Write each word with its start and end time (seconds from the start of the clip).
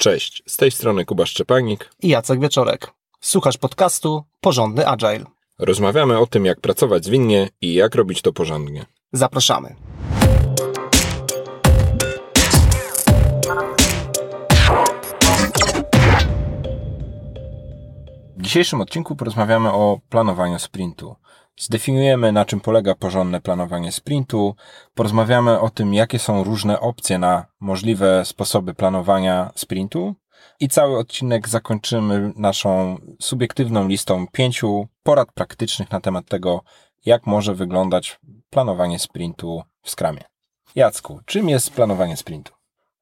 Cześć, 0.00 0.42
z 0.46 0.56
tej 0.56 0.70
strony 0.70 1.04
Kuba 1.04 1.26
Szczepanik 1.26 1.90
i 2.02 2.08
Jacek 2.08 2.40
Wieczorek. 2.40 2.92
Słuchasz 3.20 3.58
podcastu 3.58 4.24
Porządny 4.40 4.86
Agile. 4.86 5.24
Rozmawiamy 5.58 6.18
o 6.18 6.26
tym, 6.26 6.44
jak 6.44 6.60
pracować 6.60 7.04
zwinnie 7.04 7.48
i 7.60 7.74
jak 7.74 7.94
robić 7.94 8.22
to 8.22 8.32
porządnie. 8.32 8.86
Zapraszamy. 9.12 9.76
W 18.36 18.42
dzisiejszym 18.42 18.80
odcinku 18.80 19.16
porozmawiamy 19.16 19.72
o 19.72 20.00
planowaniu 20.08 20.58
sprintu. 20.58 21.16
Zdefiniujemy, 21.60 22.32
na 22.32 22.44
czym 22.44 22.60
polega 22.60 22.94
porządne 22.94 23.40
planowanie 23.40 23.92
sprintu, 23.92 24.54
porozmawiamy 24.94 25.60
o 25.60 25.70
tym, 25.70 25.94
jakie 25.94 26.18
są 26.18 26.44
różne 26.44 26.80
opcje 26.80 27.18
na 27.18 27.46
możliwe 27.60 28.24
sposoby 28.24 28.74
planowania 28.74 29.50
sprintu 29.54 30.14
i 30.60 30.68
cały 30.68 30.98
odcinek 30.98 31.48
zakończymy 31.48 32.32
naszą 32.36 32.98
subiektywną 33.20 33.88
listą 33.88 34.26
pięciu 34.32 34.88
porad 35.02 35.32
praktycznych 35.32 35.90
na 35.90 36.00
temat 36.00 36.26
tego, 36.26 36.60
jak 37.06 37.26
może 37.26 37.54
wyglądać 37.54 38.20
planowanie 38.50 38.98
sprintu 38.98 39.62
w 39.82 39.90
Scrumie. 39.90 40.24
Jacku, 40.74 41.20
czym 41.26 41.48
jest 41.48 41.72
planowanie 41.72 42.16
sprintu? 42.16 42.52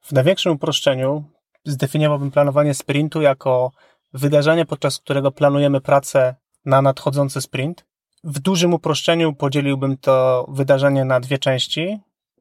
W 0.01 0.13
największym 0.13 0.52
uproszczeniu 0.52 1.25
zdefiniowałbym 1.65 2.30
planowanie 2.30 2.75
sprintu 2.75 3.23
jako 3.23 3.71
wydarzenie, 4.13 4.66
podczas 4.66 4.99
którego 4.99 5.33
planujemy 5.33 5.80
pracę 5.80 6.35
na 6.65 6.83
nadchodzący 6.83 7.41
sprint. 7.41 7.88
W 8.25 8.39
dużym 8.39 8.75
uproszczeniu 8.75 9.35
podzieliłbym 9.35 9.97
to 9.97 10.47
wydarzenie 10.49 11.05
na 11.05 11.21
dwie 11.21 11.39
części. 11.39 12.01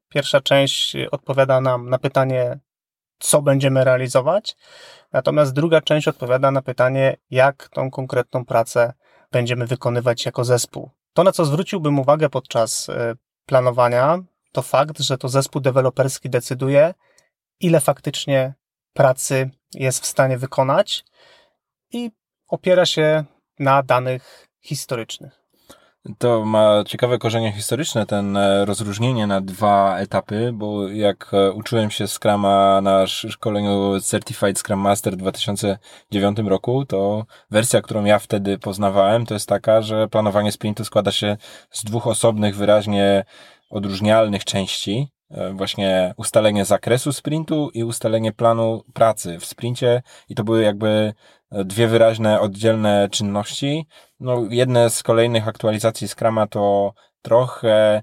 Pierwsza 0.10 0.42
część 0.42 0.96
odpowiada 1.12 1.62
nam 1.62 1.90
na 1.90 2.00
pytanie, 2.00 2.60
co 3.20 3.42
będziemy 3.42 3.84
realizować, 3.84 4.56
natomiast 5.14 5.54
druga 5.54 5.82
część 5.82 6.08
odpowiada 6.08 6.52
na 6.52 6.62
pytanie, 6.62 7.18
jak 7.30 7.70
tą 7.70 7.92
konkretną 7.92 8.46
pracę 8.46 8.94
będziemy 9.32 9.68
wykonywać 9.68 10.26
jako 10.26 10.44
zespół. 10.44 10.90
To, 11.14 11.24
na 11.24 11.32
co 11.32 11.46
zwróciłbym 11.46 12.00
uwagę 12.00 12.30
podczas 12.30 12.90
e, 12.90 13.16
planowania, 13.46 14.20
to 14.52 14.62
fakt, 14.62 15.00
że 15.00 15.18
to 15.18 15.30
zespół 15.30 15.62
deweloperski 15.62 16.30
decyduje, 16.30 16.94
ile 17.60 17.80
faktycznie 17.80 18.54
pracy 18.94 19.50
jest 19.74 20.04
w 20.04 20.06
stanie 20.06 20.38
wykonać 20.38 21.06
i 21.92 22.12
opiera 22.48 22.86
się 22.86 23.24
na 23.60 23.84
danych 23.84 24.48
historycznych. 24.62 25.47
To 26.18 26.46
ma 26.46 26.84
ciekawe 26.86 27.18
korzenie 27.18 27.52
historyczne, 27.52 28.06
ten 28.06 28.38
e, 28.38 28.66
rozróżnienie 28.66 29.28
na 29.28 29.42
dwa 29.42 29.98
etapy, 30.00 30.52
bo 30.54 30.90
jak 30.90 31.34
e, 31.34 31.52
uczyłem 31.52 31.92
się 31.92 32.08
Scrama 32.08 32.82
na 32.82 33.08
szkoleniu 33.08 34.00
Certified 34.02 34.60
Scrum 34.60 34.80
Master 34.80 35.14
w 35.14 35.18
2009 35.18 36.38
roku, 36.40 36.86
to 36.86 37.26
wersja, 37.52 37.82
którą 37.82 38.06
ja 38.06 38.20
wtedy 38.20 38.60
poznawałem, 38.60 39.26
to 39.26 39.34
jest 39.34 39.50
taka, 39.50 39.82
że 39.82 40.08
planowanie 40.08 40.52
sprintu 40.52 40.86
składa 40.86 41.12
się 41.12 41.38
z 41.72 41.84
dwóch 41.84 42.08
osobnych, 42.08 42.56
wyraźnie 42.56 43.26
odróżnialnych 43.70 44.46
części. 44.46 45.17
E, 45.32 45.54
właśnie 45.54 46.14
ustalenie 46.18 46.66
zakresu 46.66 47.14
sprintu 47.14 47.70
i 47.74 47.84
ustalenie 47.84 48.32
planu 48.34 48.84
pracy 48.94 49.40
w 49.40 49.46
sprincie 49.46 50.02
i 50.30 50.36
to 50.36 50.44
były 50.44 50.64
jakby 50.64 51.14
dwie 51.52 51.88
wyraźne, 51.88 52.40
oddzielne 52.40 53.08
czynności. 53.12 53.88
No, 54.20 54.44
jedne 54.50 54.90
z 54.90 55.04
kolejnych 55.04 55.48
aktualizacji 55.48 56.08
Scrama 56.08 56.48
to 56.48 56.94
trochę 57.22 58.02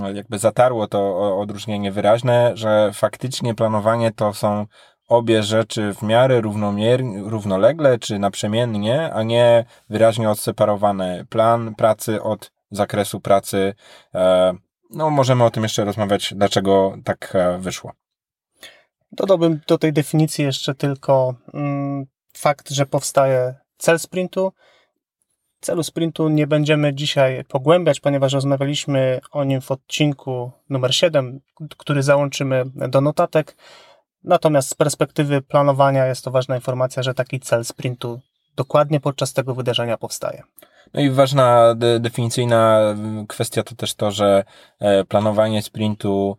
no, 0.00 0.10
jakby 0.10 0.38
zatarło 0.38 0.86
to 0.86 1.38
odróżnienie 1.40 1.92
wyraźne, 1.92 2.52
że 2.54 2.90
faktycznie 2.94 3.54
planowanie 3.54 4.10
to 4.10 4.34
są 4.34 4.66
obie 5.08 5.42
rzeczy 5.42 5.94
w 5.94 6.02
miarę 6.02 6.40
równomiernie, 6.40 7.22
równolegle 7.22 7.98
czy 7.98 8.18
naprzemiennie, 8.18 9.12
a 9.12 9.22
nie 9.22 9.64
wyraźnie 9.90 10.30
odseparowane. 10.30 11.24
Plan 11.28 11.74
pracy 11.74 12.22
od 12.22 12.52
zakresu 12.70 13.20
pracy. 13.20 13.74
E, 14.14 14.54
no, 14.92 15.10
możemy 15.10 15.44
o 15.44 15.50
tym 15.50 15.62
jeszcze 15.62 15.84
rozmawiać, 15.84 16.34
dlaczego 16.36 16.96
tak 17.04 17.32
e, 17.34 17.58
wyszło. 17.58 17.92
Dodałbym 19.12 19.60
do 19.66 19.78
tej 19.78 19.92
definicji 19.92 20.44
jeszcze 20.44 20.74
tylko 20.74 21.34
mm, 21.54 22.06
fakt, 22.36 22.70
że 22.70 22.86
powstaje 22.86 23.54
cel 23.78 23.98
sprintu. 23.98 24.52
Celu 25.60 25.82
sprintu 25.82 26.28
nie 26.28 26.46
będziemy 26.46 26.94
dzisiaj 26.94 27.44
pogłębiać, 27.44 28.00
ponieważ 28.00 28.32
rozmawialiśmy 28.32 29.20
o 29.30 29.44
nim 29.44 29.60
w 29.60 29.70
odcinku 29.70 30.52
numer 30.70 30.94
7, 30.94 31.40
który 31.78 32.02
załączymy 32.02 32.64
do 32.74 33.00
notatek. 33.00 33.56
Natomiast 34.24 34.68
z 34.68 34.74
perspektywy 34.74 35.42
planowania 35.42 36.06
jest 36.06 36.24
to 36.24 36.30
ważna 36.30 36.56
informacja, 36.56 37.02
że 37.02 37.14
taki 37.14 37.40
cel 37.40 37.64
sprintu 37.64 38.20
dokładnie 38.56 39.00
podczas 39.00 39.32
tego 39.32 39.54
wydarzenia 39.54 39.96
powstaje. 39.98 40.42
No 40.94 41.00
i 41.00 41.10
ważna 41.10 41.74
de 41.74 42.00
definicyjna 42.00 42.94
kwestia 43.28 43.62
to 43.62 43.74
też 43.74 43.94
to, 43.94 44.10
że 44.10 44.44
e, 44.80 45.04
planowanie 45.04 45.62
sprintu 45.62 46.36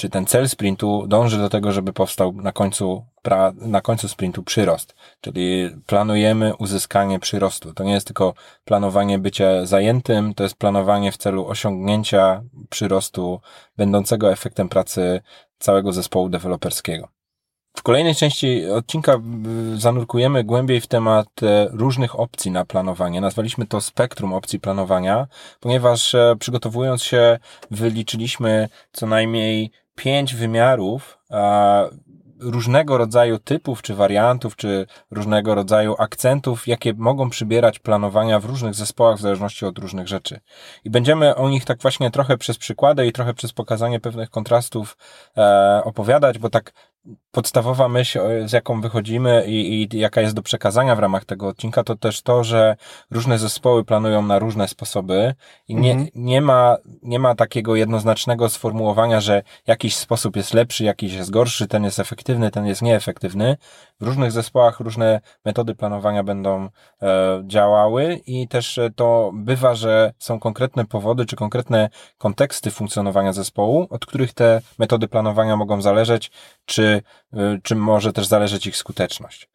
czy 0.00 0.08
ten 0.08 0.26
cel 0.26 0.48
sprintu 0.48 1.06
dąży 1.06 1.38
do 1.38 1.48
tego, 1.48 1.72
żeby 1.72 1.92
powstał 1.92 2.32
na 2.32 2.52
końcu, 2.52 3.04
pra, 3.22 3.52
na 3.56 3.80
końcu 3.80 4.08
sprintu 4.08 4.42
przyrost. 4.42 4.94
Czyli 5.20 5.70
planujemy 5.86 6.56
uzyskanie 6.56 7.18
przyrostu. 7.18 7.74
To 7.74 7.84
nie 7.84 7.92
jest 7.92 8.06
tylko 8.06 8.34
planowanie 8.64 9.18
bycia 9.18 9.66
zajętym, 9.66 10.34
to 10.34 10.42
jest 10.42 10.56
planowanie 10.56 11.12
w 11.12 11.16
celu 11.16 11.46
osiągnięcia 11.46 12.42
przyrostu 12.70 13.40
będącego 13.76 14.32
efektem 14.32 14.68
pracy 14.68 15.20
całego 15.58 15.92
zespołu 15.92 16.28
deweloperskiego. 16.28 17.08
W 17.80 17.82
kolejnej 17.82 18.14
części 18.14 18.70
odcinka 18.70 19.20
zanurkujemy 19.74 20.44
głębiej 20.44 20.80
w 20.80 20.86
temat 20.86 21.42
e, 21.42 21.68
różnych 21.72 22.20
opcji 22.20 22.50
na 22.50 22.64
planowanie. 22.64 23.20
Nazwaliśmy 23.20 23.66
to 23.66 23.80
spektrum 23.80 24.32
opcji 24.32 24.60
planowania, 24.60 25.26
ponieważ 25.60 26.14
e, 26.14 26.36
przygotowując 26.40 27.02
się 27.02 27.38
wyliczyliśmy 27.70 28.68
co 28.92 29.06
najmniej 29.06 29.70
pięć 29.94 30.34
wymiarów 30.34 31.18
różnego 32.40 32.98
rodzaju 32.98 33.38
typów, 33.38 33.82
czy 33.82 33.94
wariantów, 33.94 34.56
czy 34.56 34.86
różnego 35.10 35.54
rodzaju 35.54 35.94
akcentów, 35.98 36.68
jakie 36.68 36.94
mogą 36.94 37.30
przybierać 37.30 37.78
planowania 37.78 38.40
w 38.40 38.44
różnych 38.44 38.74
zespołach 38.74 39.18
w 39.18 39.20
zależności 39.20 39.66
od 39.66 39.78
różnych 39.78 40.08
rzeczy. 40.08 40.40
I 40.84 40.90
będziemy 40.90 41.34
o 41.34 41.48
nich 41.48 41.64
tak 41.64 41.82
właśnie 41.82 42.10
trochę 42.10 42.38
przez 42.38 42.58
przykłady 42.58 43.06
i 43.06 43.12
trochę 43.12 43.34
przez 43.34 43.52
pokazanie 43.52 44.00
pewnych 44.00 44.30
kontrastów 44.30 44.96
e, 45.36 45.80
opowiadać, 45.84 46.38
bo 46.38 46.50
tak 46.50 46.72
podstawowa 47.30 47.88
myśl, 47.88 48.20
z 48.46 48.52
jaką 48.52 48.80
wychodzimy 48.80 49.44
i, 49.46 49.82
i 49.94 49.98
jaka 49.98 50.20
jest 50.20 50.34
do 50.34 50.42
przekazania 50.42 50.96
w 50.96 50.98
ramach 50.98 51.24
tego 51.24 51.48
odcinka, 51.48 51.84
to 51.84 51.96
też 51.96 52.22
to, 52.22 52.44
że 52.44 52.76
różne 53.10 53.38
zespoły 53.38 53.84
planują 53.84 54.22
na 54.22 54.38
różne 54.38 54.68
sposoby 54.68 55.34
i 55.68 55.74
nie, 55.74 55.92
mhm. 55.92 56.08
nie, 56.14 56.40
ma, 56.40 56.76
nie 57.02 57.18
ma 57.18 57.34
takiego 57.34 57.76
jednoznacznego 57.76 58.48
sformułowania, 58.48 59.20
że 59.20 59.42
jakiś 59.66 59.96
sposób 59.96 60.36
jest 60.36 60.54
lepszy, 60.54 60.84
jakiś 60.84 61.12
jest 61.12 61.30
gorszy, 61.30 61.66
ten 61.66 61.84
jest 61.84 61.98
efektywny, 61.98 62.50
ten 62.50 62.66
jest 62.66 62.82
nieefektywny. 62.82 63.56
W 64.00 64.06
różnych 64.06 64.32
zespołach 64.32 64.80
różne 64.80 65.20
metody 65.44 65.74
planowania 65.74 66.22
będą 66.22 66.68
e, 67.02 67.42
działały 67.46 68.20
i 68.26 68.48
też 68.48 68.80
to 68.96 69.30
bywa, 69.34 69.74
że 69.74 70.12
są 70.18 70.40
konkretne 70.40 70.86
powody 70.86 71.26
czy 71.26 71.36
konkretne 71.36 71.90
konteksty 72.18 72.70
funkcjonowania 72.70 73.32
zespołu, 73.32 73.86
od 73.90 74.06
których 74.06 74.32
te 74.32 74.60
metody 74.78 75.08
planowania 75.08 75.56
mogą 75.56 75.82
zależeć, 75.82 76.30
czy 76.64 77.02
Y, 77.36 77.60
czy, 77.62 77.76
może 77.76 78.12
też 78.12 78.26
zależeć 78.26 78.66
ich 78.66 78.76
skuteczność. 78.76 79.48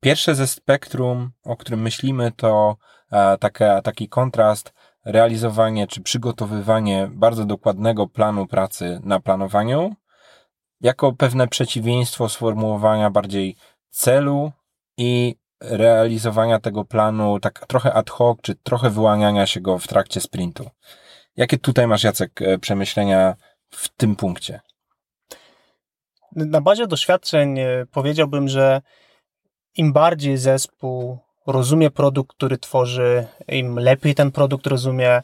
Pierwsze 0.00 0.34
ze 0.34 0.46
spektrum, 0.46 1.30
o 1.44 1.56
którym 1.56 1.82
myślimy, 1.82 2.32
to 2.32 2.76
e, 3.12 3.38
taka, 3.38 3.82
taki 3.82 4.08
kontrast, 4.08 4.72
realizowanie 5.04 5.86
czy 5.86 6.02
przygotowywanie 6.02 7.08
bardzo 7.12 7.44
dokładnego 7.44 8.08
planu 8.08 8.46
pracy 8.46 9.00
na 9.04 9.20
planowaniu, 9.20 9.94
jako 10.80 11.12
pewne 11.12 11.48
przeciwieństwo 11.48 12.28
sformułowania 12.28 13.10
bardziej 13.10 13.56
celu 13.92 14.52
i 14.96 15.36
realizowania 15.60 16.60
tego 16.60 16.84
planu 16.84 17.40
tak 17.40 17.66
trochę 17.66 17.92
ad 17.92 18.10
hoc, 18.10 18.38
czy 18.42 18.54
trochę 18.54 18.90
wyłaniania 18.90 19.46
się 19.46 19.60
go 19.60 19.78
w 19.78 19.88
trakcie 19.88 20.20
sprintu. 20.20 20.70
Jakie 21.36 21.58
tutaj 21.58 21.86
masz, 21.86 22.04
Jacek, 22.04 22.42
e, 22.42 22.58
przemyślenia 22.58 23.36
w 23.70 23.88
tym 23.88 24.16
punkcie? 24.16 24.60
Na 26.36 26.60
bazie 26.60 26.86
doświadczeń 26.86 27.58
e, 27.58 27.86
powiedziałbym, 27.90 28.48
że 28.48 28.82
im 29.76 29.92
bardziej 29.92 30.38
zespół 30.38 31.18
rozumie 31.46 31.90
produkt, 31.90 32.36
który 32.36 32.58
tworzy, 32.58 33.26
im 33.48 33.78
lepiej 33.78 34.14
ten 34.14 34.32
produkt 34.32 34.66
rozumie, 34.66 35.22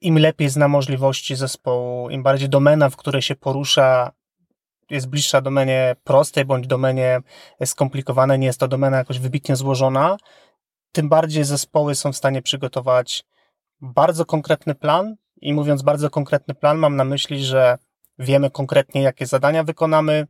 im 0.00 0.18
lepiej 0.18 0.48
zna 0.48 0.68
możliwości 0.68 1.36
zespołu, 1.36 2.10
im 2.10 2.22
bardziej 2.22 2.48
domena, 2.48 2.90
w 2.90 2.96
której 2.96 3.22
się 3.22 3.34
porusza, 3.34 4.12
jest 4.90 5.08
bliższa 5.08 5.40
domenie 5.40 5.96
prostej 6.04 6.44
bądź 6.44 6.66
domenie 6.66 7.20
skomplikowanej, 7.64 8.38
nie 8.38 8.46
jest 8.46 8.60
to 8.60 8.68
domena 8.68 8.96
jakoś 8.96 9.18
wybitnie 9.18 9.56
złożona, 9.56 10.16
tym 10.92 11.08
bardziej 11.08 11.44
zespoły 11.44 11.94
są 11.94 12.12
w 12.12 12.16
stanie 12.16 12.42
przygotować 12.42 13.24
bardzo 13.80 14.24
konkretny 14.24 14.74
plan. 14.74 15.16
I 15.40 15.52
mówiąc 15.52 15.82
bardzo 15.82 16.10
konkretny 16.10 16.54
plan, 16.54 16.78
mam 16.78 16.96
na 16.96 17.04
myśli, 17.04 17.44
że 17.44 17.78
wiemy 18.18 18.50
konkretnie, 18.50 19.02
jakie 19.02 19.26
zadania 19.26 19.64
wykonamy, 19.64 20.26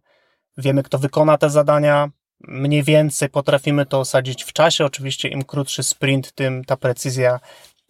wiemy, 0.56 0.82
kto 0.82 0.99
wykona 0.99 1.38
te 1.38 1.50
zadania, 1.50 2.10
mniej 2.40 2.82
więcej 2.82 3.28
potrafimy 3.28 3.87
to 3.87 4.00
osadzić 4.00 4.44
w 4.44 4.52
czasie. 4.52 4.84
Oczywiście 4.84 5.28
im 5.28 5.44
krótszy 5.44 5.82
sprint, 5.82 6.32
tym 6.32 6.64
ta 6.64 6.76
precyzja 6.76 7.40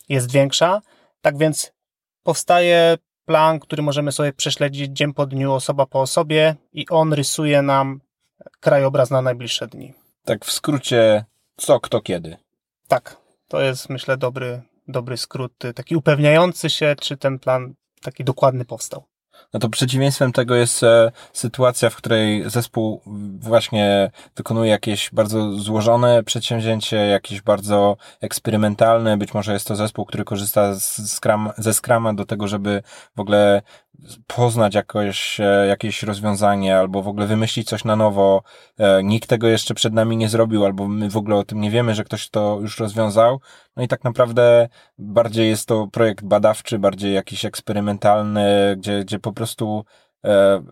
jest 0.08 0.32
większa. 0.32 0.82
Tak 1.20 1.38
więc 1.38 1.72
powstaje 2.22 2.98
plan, 3.24 3.60
który 3.60 3.82
możemy 3.82 4.12
sobie 4.12 4.32
prześledzić 4.32 4.92
dzień 4.92 5.14
po 5.14 5.26
dniu, 5.26 5.52
osoba 5.52 5.86
po 5.86 6.00
osobie 6.00 6.56
i 6.72 6.88
on 6.88 7.12
rysuje 7.12 7.62
nam 7.62 8.00
krajobraz 8.60 9.10
na 9.10 9.22
najbliższe 9.22 9.69
dni. 9.69 9.94
Tak 10.24 10.44
w 10.44 10.52
skrócie, 10.52 11.24
co, 11.56 11.80
kto, 11.80 12.00
kiedy. 12.00 12.36
Tak, 12.88 13.16
to 13.48 13.60
jest 13.60 13.88
myślę 13.88 14.16
dobry, 14.16 14.62
dobry 14.88 15.16
skrót, 15.16 15.52
taki 15.74 15.96
upewniający 15.96 16.70
się, 16.70 16.96
czy 17.00 17.16
ten 17.16 17.38
plan 17.38 17.74
taki 18.02 18.24
dokładny 18.24 18.64
powstał. 18.64 19.04
No 19.52 19.60
to 19.60 19.69
przeciwieństwem 19.69 20.32
tego 20.32 20.54
jest 20.54 20.82
e, 20.82 21.12
sytuacja, 21.32 21.90
w 21.90 21.96
której 21.96 22.50
zespół 22.50 23.00
właśnie 23.40 24.10
wykonuje 24.37 24.70
jakieś 24.70 25.10
bardzo 25.12 25.52
złożone 25.52 26.22
przedsięwzięcie, 26.22 26.96
jakieś 26.96 27.40
bardzo 27.43 27.96
eksperymentalne. 28.20 29.16
Być 29.16 29.34
może 29.34 29.52
jest 29.52 29.66
to 29.66 29.76
zespół, 29.76 30.04
który 30.04 30.25
korzysta 30.25 30.75
z 30.75 31.12
Scrum, 31.12 31.50
ze 31.58 31.75
Scrama 31.75 32.14
do 32.14 32.25
tego, 32.25 32.49
żeby 32.49 32.82
w 33.16 33.20
ogóle 33.20 33.62
poznać 34.26 34.75
jakoś, 34.75 35.40
e, 35.40 35.66
jakieś 35.66 36.02
rozwiązanie 36.02 36.78
albo 36.78 37.02
w 37.02 37.08
ogóle 37.08 37.26
wymyślić 37.26 37.69
coś 37.69 37.84
na 37.84 37.96
nowo. 37.96 38.43
E, 38.78 39.02
nikt 39.02 39.28
tego 39.28 39.49
jeszcze 39.49 39.75
przed 39.75 39.93
nami 39.93 40.16
nie 40.16 40.28
zrobił, 40.28 40.64
albo 40.64 40.88
my 40.88 41.10
w 41.10 41.16
ogóle 41.16 41.37
o 41.37 41.44
tym 41.44 41.60
nie 41.60 41.70
wiemy, 41.70 41.94
że 41.94 42.04
ktoś 42.04 42.31
to 42.31 42.58
już 42.60 42.78
rozwiązał. 42.78 43.40
No 43.76 43.82
i 43.82 43.88
tak 43.88 44.04
naprawdę 44.04 44.69
bardziej 44.99 45.49
jest 45.49 45.69
to 45.69 45.87
projekt 45.87 46.25
badawczy, 46.25 46.78
bardziej 46.78 47.14
jakiś 47.14 47.44
eksperymentalny, 47.44 48.76
gdzie, 48.78 49.00
gdzie 49.00 49.19
po 49.19 49.32
prostu 49.32 49.84
e, 50.25 50.62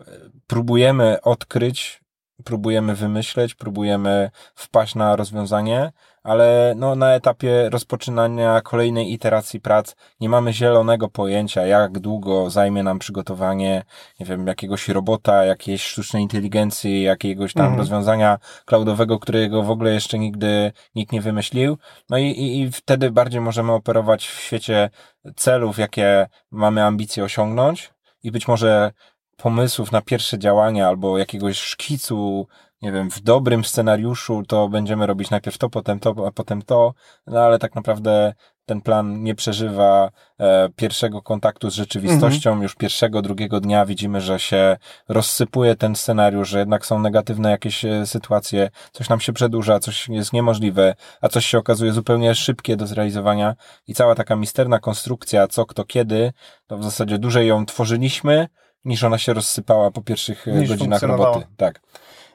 próbujemy 0.47 1.21
odkryć, 1.21 2.01
próbujemy 2.43 2.95
wymyśleć, 2.95 3.55
próbujemy 3.55 4.31
wpaść 4.55 4.95
na 4.95 5.15
rozwiązanie, 5.15 5.91
ale 6.23 6.73
no, 6.77 6.95
na 6.95 7.13
etapie 7.13 7.69
rozpoczynania 7.69 8.61
kolejnej 8.61 9.13
iteracji 9.13 9.61
prac 9.61 9.95
nie 10.19 10.29
mamy 10.29 10.53
zielonego 10.53 11.09
pojęcia, 11.09 11.65
jak 11.65 11.99
długo 11.99 12.49
zajmie 12.49 12.83
nam 12.83 12.99
przygotowanie, 12.99 13.83
nie 14.19 14.25
wiem, 14.25 14.47
jakiegoś 14.47 14.87
robota, 14.89 15.45
jakiejś 15.45 15.83
sztucznej 15.83 16.23
inteligencji, 16.23 17.03
jakiegoś 17.03 17.53
tam 17.53 17.63
mhm. 17.63 17.79
rozwiązania 17.79 18.37
cloudowego, 18.65 19.19
którego 19.19 19.63
w 19.63 19.71
ogóle 19.71 19.93
jeszcze 19.93 20.19
nigdy 20.19 20.71
nikt 20.95 21.11
nie 21.11 21.21
wymyślił. 21.21 21.77
No 22.09 22.17
i, 22.17 22.25
i, 22.25 22.61
i 22.61 22.71
wtedy 22.71 23.11
bardziej 23.11 23.41
możemy 23.41 23.71
operować 23.71 24.27
w 24.27 24.39
świecie 24.39 24.89
celów, 25.35 25.77
jakie 25.77 26.27
mamy 26.51 26.83
ambicje 26.83 27.23
osiągnąć 27.23 27.93
i 28.23 28.31
być 28.31 28.47
może 28.47 28.91
pomysłów 29.37 29.91
na 29.91 30.01
pierwsze 30.01 30.39
działania 30.39 30.87
albo 30.87 31.17
jakiegoś 31.17 31.57
szkicu 31.57 32.47
nie 32.81 32.91
wiem, 32.91 33.11
w 33.11 33.19
dobrym 33.19 33.65
scenariuszu 33.65 34.43
to 34.47 34.69
będziemy 34.69 35.07
robić 35.07 35.29
najpierw 35.29 35.57
to, 35.57 35.69
potem 35.69 35.99
to, 35.99 36.27
a 36.27 36.31
potem 36.31 36.61
to, 36.61 36.93
no 37.27 37.39
ale 37.39 37.59
tak 37.59 37.75
naprawdę 37.75 38.33
ten 38.65 38.81
plan 38.81 39.23
nie 39.23 39.35
przeżywa 39.35 40.11
e, 40.39 40.69
pierwszego 40.75 41.21
kontaktu 41.21 41.69
z 41.69 41.73
rzeczywistością. 41.73 42.49
Mhm. 42.49 42.63
Już 42.63 42.75
pierwszego, 42.75 43.21
drugiego 43.21 43.59
dnia 43.59 43.85
widzimy, 43.85 44.21
że 44.21 44.39
się 44.39 44.77
rozsypuje 45.09 45.75
ten 45.75 45.95
scenariusz, 45.95 46.49
że 46.49 46.59
jednak 46.59 46.85
są 46.85 46.99
negatywne 46.99 47.51
jakieś 47.51 47.85
e, 47.85 48.05
sytuacje, 48.05 48.69
coś 48.91 49.09
nam 49.09 49.19
się 49.19 49.33
przedłuża, 49.33 49.79
coś 49.79 50.09
jest 50.09 50.33
niemożliwe, 50.33 50.95
a 51.21 51.29
coś 51.29 51.45
się 51.45 51.57
okazuje 51.57 51.91
zupełnie 51.91 52.35
szybkie 52.35 52.77
do 52.77 52.87
zrealizowania 52.87 53.55
i 53.87 53.93
cała 53.93 54.15
taka 54.15 54.35
misterna 54.35 54.79
konstrukcja, 54.79 55.47
co, 55.47 55.65
kto, 55.65 55.85
kiedy, 55.85 56.33
to 56.67 56.77
w 56.77 56.83
zasadzie 56.83 57.17
dłużej 57.17 57.47
ją 57.47 57.65
tworzyliśmy, 57.65 58.47
niż 58.85 59.03
ona 59.03 59.17
się 59.17 59.33
rozsypała 59.33 59.91
po 59.91 60.01
pierwszych 60.01 60.47
e, 60.47 60.51
niż 60.51 60.69
godzinach 60.69 61.01
roboty. 61.01 61.47
Tak. 61.57 61.81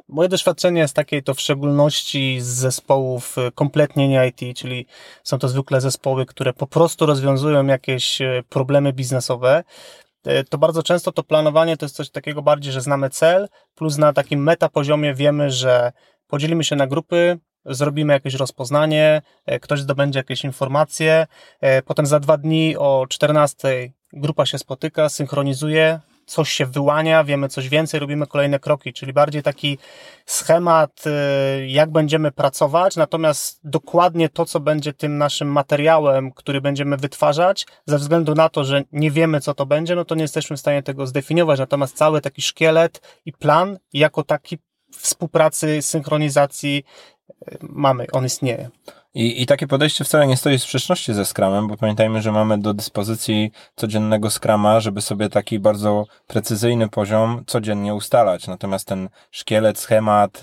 Moje 0.08 0.28
doświadczenie 0.28 0.80
jest 0.80 0.94
takie, 0.94 1.22
to 1.22 1.34
w 1.34 1.40
szczególności 1.40 2.40
z 2.40 2.46
zespołów 2.46 3.38
y, 3.38 3.52
kompletnie 3.52 4.08
nie 4.08 4.28
IT, 4.28 4.58
czyli 4.58 4.86
są 5.22 5.38
to 5.38 5.48
zwykle 5.48 5.80
zespoły, 5.80 6.26
które 6.26 6.52
po 6.52 6.66
prostu 6.66 7.06
rozwiązują 7.06 7.66
jakieś 7.66 8.20
y, 8.20 8.44
problemy 8.48 8.92
biznesowe. 8.92 9.64
Y, 10.26 10.44
to 10.44 10.58
bardzo 10.58 10.82
często 10.82 11.12
to 11.12 11.22
planowanie 11.22 11.76
to 11.76 11.84
jest 11.84 11.96
coś 11.96 12.10
takiego 12.10 12.42
bardziej, 12.42 12.72
że 12.72 12.80
znamy 12.80 13.10
cel, 13.10 13.48
plus 13.74 13.98
na 13.98 14.12
takim 14.12 14.42
meta 14.42 14.68
poziomie 14.68 15.14
wiemy, 15.14 15.50
że 15.50 15.92
podzielimy 16.26 16.64
się 16.64 16.76
na 16.76 16.86
grupy, 16.86 17.38
zrobimy 17.64 18.12
jakieś 18.12 18.34
rozpoznanie, 18.34 19.22
ktoś 19.60 19.80
zdobędzie 19.80 20.18
jakieś 20.18 20.44
informacje, 20.44 21.26
potem 21.84 22.06
za 22.06 22.20
dwa 22.20 22.36
dni 22.36 22.76
o 22.76 23.06
14 23.08 23.92
grupa 24.12 24.46
się 24.46 24.58
spotyka, 24.58 25.08
synchronizuje, 25.08 26.00
coś 26.26 26.52
się 26.52 26.66
wyłania, 26.66 27.24
wiemy 27.24 27.48
coś 27.48 27.68
więcej, 27.68 28.00
robimy 28.00 28.26
kolejne 28.26 28.58
kroki, 28.58 28.92
czyli 28.92 29.12
bardziej 29.12 29.42
taki 29.42 29.78
schemat, 30.26 31.04
y, 31.06 31.66
jak 31.66 31.90
będziemy 31.90 32.32
pracować, 32.32 32.96
natomiast 32.96 33.60
dokładnie 33.64 34.28
to, 34.28 34.44
co 34.44 34.60
będzie 34.60 34.92
tym 34.92 35.18
naszym 35.18 35.48
materiałem, 35.48 36.32
który 36.32 36.60
będziemy 36.60 36.96
wytwarzać, 36.96 37.66
ze 37.86 37.98
względu 37.98 38.34
na 38.34 38.48
to, 38.48 38.64
że 38.64 38.82
nie 38.92 39.10
wiemy, 39.10 39.40
co 39.40 39.54
to 39.54 39.66
będzie, 39.66 39.94
no 39.94 40.04
to 40.04 40.14
nie 40.14 40.22
jesteśmy 40.22 40.56
w 40.56 40.60
stanie 40.60 40.82
tego 40.82 41.06
zdefiniować, 41.06 41.58
natomiast 41.58 41.96
cały 41.96 42.20
taki 42.20 42.42
szkielet 42.42 43.20
i 43.24 43.32
plan 43.32 43.78
jako 43.92 44.22
taki 44.22 44.58
współpracy, 44.92 45.82
synchronizacji 45.82 46.84
mamy, 47.62 48.06
on 48.12 48.24
istnieje. 48.24 48.70
I, 49.14 49.42
I 49.42 49.46
takie 49.46 49.66
podejście 49.66 50.04
wcale 50.04 50.26
nie 50.26 50.36
stoi 50.36 50.58
w 50.58 50.62
sprzeczności 50.62 51.14
ze 51.14 51.24
Scrumem, 51.24 51.68
bo 51.68 51.76
pamiętajmy, 51.76 52.22
że 52.22 52.32
mamy 52.32 52.58
do 52.58 52.74
dyspozycji 52.74 53.52
codziennego 53.76 54.30
Scrama, 54.30 54.80
żeby 54.80 55.02
sobie 55.02 55.28
taki 55.28 55.58
bardzo 55.58 56.04
precyzyjny 56.26 56.88
poziom 56.88 57.44
codziennie 57.46 57.94
ustalać. 57.94 58.46
Natomiast 58.46 58.88
ten 58.88 59.08
szkielet, 59.30 59.78
schemat, 59.78 60.40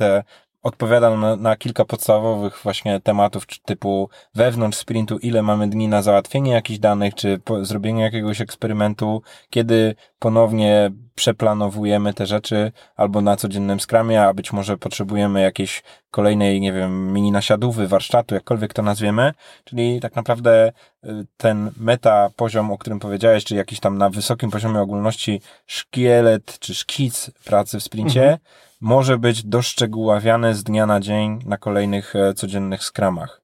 e, 0.63 0.67
odpowiada 0.67 1.17
na, 1.17 1.35
na, 1.35 1.55
kilka 1.55 1.85
podstawowych 1.85 2.59
właśnie 2.63 2.99
tematów 2.99 3.45
typu 3.65 4.09
wewnątrz 4.35 4.77
sprintu, 4.77 5.17
ile 5.17 5.41
mamy 5.41 5.69
dni 5.69 5.87
na 5.87 6.01
załatwienie 6.01 6.51
jakichś 6.51 6.79
danych, 6.79 7.15
czy 7.15 7.39
po, 7.39 7.65
zrobienie 7.65 8.03
jakiegoś 8.03 8.41
eksperymentu, 8.41 9.21
kiedy 9.49 9.95
ponownie 10.19 10.91
przeplanowujemy 11.15 12.13
te 12.13 12.25
rzeczy 12.25 12.71
albo 12.95 13.21
na 13.21 13.35
codziennym 13.35 13.79
skramie, 13.79 14.23
a 14.23 14.33
być 14.33 14.53
może 14.53 14.77
potrzebujemy 14.77 15.41
jakiejś 15.41 15.83
kolejnej, 16.11 16.61
nie 16.61 16.73
wiem, 16.73 17.13
mini 17.13 17.31
nasiadówy, 17.31 17.87
warsztatu, 17.87 18.35
jakkolwiek 18.35 18.73
to 18.73 18.81
nazwiemy, 18.81 19.33
czyli 19.63 19.99
tak 19.99 20.15
naprawdę 20.15 20.71
y, 21.05 21.09
ten 21.37 21.71
meta 21.77 22.29
poziom, 22.35 22.71
o 22.71 22.77
którym 22.77 22.99
powiedziałeś, 22.99 23.43
czy 23.43 23.55
jakiś 23.55 23.79
tam 23.79 23.97
na 23.97 24.09
wysokim 24.09 24.51
poziomie 24.51 24.79
ogólności 24.79 25.41
szkielet, 25.67 26.59
czy 26.59 26.75
szkic 26.75 27.31
pracy 27.45 27.79
w 27.79 27.83
sprincie, 27.83 28.23
mhm 28.23 28.37
może 28.83 29.17
być 29.17 29.43
doszczegóławiane 29.43 30.55
z 30.55 30.63
dnia 30.63 30.85
na 30.85 30.99
dzień 30.99 31.39
na 31.45 31.57
kolejnych 31.57 32.15
e, 32.15 32.33
codziennych 32.33 32.83
skramach. 32.83 33.41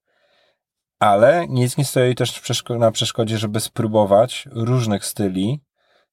Ale 1.00 1.48
nic 1.48 1.77
nie 1.77 1.86
stoi 1.86 2.15
też 2.15 2.41
na 2.79 2.91
przeszkodzie, 2.91 3.38
żeby 3.38 3.60
spróbować 3.60 4.48
różnych 4.51 5.05
styli. 5.05 5.62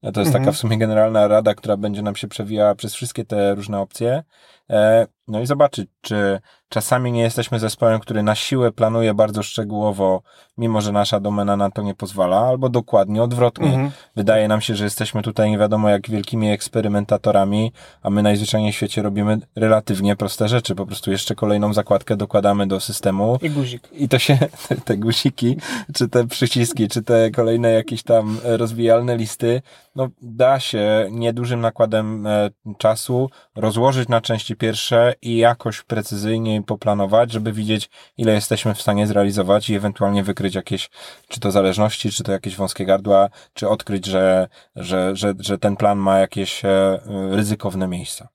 To 0.01 0.21
jest 0.21 0.29
mhm. 0.29 0.45
taka 0.45 0.53
w 0.53 0.57
sumie 0.57 0.79
generalna 0.79 1.29
rada, 1.29 1.55
która 1.55 1.77
będzie 1.77 2.03
nam 2.03 2.17
się 2.17 2.29
przewijała 2.29 2.75
przez 2.75 2.95
wszystkie 2.95 3.25
te 3.25 3.55
różne 3.55 3.81
opcje. 3.81 4.23
E, 4.71 5.07
no 5.29 5.41
i 5.41 5.47
zobaczyć, 5.47 5.91
czy 6.01 6.41
czasami 6.69 7.13
nie 7.13 7.23
jesteśmy 7.23 7.59
zespołem, 7.59 8.01
który 8.01 8.23
na 8.23 8.35
siłę 8.35 8.73
planuje 8.73 9.15
bardzo 9.15 9.43
szczegółowo, 9.43 10.23
mimo 10.59 10.81
że 10.81 10.93
nasza 10.93 11.21
domena 11.21 11.57
na 11.57 11.71
to 11.71 11.83
nie 11.83 11.95
pozwala, 11.95 12.41
albo 12.41 12.69
dokładnie 12.69 13.23
odwrotnie. 13.23 13.67
Mhm. 13.67 13.91
Wydaje 14.17 14.49
nam 14.49 14.61
się, 14.61 14.75
że 14.75 14.85
jesteśmy 14.85 15.23
tutaj 15.23 15.51
nie 15.51 15.59
wiadomo 15.59 15.89
jak 15.89 16.11
wielkimi 16.11 16.51
eksperymentatorami, 16.51 17.73
a 18.03 18.11
my 18.11 18.23
najzwyczajniej 18.23 18.73
w 18.73 18.77
świecie 18.77 19.03
robimy 19.03 19.39
relatywnie 19.57 20.17
proste 20.17 20.49
rzeczy. 20.49 20.75
Po 20.75 20.87
prostu 20.87 21.11
jeszcze 21.11 21.35
kolejną 21.35 21.73
zakładkę 21.73 22.17
dokładamy 22.17 22.67
do 22.67 22.81
systemu. 22.81 23.39
I 23.43 23.51
guzik. 23.51 23.89
I 23.93 24.09
to 24.09 24.19
się, 24.19 24.39
te 24.85 24.97
guziki, 24.97 25.57
czy 25.95 26.09
te 26.09 26.27
przyciski, 26.27 26.89
czy 26.89 27.03
te 27.03 27.31
kolejne 27.31 27.71
jakieś 27.71 28.03
tam 28.03 28.39
rozwijalne 28.45 29.17
listy, 29.17 29.63
no 29.97 30.09
da 30.23 30.61
się 30.61 31.09
niedużym 31.11 31.61
nakładem 31.61 32.27
e, 32.27 32.51
czasu 32.79 33.31
rozłożyć 33.57 34.09
na 34.09 34.21
części 34.21 34.57
pierwsze 34.57 35.15
i 35.23 35.37
jakoś 35.37 35.83
precyzyjnie 35.83 36.63
poplanować, 36.63 37.33
żeby 37.33 37.53
widzieć, 37.53 37.91
ile 38.17 38.33
jesteśmy 38.33 38.75
w 38.75 38.83
stanie 38.83 39.07
zrealizować 39.07 39.71
i 39.71 39.75
ewentualnie 39.75 40.23
wykryć 40.23 40.55
jakieś, 40.55 40.91
czy 41.29 41.41
to 41.41 41.51
zależności, 41.51 42.11
czy 42.11 42.23
to 42.23 42.33
jakieś 42.33 42.57
wąskie 42.57 42.87
gardła, 42.87 43.29
czy 43.53 43.69
odkryć, 43.69 44.07
że, 44.07 44.49
że, 44.77 45.17
że, 45.17 45.35
że 45.39 45.59
ten 45.59 45.77
plan 45.77 45.99
ma 45.99 46.19
jakieś 46.19 46.65
e, 46.65 47.01
ryzykowne 47.31 47.89
miejsca. 47.89 48.29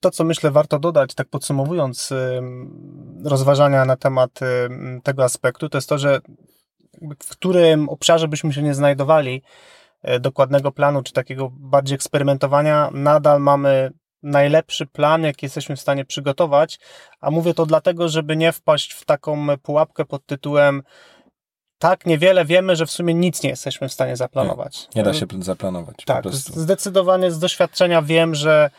To, 0.00 0.10
co 0.10 0.24
myślę 0.24 0.50
warto 0.50 0.78
dodać, 0.78 1.14
tak 1.14 1.28
podsumowując 1.28 2.12
rozważania 3.24 3.84
na 3.84 3.96
temat 3.96 4.40
tego 5.02 5.24
aspektu, 5.24 5.68
to 5.68 5.78
jest 5.78 5.88
to, 5.88 5.98
że 5.98 6.20
w 7.22 7.30
którym 7.30 7.88
obszarze 7.88 8.28
byśmy 8.28 8.52
się 8.52 8.62
nie 8.62 8.74
znajdowali, 8.74 9.42
e, 10.02 10.20
dokładnego 10.20 10.72
planu, 10.72 11.02
czy 11.02 11.12
takiego 11.12 11.50
bardziej 11.52 11.94
eksperymentowania, 11.94 12.90
nadal 12.92 13.40
mamy 13.40 13.90
najlepszy 14.22 14.86
plan, 14.86 15.22
jaki 15.22 15.46
jesteśmy 15.46 15.76
w 15.76 15.80
stanie 15.80 16.04
przygotować, 16.04 16.78
a 17.20 17.30
mówię 17.30 17.54
to 17.54 17.66
dlatego, 17.66 18.08
żeby 18.08 18.36
nie 18.36 18.52
wpaść 18.52 18.92
w 18.92 19.04
taką 19.04 19.46
pułapkę 19.58 20.04
pod 20.04 20.26
tytułem 20.26 20.82
tak, 21.78 22.06
niewiele 22.06 22.44
wiemy, 22.44 22.76
że 22.76 22.86
w 22.86 22.90
sumie 22.90 23.14
nic 23.14 23.42
nie 23.42 23.50
jesteśmy 23.50 23.88
w 23.88 23.92
stanie 23.92 24.16
zaplanować. 24.16 24.88
Nie, 24.94 25.02
nie 25.02 25.04
da 25.04 25.14
się 25.14 25.26
zaplanować. 25.40 25.96
Tak, 26.06 26.28
zdecydowanie 26.32 27.30
z 27.30 27.38
doświadczenia 27.38 28.02
wiem, 28.02 28.34
że 28.34 28.70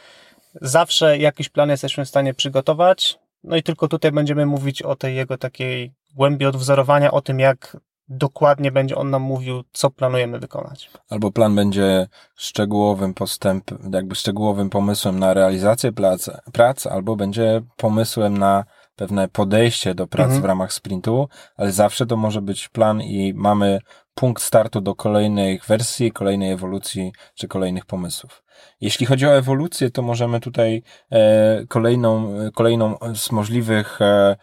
Zawsze 0.62 1.18
jakiś 1.18 1.50
plan 1.50 1.70
jesteśmy 1.70 2.06
w 2.06 2.10
stanie 2.10 2.34
przygotować, 2.34 3.20
no 3.44 3.56
i 3.56 3.64
tylko 3.64 3.88
tutaj 3.88 4.12
będziemy 4.12 4.46
mówić 4.46 4.82
o 4.82 4.96
tej 4.96 5.16
jego 5.16 5.38
takiej 5.38 5.94
głębi 6.16 6.46
odwzorowania, 6.46 7.12
o 7.12 7.22
tym, 7.22 7.40
jak 7.40 7.78
dokładnie 8.12 8.72
będzie 8.72 8.96
on 8.96 9.10
nam 9.10 9.22
mówił, 9.22 9.64
co 9.74 9.90
planujemy 9.90 10.40
wykonać. 10.40 10.92
Albo 11.10 11.32
plan 11.32 11.56
będzie 11.56 12.08
szczegółowym 12.36 13.14
postęp, 13.14 13.64
jakby 13.94 14.16
szczegółowym 14.16 14.70
pomysłem 14.70 15.20
na 15.20 15.34
realizację 15.34 15.92
prac, 15.92 16.30
prac 16.54 16.88
albo 16.88 17.16
będzie 17.16 17.62
pomysłem 17.78 18.38
na 18.38 18.66
pewne 18.96 19.28
podejście 19.28 19.96
do 19.96 20.08
prac 20.08 20.26
mhm. 20.26 20.42
w 20.42 20.46
ramach 20.46 20.74
sprintu, 20.74 21.30
ale 21.58 21.72
zawsze 21.72 22.06
to 22.06 22.18
może 22.18 22.42
być 22.42 22.70
plan 22.70 23.02
i 23.02 23.34
mamy 23.34 23.80
punkt 24.16 24.44
startu 24.44 24.82
do 24.82 24.96
kolejnej 24.96 25.62
wersji, 25.68 26.12
kolejnej 26.12 26.52
ewolucji 26.52 27.12
czy 27.36 27.48
kolejnych 27.48 27.86
pomysłów. 27.86 28.44
Jeśli 28.82 29.06
chodzi 29.06 29.28
o 29.28 29.38
ewolucję, 29.38 29.90
to 29.90 30.02
możemy 30.02 30.40
tutaj 30.40 30.84
e, 31.12 31.66
kolejną, 31.68 32.34
kolejną 32.54 32.98
z 33.16 33.32
możliwych 33.32 34.02
e, 34.02 34.06
e, 34.06 34.36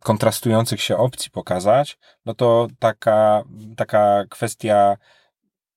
kontrastujących 0.00 0.80
się 0.80 0.96
opcji 0.96 1.30
pokazać, 1.30 1.98
no 2.26 2.34
to 2.34 2.66
taka, 2.78 3.44
taka 3.76 4.24
kwestia 4.28 4.96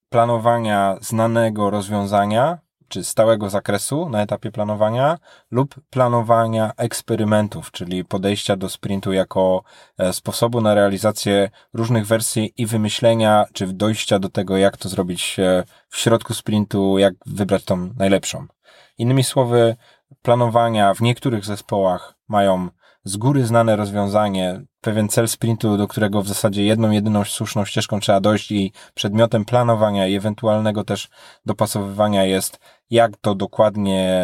planowania 0.10 0.98
znanego 1.02 1.70
rozwiązania 1.70 2.60
czy 2.90 3.04
stałego 3.04 3.50
zakresu 3.50 4.10
na 4.10 4.22
etapie 4.22 4.52
planowania 4.52 5.18
lub 5.52 5.76
planowania 5.90 6.72
eksperymentów, 6.78 7.72
czyli 7.72 8.06
podejścia 8.06 8.56
do 8.56 8.70
sprintu 8.70 9.14
jako 9.14 9.64
e, 9.98 10.14
sposobu 10.14 10.62
na 10.62 10.74
realizację 10.74 11.50
różnych 11.74 12.08
wersji 12.08 12.54
i 12.58 12.66
wymyślenia, 12.66 13.46
czy 13.54 13.68
dojścia 13.68 14.20
do 14.20 14.30
tego, 14.30 14.58
jak 14.58 14.78
to 14.78 14.90
zrobić 14.90 15.40
e, 15.40 15.64
w 15.90 15.98
środku 15.98 16.34
sprintu, 16.34 16.98
jak 16.98 17.14
wybrać 17.26 17.64
tą 17.64 17.94
najlepszą. 17.98 18.48
Innymi 18.98 19.24
słowy, 19.24 19.76
planowania 20.22 20.94
w 20.94 21.02
niektórych 21.02 21.46
zespołach 21.46 22.16
mają 22.28 22.70
z 23.10 23.18
góry 23.18 23.46
znane 23.46 23.76
rozwiązanie, 23.76 24.62
pewien 24.82 25.10
cel 25.10 25.28
sprintu, 25.28 25.78
do 25.78 25.88
którego 25.88 26.22
w 26.22 26.28
zasadzie 26.28 26.64
jedną, 26.64 26.92
jedyną 26.92 27.24
słuszną 27.24 27.66
ścieżką 27.66 28.00
trzeba 28.00 28.20
dojść 28.20 28.52
i 28.52 28.72
przedmiotem 28.94 29.46
planowania 29.46 30.08
i 30.08 30.16
ewentualnego 30.16 30.84
też 30.84 31.10
dopasowywania 31.46 32.26
jest, 32.26 32.60
jak 32.90 33.18
to 33.18 33.36
dokładnie 33.36 34.24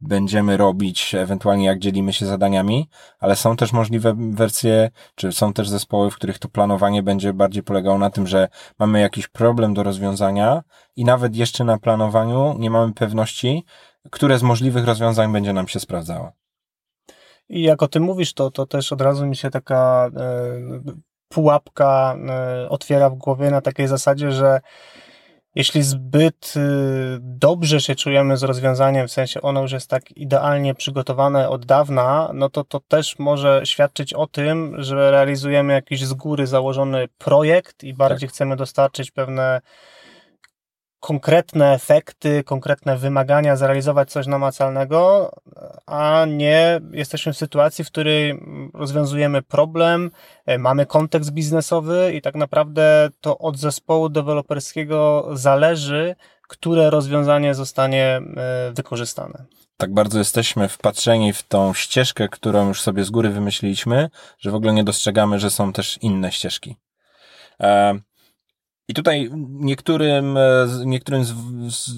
będziemy 0.00 0.56
robić, 0.56 1.14
ewentualnie 1.14 1.64
jak 1.64 1.78
dzielimy 1.78 2.12
się 2.12 2.26
zadaniami, 2.26 2.88
ale 3.18 3.36
są 3.36 3.56
też 3.56 3.72
możliwe 3.72 4.14
wersje, 4.30 4.90
czy 5.14 5.32
są 5.32 5.52
też 5.52 5.68
zespoły, 5.68 6.10
w 6.10 6.16
których 6.16 6.38
to 6.38 6.48
planowanie 6.48 7.02
będzie 7.02 7.32
bardziej 7.32 7.62
polegało 7.62 7.98
na 7.98 8.10
tym, 8.10 8.26
że 8.26 8.48
mamy 8.78 9.00
jakiś 9.00 9.28
problem 9.28 9.74
do 9.74 9.82
rozwiązania 9.82 10.62
i 10.96 11.04
nawet 11.04 11.36
jeszcze 11.36 11.64
na 11.64 11.78
planowaniu 11.78 12.56
nie 12.58 12.70
mamy 12.70 12.92
pewności, 12.92 13.64
które 14.10 14.38
z 14.38 14.42
możliwych 14.42 14.84
rozwiązań 14.84 15.32
będzie 15.32 15.52
nam 15.52 15.68
się 15.68 15.80
sprawdzało. 15.80 16.45
I 17.48 17.62
jak 17.62 17.82
o 17.82 17.88
tym 17.88 18.02
mówisz, 18.02 18.34
to, 18.34 18.50
to 18.50 18.66
też 18.66 18.92
od 18.92 19.00
razu 19.00 19.26
mi 19.26 19.36
się 19.36 19.50
taka 19.50 20.10
e, 20.16 20.60
pułapka 21.28 22.16
e, 22.28 22.68
otwiera 22.68 23.10
w 23.10 23.14
głowie 23.14 23.50
na 23.50 23.60
takiej 23.60 23.88
zasadzie, 23.88 24.32
że 24.32 24.60
jeśli 25.54 25.82
zbyt 25.82 26.54
e, 26.56 26.60
dobrze 27.20 27.80
się 27.80 27.94
czujemy 27.94 28.36
z 28.36 28.42
rozwiązaniem, 28.42 29.08
w 29.08 29.12
sensie 29.12 29.42
ono 29.42 29.62
już 29.62 29.72
jest 29.72 29.90
tak 29.90 30.12
idealnie 30.16 30.74
przygotowane 30.74 31.48
od 31.48 31.66
dawna, 31.66 32.30
no 32.34 32.50
to 32.50 32.64
to 32.64 32.80
też 32.80 33.18
może 33.18 33.60
świadczyć 33.64 34.14
o 34.14 34.26
tym, 34.26 34.74
że 34.78 35.10
realizujemy 35.10 35.72
jakiś 35.72 36.04
z 36.04 36.14
góry 36.14 36.46
założony 36.46 37.08
projekt 37.18 37.84
i 37.84 37.94
bardziej 37.94 38.28
tak. 38.28 38.34
chcemy 38.34 38.56
dostarczyć 38.56 39.10
pewne 39.10 39.60
konkretne 41.00 41.72
efekty, 41.72 42.44
konkretne 42.44 42.96
wymagania, 42.96 43.56
zrealizować 43.56 44.10
coś 44.10 44.26
namacalnego, 44.26 45.30
a 45.86 46.24
nie 46.28 46.80
jesteśmy 46.90 47.32
w 47.32 47.36
sytuacji, 47.36 47.84
w 47.84 47.90
której 47.90 48.40
rozwiązujemy 48.74 49.42
problem, 49.42 50.10
e, 50.46 50.58
mamy 50.58 50.86
kontekst 50.86 51.30
biznesowy 51.30 52.12
i 52.14 52.22
tak 52.22 52.34
naprawdę 52.34 53.08
to 53.20 53.38
od 53.38 53.58
zespołu 53.58 54.08
deweloperskiego 54.08 55.28
zależy, 55.32 56.16
które 56.48 56.90
rozwiązanie 56.90 57.54
zostanie 57.54 58.04
e, 58.36 58.72
wykorzystane. 58.72 59.44
Tak 59.76 59.94
bardzo 59.94 60.18
jesteśmy 60.18 60.68
wpatrzeni 60.68 61.32
w 61.32 61.42
tą 61.42 61.74
ścieżkę, 61.74 62.28
którą 62.28 62.68
już 62.68 62.82
sobie 62.82 63.04
z 63.04 63.10
góry 63.10 63.30
wymyśliliśmy, 63.30 64.10
że 64.38 64.50
w 64.50 64.54
ogóle 64.54 64.72
nie 64.72 64.84
dostrzegamy, 64.84 65.38
że 65.38 65.50
są 65.50 65.72
też 65.72 65.98
inne 66.02 66.32
ścieżki. 66.32 66.76
E, 67.60 68.00
i 68.88 68.94
tutaj 68.94 69.30
niektórym, 69.48 70.36
e, 70.36 70.66
niektórym 70.84 71.24
z, 71.24 71.34
z, 71.68 71.90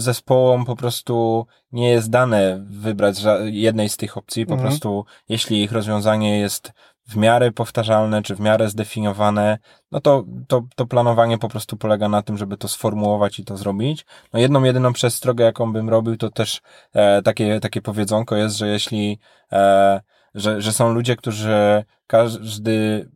zespołom 0.00 0.64
po 0.64 0.76
prostu 0.76 1.46
nie 1.72 1.88
jest 1.88 2.10
dane 2.10 2.64
wybrać 2.68 3.22
jednej 3.44 3.88
z 3.88 3.96
tych 3.96 4.16
opcji. 4.16 4.46
Po 4.46 4.54
mhm. 4.54 4.68
prostu, 4.68 5.04
jeśli 5.28 5.62
ich 5.62 5.72
rozwiązanie 5.72 6.38
jest 6.38 6.72
w 7.08 7.16
miarę 7.16 7.52
powtarzalne, 7.52 8.22
czy 8.22 8.34
w 8.34 8.40
miarę 8.40 8.68
zdefiniowane, 8.68 9.58
no 9.92 10.00
to, 10.00 10.24
to, 10.48 10.62
to 10.76 10.86
planowanie 10.86 11.38
po 11.38 11.48
prostu 11.48 11.76
polega 11.76 12.08
na 12.08 12.22
tym, 12.22 12.38
żeby 12.38 12.56
to 12.56 12.68
sformułować 12.68 13.38
i 13.38 13.44
to 13.44 13.56
zrobić. 13.56 14.06
No 14.32 14.40
jedną, 14.40 14.62
jedyną 14.62 14.92
przestrogę, 14.92 15.44
jaką 15.44 15.72
bym 15.72 15.88
robił, 15.88 16.16
to 16.16 16.30
też 16.30 16.60
e, 16.92 17.22
takie, 17.22 17.60
takie 17.60 17.82
powiedzonko 17.82 18.36
jest, 18.36 18.56
że 18.56 18.68
jeśli, 18.68 19.18
e, 19.52 20.00
że, 20.34 20.60
że 20.60 20.72
są 20.72 20.92
ludzie, 20.92 21.16
którzy 21.16 21.84
każdy 22.06 23.08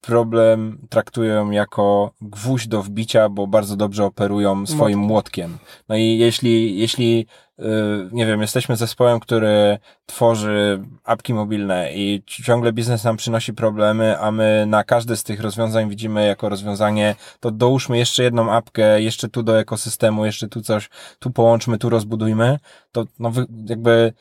problem 0.00 0.78
traktują 0.90 1.50
jako 1.50 2.10
gwóźdź 2.20 2.68
do 2.68 2.82
wbicia, 2.82 3.28
bo 3.28 3.46
bardzo 3.46 3.76
dobrze 3.76 4.04
operują 4.04 4.66
swoim 4.66 4.98
młotkiem. 4.98 5.58
No 5.88 5.96
i 5.96 6.18
jeśli, 6.18 6.78
jeśli 6.78 7.26
yy, 7.58 8.08
nie 8.12 8.26
wiem, 8.26 8.40
jesteśmy 8.40 8.76
zespołem, 8.76 9.20
który 9.20 9.78
tworzy 10.06 10.82
apki 11.04 11.34
mobilne 11.34 11.94
i 11.94 12.22
ciągle 12.26 12.72
biznes 12.72 13.04
nam 13.04 13.16
przynosi 13.16 13.52
problemy, 13.52 14.18
a 14.20 14.30
my 14.30 14.64
na 14.66 14.84
każde 14.84 15.16
z 15.16 15.24
tych 15.24 15.40
rozwiązań 15.40 15.88
widzimy 15.88 16.26
jako 16.26 16.48
rozwiązanie, 16.48 17.14
to 17.40 17.50
dołóżmy 17.50 17.98
jeszcze 17.98 18.22
jedną 18.22 18.52
apkę, 18.52 19.02
jeszcze 19.02 19.28
tu 19.28 19.42
do 19.42 19.58
ekosystemu, 19.58 20.26
jeszcze 20.26 20.48
tu 20.48 20.60
coś, 20.60 20.90
tu 21.18 21.30
połączmy, 21.30 21.78
tu 21.78 21.88
rozbudujmy, 21.88 22.58
to 22.92 23.04
no 23.18 23.32
jakby 23.66 24.12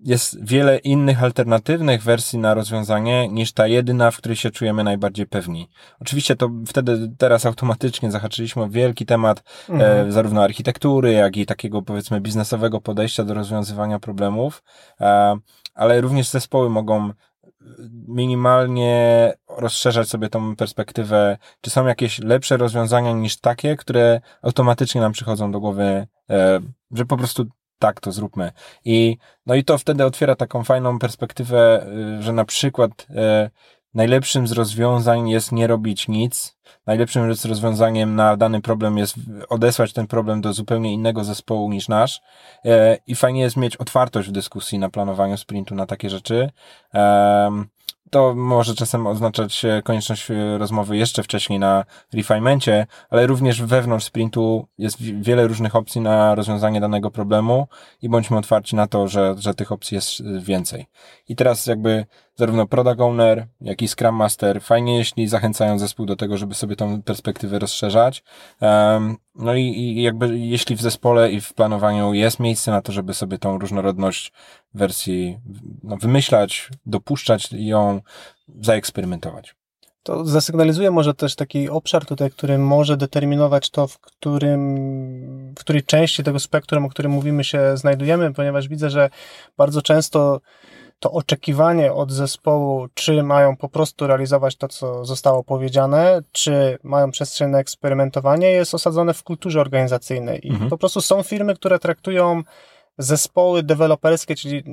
jest 0.00 0.44
wiele 0.44 0.78
innych 0.78 1.22
alternatywnych 1.22 2.02
wersji 2.02 2.38
na 2.38 2.54
rozwiązanie 2.54 3.28
niż 3.28 3.52
ta 3.52 3.66
jedyna, 3.66 4.10
w 4.10 4.16
której 4.16 4.36
się 4.36 4.50
czujemy 4.50 4.84
najbardziej 4.84 5.26
pewni. 5.26 5.68
Oczywiście 6.00 6.36
to 6.36 6.50
wtedy 6.66 7.12
teraz 7.18 7.46
automatycznie 7.46 8.10
zahaczyliśmy 8.10 8.62
o 8.62 8.68
wielki 8.68 9.06
temat 9.06 9.38
e, 9.38 9.72
mhm. 9.72 10.08
e, 10.08 10.12
zarówno 10.12 10.42
architektury, 10.42 11.12
jak 11.12 11.36
i 11.36 11.46
takiego 11.46 11.82
powiedzmy 11.82 12.20
biznesowego 12.20 12.80
podejścia 12.80 13.24
do 13.24 13.34
rozwiązywania 13.34 13.98
problemów, 13.98 14.62
e, 15.00 15.36
ale 15.74 16.00
również 16.00 16.28
zespoły 16.28 16.70
mogą 16.70 17.12
minimalnie 18.08 19.32
rozszerzać 19.48 20.08
sobie 20.08 20.28
tą 20.28 20.56
perspektywę, 20.56 21.38
czy 21.60 21.70
są 21.70 21.86
jakieś 21.86 22.18
lepsze 22.18 22.56
rozwiązania 22.56 23.12
niż 23.12 23.40
takie, 23.40 23.76
które 23.76 24.20
automatycznie 24.42 25.00
nam 25.00 25.12
przychodzą 25.12 25.52
do 25.52 25.60
głowy, 25.60 26.06
e, 26.30 26.60
że 26.90 27.04
po 27.04 27.16
prostu 27.16 27.46
tak, 27.78 28.00
to 28.00 28.12
zróbmy. 28.12 28.52
I, 28.84 29.16
no 29.46 29.54
i 29.54 29.64
to 29.64 29.78
wtedy 29.78 30.04
otwiera 30.04 30.36
taką 30.36 30.64
fajną 30.64 30.98
perspektywę, 30.98 31.86
y, 32.18 32.22
że 32.22 32.32
na 32.32 32.44
przykład 32.44 33.06
e, 33.16 33.50
najlepszym 33.94 34.46
z 34.46 34.52
rozwiązań 34.52 35.30
jest 35.30 35.52
nie 35.52 35.66
robić 35.66 36.08
nic. 36.08 36.58
Najlepszym 36.86 37.34
z 37.34 37.44
rozwiązaniem 37.44 38.14
na 38.14 38.36
dany 38.36 38.60
problem 38.60 38.98
jest 38.98 39.14
odesłać 39.48 39.92
ten 39.92 40.06
problem 40.06 40.40
do 40.40 40.52
zupełnie 40.52 40.92
innego 40.92 41.24
zespołu 41.24 41.70
niż 41.70 41.88
nasz. 41.88 42.20
E, 42.64 42.98
I 43.06 43.14
fajnie 43.14 43.40
jest 43.40 43.56
mieć 43.56 43.76
otwartość 43.76 44.28
w 44.28 44.32
dyskusji 44.32 44.78
na 44.78 44.90
planowaniu 44.90 45.36
sprintu 45.36 45.74
na 45.74 45.86
takie 45.86 46.10
rzeczy. 46.10 46.50
E, 46.94 47.64
to 48.10 48.34
może 48.34 48.74
czasem 48.74 49.06
oznaczać 49.06 49.62
konieczność 49.84 50.30
e, 50.30 50.58
rozmowy 50.58 50.96
jeszcze 50.96 51.22
wcześniej 51.22 51.58
na 51.58 51.84
refinemencie, 52.12 52.86
ale 53.10 53.26
również 53.26 53.62
wewnątrz 53.62 54.06
sprintu 54.06 54.66
jest 54.78 55.02
wiele 55.02 55.46
różnych 55.46 55.76
opcji 55.76 56.00
na 56.00 56.34
rozwiązanie 56.34 56.80
danego 56.80 57.10
problemu 57.10 57.68
i 58.02 58.08
bądźmy 58.08 58.36
otwarci 58.36 58.76
na 58.76 58.86
to, 58.86 59.08
że, 59.08 59.34
że 59.38 59.54
tych 59.54 59.72
opcji 59.72 59.94
jest 59.94 60.20
e, 60.20 60.40
więcej. 60.40 60.86
I 61.28 61.36
teraz 61.36 61.66
jakby 61.66 62.06
zarówno 62.38 62.66
product 62.66 63.00
owner, 63.00 63.46
jak 63.60 63.82
i 63.82 63.88
scrum 63.88 64.14
master 64.14 64.62
fajnie, 64.62 64.98
jeśli 64.98 65.28
zachęcają 65.28 65.78
zespół 65.78 66.06
do 66.06 66.16
tego, 66.16 66.36
żeby 66.36 66.54
sobie 66.54 66.76
tą 66.76 67.02
perspektywę 67.02 67.58
rozszerzać. 67.58 68.24
No 69.34 69.54
i, 69.54 69.62
i 69.62 70.02
jakby 70.02 70.38
jeśli 70.38 70.76
w 70.76 70.80
zespole 70.80 71.32
i 71.32 71.40
w 71.40 71.54
planowaniu 71.54 72.14
jest 72.14 72.40
miejsce 72.40 72.70
na 72.70 72.82
to, 72.82 72.92
żeby 72.92 73.14
sobie 73.14 73.38
tą 73.38 73.58
różnorodność 73.58 74.32
wersji 74.74 75.38
no, 75.82 75.96
wymyślać, 75.96 76.68
dopuszczać 76.86 77.48
ją, 77.52 78.00
zaeksperymentować. 78.60 79.54
To 80.02 80.24
zasygnalizuje 80.24 80.90
może 80.90 81.14
też 81.14 81.34
taki 81.34 81.68
obszar 81.68 82.06
tutaj, 82.06 82.30
który 82.30 82.58
może 82.58 82.96
determinować 82.96 83.70
to, 83.70 83.86
w 83.86 83.98
którym, 83.98 85.54
w 85.54 85.60
której 85.60 85.82
części 85.82 86.24
tego 86.24 86.38
spektrum, 86.38 86.84
o 86.84 86.88
którym 86.88 87.12
mówimy, 87.12 87.44
się 87.44 87.76
znajdujemy, 87.76 88.34
ponieważ 88.34 88.68
widzę, 88.68 88.90
że 88.90 89.10
bardzo 89.56 89.82
często 89.82 90.40
to 91.00 91.10
oczekiwanie 91.12 91.92
od 91.92 92.12
zespołu, 92.12 92.86
czy 92.94 93.22
mają 93.22 93.56
po 93.56 93.68
prostu 93.68 94.06
realizować 94.06 94.56
to, 94.56 94.68
co 94.68 95.04
zostało 95.04 95.44
powiedziane, 95.44 96.20
czy 96.32 96.78
mają 96.82 97.10
przestrzeń 97.10 97.50
na 97.50 97.58
eksperymentowanie, 97.58 98.50
jest 98.50 98.74
osadzone 98.74 99.14
w 99.14 99.22
kulturze 99.22 99.60
organizacyjnej. 99.60 100.46
I 100.46 100.50
mhm. 100.50 100.70
po 100.70 100.78
prostu 100.78 101.00
są 101.00 101.22
firmy, 101.22 101.54
które 101.54 101.78
traktują 101.78 102.42
zespoły 102.98 103.62
deweloperskie, 103.62 104.36
czyli 104.36 104.64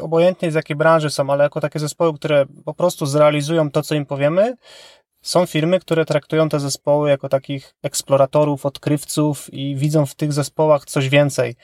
obojętnie 0.00 0.50
z 0.50 0.54
jakiej 0.54 0.76
branży 0.76 1.10
są, 1.10 1.30
ale 1.30 1.44
jako 1.44 1.60
takie 1.60 1.78
zespoły, 1.78 2.14
które 2.14 2.46
po 2.64 2.74
prostu 2.74 3.06
zrealizują 3.06 3.70
to, 3.70 3.82
co 3.82 3.94
im 3.94 4.06
powiemy, 4.06 4.56
są 5.26 5.46
firmy, 5.46 5.80
które 5.80 6.04
traktują 6.04 6.48
te 6.48 6.60
zespoły 6.60 7.10
jako 7.10 7.28
takich 7.28 7.74
eksploratorów, 7.82 8.66
odkrywców 8.66 9.54
i 9.54 9.76
widzą 9.76 10.06
w 10.06 10.14
tych 10.14 10.32
zespołach 10.32 10.84
coś 10.84 11.08
więcej. 11.08 11.54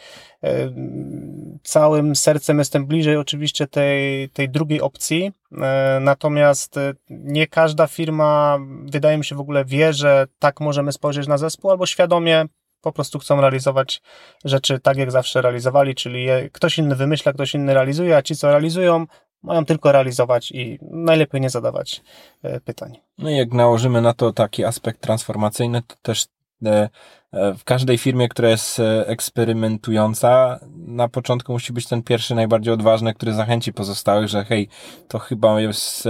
Całym 1.63 2.17
sercem 2.17 2.59
jestem 2.59 2.87
bliżej 2.87 3.17
oczywiście 3.17 3.67
tej, 3.67 4.29
tej 4.29 4.49
drugiej 4.49 4.81
opcji, 4.81 5.33
e, 5.53 5.99
natomiast 6.01 6.77
e, 6.77 6.95
nie 7.11 7.47
każda 7.47 7.87
firma, 7.87 8.59
wydaje 8.85 9.19
mi 9.19 9.25
się, 9.25 9.35
w 9.37 9.41
ogóle 9.41 9.65
wie, 9.65 9.93
że 9.93 10.27
tak 10.39 10.61
możemy 10.61 10.93
spojrzeć 10.93 11.27
na 11.27 11.39
zespół, 11.39 11.71
albo 11.71 11.87
świadomie 11.87 12.45
po 12.81 12.93
prostu 12.93 13.19
chcą 13.19 13.41
realizować 13.41 14.03
rzeczy 14.45 14.81
tak, 14.81 14.97
jak 14.97 15.11
zawsze 15.11 15.43
realizowali, 15.43 15.95
czyli 15.95 16.27
ktoś 16.53 16.79
inny 16.79 16.97
wymyśla, 16.97 17.33
ktoś 17.33 17.55
inny 17.55 17.75
realizuje, 17.75 18.17
a 18.17 18.23
ci, 18.23 18.37
co 18.37 18.51
realizują, 18.51 19.07
mają 19.43 19.65
tylko 19.65 19.93
realizować 19.93 20.51
i 20.51 20.79
najlepiej 20.91 21.41
nie 21.41 21.51
zadawać 21.51 22.03
e, 22.43 22.61
pytań. 22.61 22.99
No 23.19 23.31
i 23.31 23.37
jak 23.37 23.53
nałożymy 23.53 24.01
na 24.01 24.15
to 24.15 24.33
taki 24.33 24.65
aspekt 24.65 25.01
transformacyjny, 25.01 25.83
to 25.83 25.95
też 26.03 26.27
e, 26.67 26.89
e, 27.33 27.55
w 27.55 27.65
każdej 27.65 27.99
firmie, 27.99 28.29
która 28.29 28.49
jest 28.49 28.83
eksperymentująca, 29.07 30.61
na 30.77 31.09
początku 31.09 31.53
musi 31.53 31.73
być 31.73 31.87
ten 31.87 32.03
pierwszy 32.03 32.35
najbardziej 32.35 32.75
odważny, 32.75 33.15
który 33.15 33.35
zachęci 33.35 33.73
pozostałych, 33.73 34.29
że 34.29 34.45
hej, 34.45 34.69
to 35.09 35.19
chyba 35.19 35.61
jest 35.61 36.09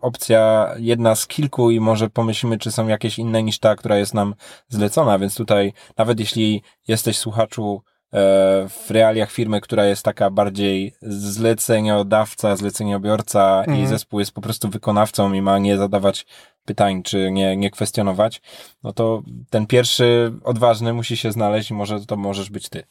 opcja 0.00 0.74
jedna 0.78 1.14
z 1.14 1.26
kilku 1.26 1.70
i 1.70 1.80
może 1.80 2.10
pomyślimy, 2.10 2.58
czy 2.58 2.72
są 2.72 2.88
jakieś 2.88 3.18
inne 3.18 3.42
niż 3.42 3.58
ta, 3.58 3.76
która 3.76 3.96
jest 3.96 4.14
nam 4.14 4.34
zlecona, 4.68 5.18
więc 5.18 5.34
tutaj 5.34 5.72
nawet 5.96 6.20
jeśli 6.20 6.62
jesteś 6.88 7.18
słuchaczu 7.18 7.82
w 8.68 8.86
realiach 8.90 9.30
firmy, 9.30 9.60
która 9.60 9.84
jest 9.84 10.02
taka 10.02 10.30
bardziej 10.30 10.94
zleceniodawca, 11.02 12.56
zleceniobiorca 12.56 13.58
mhm. 13.58 13.78
i 13.78 13.86
zespół 13.86 14.20
jest 14.20 14.32
po 14.32 14.40
prostu 14.40 14.68
wykonawcą 14.68 15.32
i 15.32 15.42
ma 15.42 15.58
nie 15.58 15.76
zadawać 15.76 16.26
pytań, 16.64 17.02
czy 17.02 17.30
nie, 17.30 17.56
nie 17.56 17.70
kwestionować, 17.70 18.42
no 18.82 18.92
to 18.92 19.22
ten 19.50 19.66
pierwszy 19.66 20.32
odważny 20.44 20.92
musi 20.92 21.16
się 21.16 21.32
znaleźć 21.32 21.70
i 21.70 21.74
może 21.74 22.06
to 22.06 22.16
możesz 22.16 22.50
być 22.50 22.68
ty. 22.68 22.82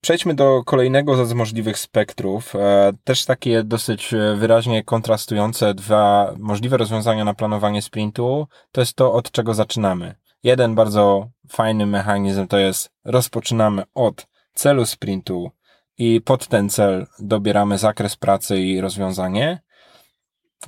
Przejdźmy 0.00 0.34
do 0.34 0.62
kolejnego 0.64 1.26
z 1.26 1.32
możliwych 1.32 1.78
spektrów. 1.78 2.56
E, 2.56 2.92
też 3.04 3.24
takie 3.24 3.64
dosyć 3.64 4.14
wyraźnie 4.36 4.84
kontrastujące 4.84 5.74
dwa 5.74 6.34
możliwe 6.38 6.76
rozwiązania 6.76 7.24
na 7.24 7.34
planowanie 7.34 7.82
sprintu. 7.82 8.46
To 8.72 8.80
jest 8.80 8.94
to, 8.94 9.12
od 9.12 9.30
czego 9.30 9.54
zaczynamy. 9.54 10.14
Jeden 10.42 10.74
bardzo 10.74 11.28
fajny 11.48 11.86
mechanizm 11.86 12.46
to 12.46 12.58
jest 12.58 12.90
rozpoczynamy 13.04 13.82
od 13.94 14.26
celu 14.54 14.86
sprintu 14.86 15.50
i 15.98 16.20
pod 16.20 16.46
ten 16.46 16.70
cel 16.70 17.06
dobieramy 17.18 17.78
zakres 17.78 18.16
pracy 18.16 18.60
i 18.60 18.80
rozwiązanie. 18.80 19.62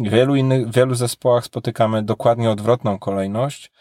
W 0.01 0.11
wielu 0.11 0.37
innych, 0.37 0.69
w 0.69 0.75
wielu 0.75 0.95
zespołach 0.95 1.45
spotykamy 1.45 2.03
dokładnie 2.03 2.51
odwrotną 2.51 2.99
kolejność. 2.99 3.73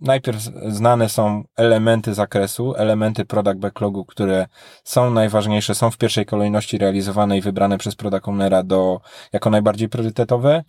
Najpierw 0.00 0.40
znane 0.68 1.08
są 1.08 1.44
elementy 1.56 2.14
zakresu, 2.14 2.74
elementy 2.76 3.24
product 3.24 3.58
backlogu, 3.58 4.04
które 4.04 4.46
są 4.84 5.10
najważniejsze, 5.10 5.74
są 5.74 5.90
w 5.90 5.98
pierwszej 5.98 6.26
kolejności 6.26 6.78
realizowane 6.78 7.38
i 7.38 7.40
wybrane 7.40 7.78
przez 7.78 7.94
product 7.96 8.28
ownera 8.28 8.62
do, 8.62 9.00
jako 9.32 9.50
najbardziej 9.50 9.88
priorytetowe. 9.88 10.64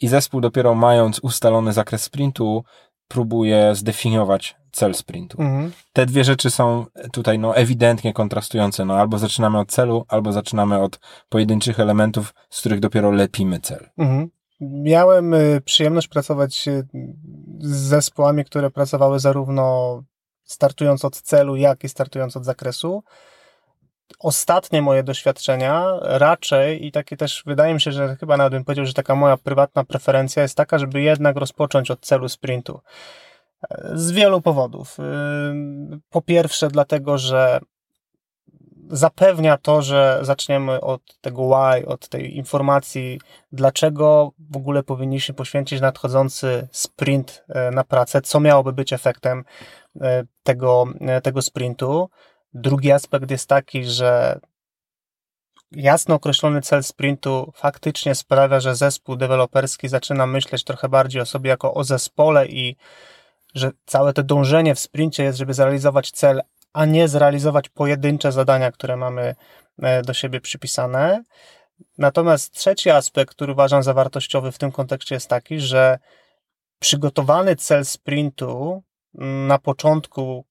I 0.00 0.08
zespół 0.08 0.40
dopiero 0.40 0.74
mając 0.74 1.18
ustalony 1.18 1.72
zakres 1.72 2.02
sprintu, 2.02 2.64
próbuje 3.08 3.74
zdefiniować 3.74 4.56
cel 4.72 4.94
sprintu. 4.94 5.42
Mhm. 5.42 5.72
Te 5.92 6.06
dwie 6.06 6.24
rzeczy 6.24 6.50
są 6.50 6.86
tutaj 7.12 7.38
no, 7.38 7.56
ewidentnie 7.56 8.12
kontrastujące. 8.12 8.84
No, 8.84 8.94
albo 8.94 9.18
zaczynamy 9.18 9.58
od 9.58 9.70
celu, 9.70 10.04
albo 10.08 10.32
zaczynamy 10.32 10.80
od 10.80 11.00
pojedynczych 11.28 11.80
elementów, 11.80 12.34
z 12.50 12.60
których 12.60 12.80
dopiero 12.80 13.10
lepimy 13.10 13.60
cel. 13.60 13.90
Mhm. 13.98 14.30
Miałem 14.60 15.34
y, 15.34 15.60
przyjemność 15.64 16.08
pracować 16.08 16.68
y, 16.68 16.86
z 17.60 17.76
zespołami, 17.76 18.44
które 18.44 18.70
pracowały 18.70 19.18
zarówno 19.18 20.02
startując 20.44 21.04
od 21.04 21.20
celu, 21.20 21.56
jak 21.56 21.84
i 21.84 21.88
startując 21.88 22.36
od 22.36 22.44
zakresu. 22.44 23.02
Ostatnie 24.18 24.82
moje 24.82 25.02
doświadczenia 25.02 25.84
raczej 26.00 26.86
i 26.86 26.92
takie 26.92 27.16
też 27.16 27.42
wydaje 27.46 27.74
mi 27.74 27.80
się, 27.80 27.92
że 27.92 28.16
chyba 28.16 28.36
nawet 28.36 28.52
bym 28.52 28.64
powiedział, 28.64 28.86
że 28.86 28.92
taka 28.92 29.14
moja 29.14 29.36
prywatna 29.36 29.84
preferencja 29.84 30.42
jest 30.42 30.56
taka, 30.56 30.78
żeby 30.78 31.02
jednak 31.02 31.36
rozpocząć 31.36 31.90
od 31.90 32.00
celu 32.00 32.28
sprintu. 32.28 32.80
Z 33.94 34.10
wielu 34.10 34.40
powodów. 34.40 34.98
Po 36.10 36.22
pierwsze, 36.22 36.68
dlatego, 36.68 37.18
że 37.18 37.60
zapewnia 38.90 39.56
to, 39.58 39.82
że 39.82 40.18
zaczniemy 40.22 40.80
od 40.80 41.20
tego 41.20 41.42
why, 41.48 41.86
od 41.86 42.08
tej 42.08 42.36
informacji, 42.36 43.20
dlaczego 43.52 44.32
w 44.50 44.56
ogóle 44.56 44.82
powinniśmy 44.82 45.34
poświęcić 45.34 45.80
nadchodzący 45.80 46.68
sprint 46.72 47.44
e, 47.48 47.70
na 47.70 47.84
pracę, 47.84 48.22
co 48.22 48.40
miałoby 48.40 48.72
być 48.72 48.92
efektem 48.92 49.44
e, 50.00 50.24
tego, 50.42 50.84
e, 51.00 51.20
tego 51.20 51.42
sprintu. 51.42 52.08
Drugi 52.54 52.92
aspekt 52.92 53.30
jest 53.30 53.48
taki, 53.48 53.84
że 53.84 54.40
jasno 55.72 56.14
określony 56.14 56.62
cel 56.62 56.84
sprintu 56.84 57.52
faktycznie 57.54 58.14
sprawia, 58.14 58.60
że 58.60 58.74
zespół 58.74 59.16
deweloperski 59.16 59.88
zaczyna 59.88 60.26
myśleć 60.26 60.64
trochę 60.64 60.88
bardziej 60.88 61.22
o 61.22 61.26
sobie 61.26 61.50
jako 61.50 61.74
o 61.74 61.84
zespole 61.84 62.46
i 62.46 62.76
że 63.54 63.70
całe 63.86 64.12
to 64.12 64.22
dążenie 64.22 64.74
w 64.74 64.80
sprincie 64.80 65.24
jest, 65.24 65.38
żeby 65.38 65.54
zrealizować 65.54 66.10
cel, 66.10 66.42
a 66.72 66.84
nie 66.84 67.08
zrealizować 67.08 67.68
pojedyncze 67.68 68.32
zadania, 68.32 68.72
które 68.72 68.96
mamy 68.96 69.34
e, 69.82 70.02
do 70.02 70.14
siebie 70.14 70.40
przypisane. 70.40 71.24
Natomiast 71.98 72.54
trzeci 72.54 72.90
aspekt, 72.90 73.30
który 73.30 73.52
uważam 73.52 73.82
za 73.82 73.94
wartościowy 73.94 74.52
w 74.52 74.58
tym 74.58 74.72
kontekście 74.72 75.14
jest 75.14 75.28
taki, 75.28 75.60
że 75.60 75.98
przygotowany 76.78 77.56
cel 77.56 77.84
sprintu 77.84 78.82
na 79.46 79.58
początku 79.58 80.44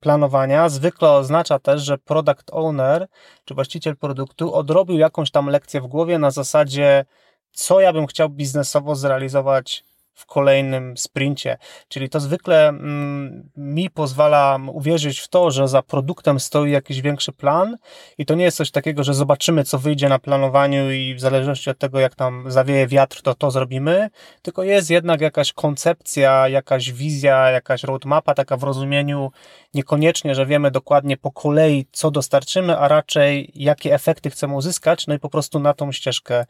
planowania. 0.00 0.68
Zwykle 0.68 1.10
oznacza 1.10 1.58
też, 1.58 1.82
że 1.82 1.98
product 1.98 2.50
owner 2.52 3.08
czy 3.44 3.54
właściciel 3.54 3.96
produktu 3.96 4.54
odrobił 4.54 4.98
jakąś 4.98 5.30
tam 5.30 5.46
lekcję 5.46 5.80
w 5.80 5.86
głowie 5.86 6.18
na 6.18 6.30
zasadzie, 6.30 7.04
co 7.52 7.80
ja 7.80 7.92
bym 7.92 8.06
chciał 8.06 8.28
biznesowo 8.28 8.94
zrealizować 8.94 9.84
w 10.18 10.26
kolejnym 10.26 10.96
sprincie. 10.96 11.58
Czyli 11.88 12.08
to 12.08 12.20
zwykle 12.20 12.68
mm, 12.68 13.50
mi 13.56 13.90
pozwala 13.90 14.58
uwierzyć 14.72 15.20
w 15.20 15.28
to, 15.28 15.50
że 15.50 15.68
za 15.68 15.82
produktem 15.82 16.40
stoi 16.40 16.70
jakiś 16.70 17.00
większy 17.00 17.32
plan 17.32 17.76
i 18.18 18.26
to 18.26 18.34
nie 18.34 18.44
jest 18.44 18.56
coś 18.56 18.70
takiego, 18.70 19.04
że 19.04 19.14
zobaczymy, 19.14 19.64
co 19.64 19.78
wyjdzie 19.78 20.08
na 20.08 20.18
planowaniu 20.18 20.92
i 20.92 21.14
w 21.14 21.20
zależności 21.20 21.70
od 21.70 21.78
tego, 21.78 22.00
jak 22.00 22.14
tam 22.14 22.50
zawieje 22.50 22.86
wiatr, 22.86 23.22
to 23.22 23.34
to 23.34 23.50
zrobimy, 23.50 24.10
tylko 24.42 24.62
jest 24.62 24.90
jednak 24.90 25.20
jakaś 25.20 25.52
koncepcja, 25.52 26.48
jakaś 26.48 26.92
wizja, 26.92 27.50
jakaś 27.50 27.82
roadmapa, 27.82 28.34
taka 28.34 28.56
w 28.56 28.62
rozumieniu 28.62 29.30
niekoniecznie, 29.74 30.34
że 30.34 30.46
wiemy 30.46 30.70
dokładnie 30.70 31.16
po 31.16 31.32
kolei, 31.32 31.86
co 31.92 32.10
dostarczymy, 32.10 32.78
a 32.78 32.88
raczej 32.88 33.52
jakie 33.54 33.94
efekty 33.94 34.30
chcemy 34.30 34.54
uzyskać, 34.54 35.06
no 35.06 35.14
i 35.14 35.18
po 35.18 35.30
prostu 35.30 35.58
na 35.58 35.74
tą 35.74 35.92
ścieżkę 35.92 36.46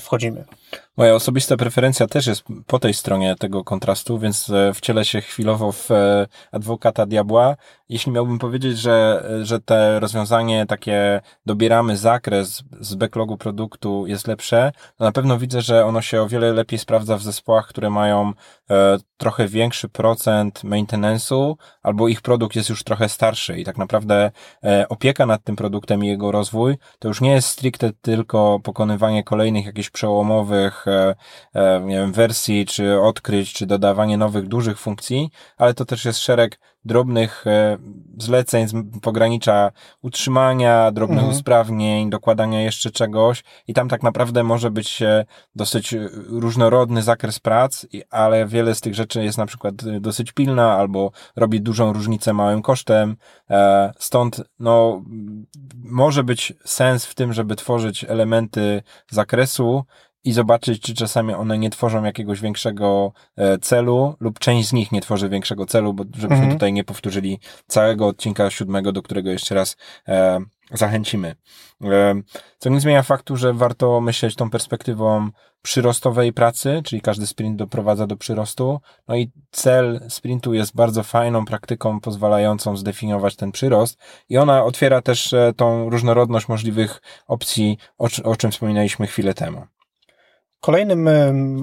wchodzimy. 0.00 0.44
Moja 0.96 1.14
osobista 1.14 1.56
preferencja 1.56 2.06
też 2.06 2.26
jest 2.26 2.44
po 2.66 2.78
tej 2.78 2.94
stronie 2.94 3.36
tego 3.38 3.64
kontrastu, 3.64 4.18
więc 4.18 4.50
e, 4.50 4.74
wcielę 4.74 5.04
się 5.04 5.20
chwilowo 5.20 5.72
w 5.72 5.90
e, 5.90 6.26
adwokata 6.52 7.06
diabła. 7.06 7.56
Jeśli 7.88 8.12
miałbym 8.12 8.38
powiedzieć, 8.38 8.78
że, 8.78 9.24
że 9.42 9.60
te 9.60 10.00
rozwiązanie 10.00 10.66
takie 10.66 11.20
dobieramy 11.46 11.96
zakres 11.96 12.62
z 12.80 12.94
backlogu 12.94 13.36
produktu 13.36 14.06
jest 14.06 14.26
lepsze, 14.26 14.72
to 14.96 15.04
na 15.04 15.12
pewno 15.12 15.38
widzę, 15.38 15.62
że 15.62 15.86
ono 15.86 16.02
się 16.02 16.22
o 16.22 16.28
wiele 16.28 16.52
lepiej 16.52 16.78
sprawdza 16.78 17.16
w 17.16 17.22
zespołach, 17.22 17.66
które 17.66 17.90
mają 17.90 18.32
e, 18.70 18.98
trochę 19.16 19.48
większy 19.48 19.88
procent 19.88 20.64
maintenance'u, 20.64 21.54
albo 21.82 22.08
ich 22.08 22.22
produkt 22.22 22.56
jest 22.56 22.68
już 22.68 22.84
trochę 22.84 23.08
starszy 23.08 23.58
i 23.58 23.64
tak 23.64 23.78
naprawdę 23.78 24.30
opieka 24.88 25.26
nad 25.26 25.44
tym 25.44 25.56
produktem 25.56 26.04
i 26.04 26.08
jego 26.08 26.32
rozwój 26.32 26.76
to 26.98 27.08
już 27.08 27.20
nie 27.20 27.30
jest 27.30 27.48
stricte 27.48 27.90
tylko 28.02 28.60
pokonywanie 28.62 29.24
kolejnych 29.24 29.69
jakichś 29.70 29.90
przełomowych 29.90 30.86
E, 30.86 31.14
e, 31.54 31.80
nie 31.80 31.96
wiem, 31.96 32.12
wersji, 32.12 32.66
czy 32.66 33.00
odkryć, 33.00 33.52
czy 33.52 33.66
dodawanie 33.66 34.16
nowych, 34.16 34.48
dużych 34.48 34.78
funkcji, 34.78 35.30
ale 35.56 35.74
to 35.74 35.84
też 35.84 36.04
jest 36.04 36.18
szereg 36.18 36.60
drobnych 36.84 37.46
e, 37.46 37.78
zleceń 38.18 38.68
z 38.68 38.74
pogranicza 39.02 39.72
utrzymania, 40.02 40.92
drobnych 40.92 41.18
mhm. 41.18 41.36
usprawnień, 41.36 42.10
dokładania 42.10 42.62
jeszcze 42.62 42.90
czegoś 42.90 43.44
i 43.66 43.74
tam 43.74 43.88
tak 43.88 44.02
naprawdę 44.02 44.44
może 44.44 44.70
być 44.70 45.02
dosyć 45.54 45.94
różnorodny 46.26 47.02
zakres 47.02 47.38
prac, 47.38 47.86
ale 48.10 48.46
wiele 48.46 48.74
z 48.74 48.80
tych 48.80 48.94
rzeczy 48.94 49.24
jest 49.24 49.38
na 49.38 49.46
przykład 49.46 49.74
dosyć 50.00 50.32
pilna 50.32 50.72
albo 50.72 51.10
robi 51.36 51.60
dużą 51.60 51.92
różnicę 51.92 52.32
małym 52.32 52.62
kosztem, 52.62 53.16
stąd 53.98 54.42
no 54.58 55.02
może 55.84 56.24
być 56.24 56.52
sens 56.64 57.06
w 57.06 57.14
tym, 57.14 57.32
żeby 57.32 57.56
tworzyć 57.56 58.04
elementy 58.04 58.82
zakresu 59.10 59.84
i 60.24 60.32
zobaczyć, 60.32 60.82
czy 60.82 60.94
czasami 60.94 61.34
one 61.34 61.58
nie 61.58 61.70
tworzą 61.70 62.04
jakiegoś 62.04 62.40
większego 62.40 63.12
e, 63.36 63.58
celu, 63.58 64.14
lub 64.20 64.38
część 64.38 64.68
z 64.68 64.72
nich 64.72 64.92
nie 64.92 65.00
tworzy 65.00 65.28
większego 65.28 65.66
celu, 65.66 65.94
bo 65.94 66.04
żebyśmy 66.04 66.36
mhm. 66.36 66.52
tutaj 66.52 66.72
nie 66.72 66.84
powtórzyli 66.84 67.38
całego 67.66 68.06
odcinka 68.06 68.50
siódmego, 68.50 68.92
do 68.92 69.02
którego 69.02 69.30
jeszcze 69.30 69.54
raz 69.54 69.76
e, 70.08 70.40
zachęcimy. 70.72 71.34
E, 71.84 72.14
co 72.58 72.70
nie 72.70 72.80
zmienia 72.80 73.02
faktu, 73.02 73.36
że 73.36 73.52
warto 73.52 74.00
myśleć 74.00 74.34
tą 74.34 74.50
perspektywą 74.50 75.30
przyrostowej 75.62 76.32
pracy, 76.32 76.82
czyli 76.84 77.02
każdy 77.02 77.26
sprint 77.26 77.56
doprowadza 77.56 78.06
do 78.06 78.16
przyrostu. 78.16 78.80
No 79.08 79.16
i 79.16 79.30
cel 79.50 80.00
sprintu 80.08 80.54
jest 80.54 80.74
bardzo 80.74 81.02
fajną 81.02 81.44
praktyką 81.44 82.00
pozwalającą 82.00 82.76
zdefiniować 82.76 83.36
ten 83.36 83.52
przyrost 83.52 83.98
i 84.28 84.38
ona 84.38 84.64
otwiera 84.64 85.02
też 85.02 85.32
e, 85.32 85.52
tą 85.56 85.90
różnorodność 85.90 86.48
możliwych 86.48 87.02
opcji, 87.26 87.78
o, 87.98 88.08
o 88.24 88.36
czym 88.36 88.50
wspominaliśmy 88.50 89.06
chwilę 89.06 89.34
temu. 89.34 89.66
Kolejnym 90.60 91.08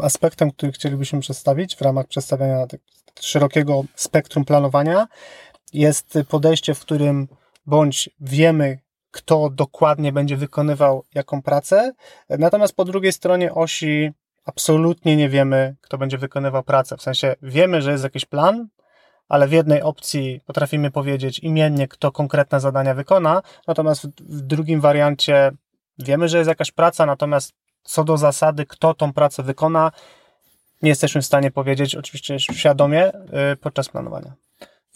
aspektem, 0.03 0.51
który 0.51 0.71
chcielibyśmy 0.71 1.19
przedstawić 1.19 1.75
w 1.75 1.81
ramach 1.81 2.07
przedstawiania 2.07 2.67
tak 2.67 2.79
szerokiego 3.21 3.83
spektrum 3.95 4.45
planowania 4.45 5.07
jest 5.73 6.19
podejście, 6.29 6.73
w 6.73 6.79
którym 6.79 7.27
bądź 7.65 8.09
wiemy, 8.19 8.79
kto 9.11 9.49
dokładnie 9.49 10.11
będzie 10.11 10.37
wykonywał 10.37 11.03
jaką 11.15 11.41
pracę, 11.41 11.91
natomiast 12.29 12.75
po 12.75 12.85
drugiej 12.85 13.13
stronie 13.13 13.53
osi 13.53 14.11
absolutnie 14.45 15.15
nie 15.15 15.29
wiemy, 15.29 15.75
kto 15.81 15.97
będzie 15.97 16.17
wykonywał 16.17 16.63
pracę. 16.63 16.97
W 16.97 17.01
sensie 17.01 17.35
wiemy, 17.41 17.81
że 17.81 17.91
jest 17.91 18.03
jakiś 18.03 18.25
plan, 18.25 18.67
ale 19.29 19.47
w 19.47 19.51
jednej 19.51 19.81
opcji 19.81 20.41
potrafimy 20.45 20.91
powiedzieć 20.91 21.39
imiennie, 21.39 21.87
kto 21.87 22.11
konkretne 22.11 22.59
zadania 22.59 22.93
wykona, 22.93 23.41
natomiast 23.67 24.07
w 24.19 24.41
drugim 24.41 24.81
wariancie 24.81 25.51
wiemy, 25.99 26.29
że 26.29 26.37
jest 26.37 26.47
jakaś 26.47 26.71
praca, 26.71 27.05
natomiast 27.05 27.53
co 27.87 28.03
do 28.03 28.17
zasady, 28.17 28.65
kto 28.65 28.93
tą 28.93 29.13
pracę 29.13 29.43
wykona, 29.43 29.91
nie 30.81 30.89
jesteśmy 30.89 31.21
w 31.21 31.25
stanie 31.25 31.51
powiedzieć, 31.51 31.95
oczywiście 31.95 32.39
świadomie, 32.39 33.11
y, 33.13 33.55
podczas 33.61 33.89
planowania. 33.89 34.33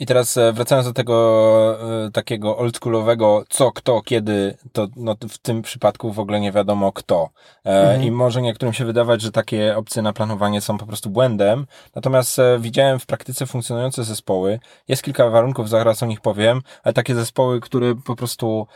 I 0.02 0.06
teraz 0.06 0.38
e, 0.38 0.54
wracając 0.54 0.88
do 0.88 0.94
tego 0.94 2.06
e, 2.06 2.12
takiego 2.12 2.58
oldschoolowego, 2.58 3.44
co, 3.50 3.72
kto, 3.72 4.02
kiedy, 4.02 4.58
to 4.74 4.88
no, 4.96 5.16
w 5.30 5.38
tym 5.38 5.62
przypadku 5.62 6.12
w 6.12 6.20
ogóle 6.20 6.40
nie 6.40 6.52
wiadomo 6.52 6.92
kto. 6.92 7.30
E, 7.66 7.70
mhm. 7.70 8.04
I 8.04 8.12
może 8.12 8.42
niektórym 8.42 8.74
się 8.74 8.86
wydawać, 8.86 9.22
że 9.22 9.32
takie 9.32 9.78
opcje 9.78 10.02
na 10.02 10.14
planowanie 10.14 10.62
są 10.62 10.78
po 10.78 10.86
prostu 10.86 11.10
błędem. 11.10 11.66
Natomiast 11.96 12.38
widziałem 12.60 13.00
w 13.00 13.06
praktyce 13.06 13.46
funkcjonujące 13.46 14.04
zespoły. 14.04 14.60
Jest 14.88 15.04
kilka 15.04 15.30
warunków, 15.30 15.70
zaraz 15.70 16.04
o 16.04 16.06
nich 16.06 16.22
powiem, 16.22 16.62
ale 16.84 16.94
takie 16.94 17.16
zespoły, 17.16 17.60
które 17.60 17.96
po 17.96 18.16
prostu 18.16 18.68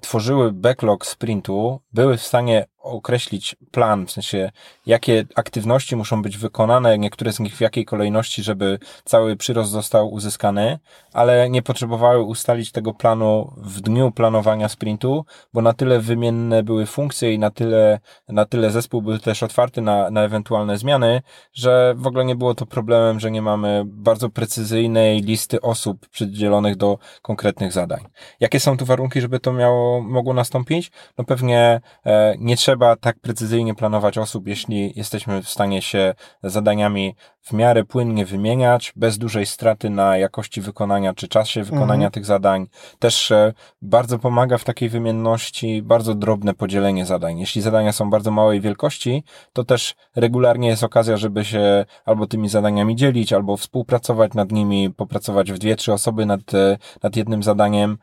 tworzyły 0.00 0.52
backlog 0.52 1.06
sprintu, 1.06 1.80
były 1.92 2.16
w 2.16 2.22
stanie 2.22 2.66
określić 2.80 3.56
plan, 3.70 4.06
w 4.06 4.10
sensie 4.10 4.50
jakie 4.86 5.24
aktywności 5.34 5.96
muszą 5.96 6.22
być 6.22 6.38
wykonane, 6.38 6.98
niektóre 6.98 7.32
z 7.32 7.40
nich 7.40 7.56
w 7.56 7.60
jakiej 7.60 7.84
kolejności, 7.84 8.42
żeby 8.42 8.78
cały 9.04 9.36
przyrost 9.36 9.70
został 9.70 10.12
uzyskany, 10.12 10.78
ale 11.12 11.50
nie 11.50 11.62
potrzebowały 11.62 12.22
ustalić 12.22 12.72
tego 12.72 12.94
planu 12.94 13.52
w 13.56 13.80
dniu 13.80 14.12
planowania 14.12 14.68
sprintu, 14.68 15.24
bo 15.52 15.62
na 15.62 15.72
tyle 15.72 16.00
wymienne 16.00 16.62
były 16.62 16.86
funkcje 16.86 17.34
i 17.34 17.38
na 17.38 17.50
tyle, 17.50 17.98
na 18.28 18.44
tyle 18.44 18.70
zespół 18.70 19.02
był 19.02 19.18
też 19.18 19.42
otwarty 19.42 19.80
na, 19.80 20.10
na 20.10 20.22
ewentualne 20.22 20.78
zmiany, 20.78 21.22
że 21.52 21.94
w 21.96 22.06
ogóle 22.06 22.24
nie 22.24 22.36
było 22.36 22.54
to 22.54 22.66
problemem, 22.66 23.20
że 23.20 23.30
nie 23.30 23.42
mamy 23.42 23.82
bardzo 23.86 24.30
precyzyjnej 24.30 25.20
listy 25.22 25.60
osób 25.60 26.08
przydzielonych 26.08 26.76
do 26.76 26.98
konkretnych 27.22 27.72
zadań. 27.72 28.00
Jakie 28.40 28.60
są 28.60 28.76
tu 28.76 28.84
warunki, 28.84 29.20
żeby 29.20 29.40
to 29.40 29.52
miało, 29.52 30.00
mogło 30.00 30.34
nastąpić? 30.34 30.90
No 31.18 31.24
pewnie 31.24 31.80
e, 32.06 32.34
nie 32.38 32.56
trzeba 32.56 32.69
trzeba 32.70 32.96
tak 32.96 33.20
precyzyjnie 33.20 33.74
planować 33.74 34.18
osób, 34.18 34.46
jeśli 34.46 34.92
jesteśmy 34.96 35.42
w 35.42 35.48
stanie 35.48 35.82
się 35.82 36.14
zadaniami 36.42 37.14
w 37.42 37.52
miarę 37.52 37.84
płynnie 37.84 38.26
wymieniać, 38.26 38.92
bez 38.96 39.18
dużej 39.18 39.46
straty 39.46 39.90
na 39.90 40.16
jakości 40.16 40.60
wykonania 40.60 41.14
czy 41.14 41.28
czasie 41.28 41.62
wykonania 41.62 41.94
mhm. 41.94 42.10
tych 42.12 42.24
zadań. 42.24 42.66
Też 42.98 43.30
e, 43.30 43.52
bardzo 43.82 44.18
pomaga 44.18 44.58
w 44.58 44.64
takiej 44.64 44.88
wymienności 44.88 45.82
bardzo 45.82 46.14
drobne 46.14 46.54
podzielenie 46.54 47.06
zadań. 47.06 47.38
Jeśli 47.38 47.62
zadania 47.62 47.92
są 47.92 48.10
bardzo 48.10 48.30
małej 48.30 48.60
wielkości, 48.60 49.24
to 49.52 49.64
też 49.64 49.94
regularnie 50.16 50.68
jest 50.68 50.84
okazja, 50.84 51.16
żeby 51.16 51.44
się 51.44 51.84
albo 52.04 52.26
tymi 52.26 52.48
zadaniami 52.48 52.96
dzielić, 52.96 53.32
albo 53.32 53.56
współpracować 53.56 54.34
nad 54.34 54.52
nimi, 54.52 54.90
popracować 54.90 55.52
w 55.52 55.58
dwie, 55.58 55.76
trzy 55.76 55.92
osoby 55.92 56.26
nad, 56.26 56.54
e, 56.54 56.78
nad 57.02 57.16
jednym 57.16 57.42
zadaniem. 57.42 57.98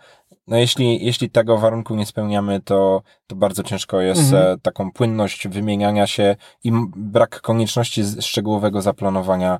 No 0.47 0.57
jeśli, 0.57 1.05
jeśli 1.05 1.29
tego 1.29 1.57
warunku 1.57 1.95
nie 1.95 2.05
spełniamy, 2.05 2.62
to, 2.62 3.01
to 3.27 3.36
bardzo 3.36 3.63
ciężko 3.63 4.01
jest 4.01 4.21
mhm. 4.21 4.53
E, 4.53 4.57
taką 4.57 4.91
płynność 4.91 5.47
wymieniania 5.47 6.07
się 6.07 6.36
i 6.63 6.71
brak 6.95 7.41
konieczności 7.41 8.03
szczegółowego 8.21 8.81
zaplanowania 8.81 9.60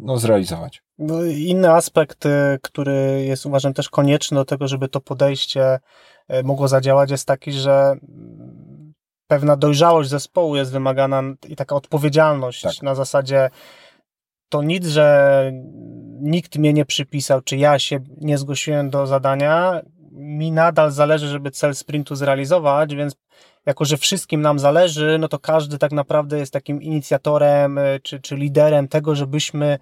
no, 0.00 0.18
zrealizować. 0.18 0.82
No, 0.98 1.24
inny 1.24 1.70
aspekt, 1.70 2.26
y, 2.26 2.58
który 2.62 3.24
jest 3.26 3.46
uważam 3.46 3.74
też 3.74 3.88
konieczny 3.88 4.34
do 4.34 4.44
tego, 4.44 4.68
żeby 4.68 4.88
to 4.88 5.00
podejście 5.00 5.78
e, 6.28 6.42
mogło 6.42 6.68
zadziałać, 6.68 7.10
jest 7.10 7.26
taki, 7.26 7.52
że 7.52 7.96
mm, 8.08 8.92
pewna 9.26 9.56
dojrzałość 9.56 10.10
zespołu 10.10 10.56
jest 10.56 10.72
wymagana 10.72 11.22
i 11.48 11.56
taka 11.56 11.76
odpowiedzialność 11.76 12.62
tak. 12.62 12.82
na 12.82 12.94
zasadzie 12.94 13.50
to 14.48 14.62
nic, 14.62 14.86
że 14.86 15.52
nikt 16.22 16.58
mnie 16.58 16.72
nie 16.72 16.84
przypisał, 16.84 17.40
czy 17.40 17.56
ja 17.56 17.78
się 17.78 18.00
nie 18.20 18.38
zgłosiłem 18.38 18.90
do 18.90 19.06
zadania, 19.06 19.80
mi 20.12 20.52
nadal 20.52 20.90
zależy, 20.90 21.28
żeby 21.28 21.50
cel 21.50 21.74
sprintu 21.74 22.14
zrealizować, 22.14 22.94
więc 22.94 23.16
jako, 23.66 23.84
że 23.84 23.96
wszystkim 23.96 24.40
nam 24.40 24.58
zależy, 24.58 25.16
no 25.20 25.28
to 25.28 25.38
każdy 25.38 25.78
tak 25.78 25.92
naprawdę 25.92 26.38
jest 26.38 26.52
takim 26.52 26.82
inicjatorem 26.82 27.78
y, 27.78 28.00
czy, 28.02 28.20
czy 28.20 28.36
liderem 28.36 28.88
tego, 28.88 29.14
żebyśmy 29.14 29.78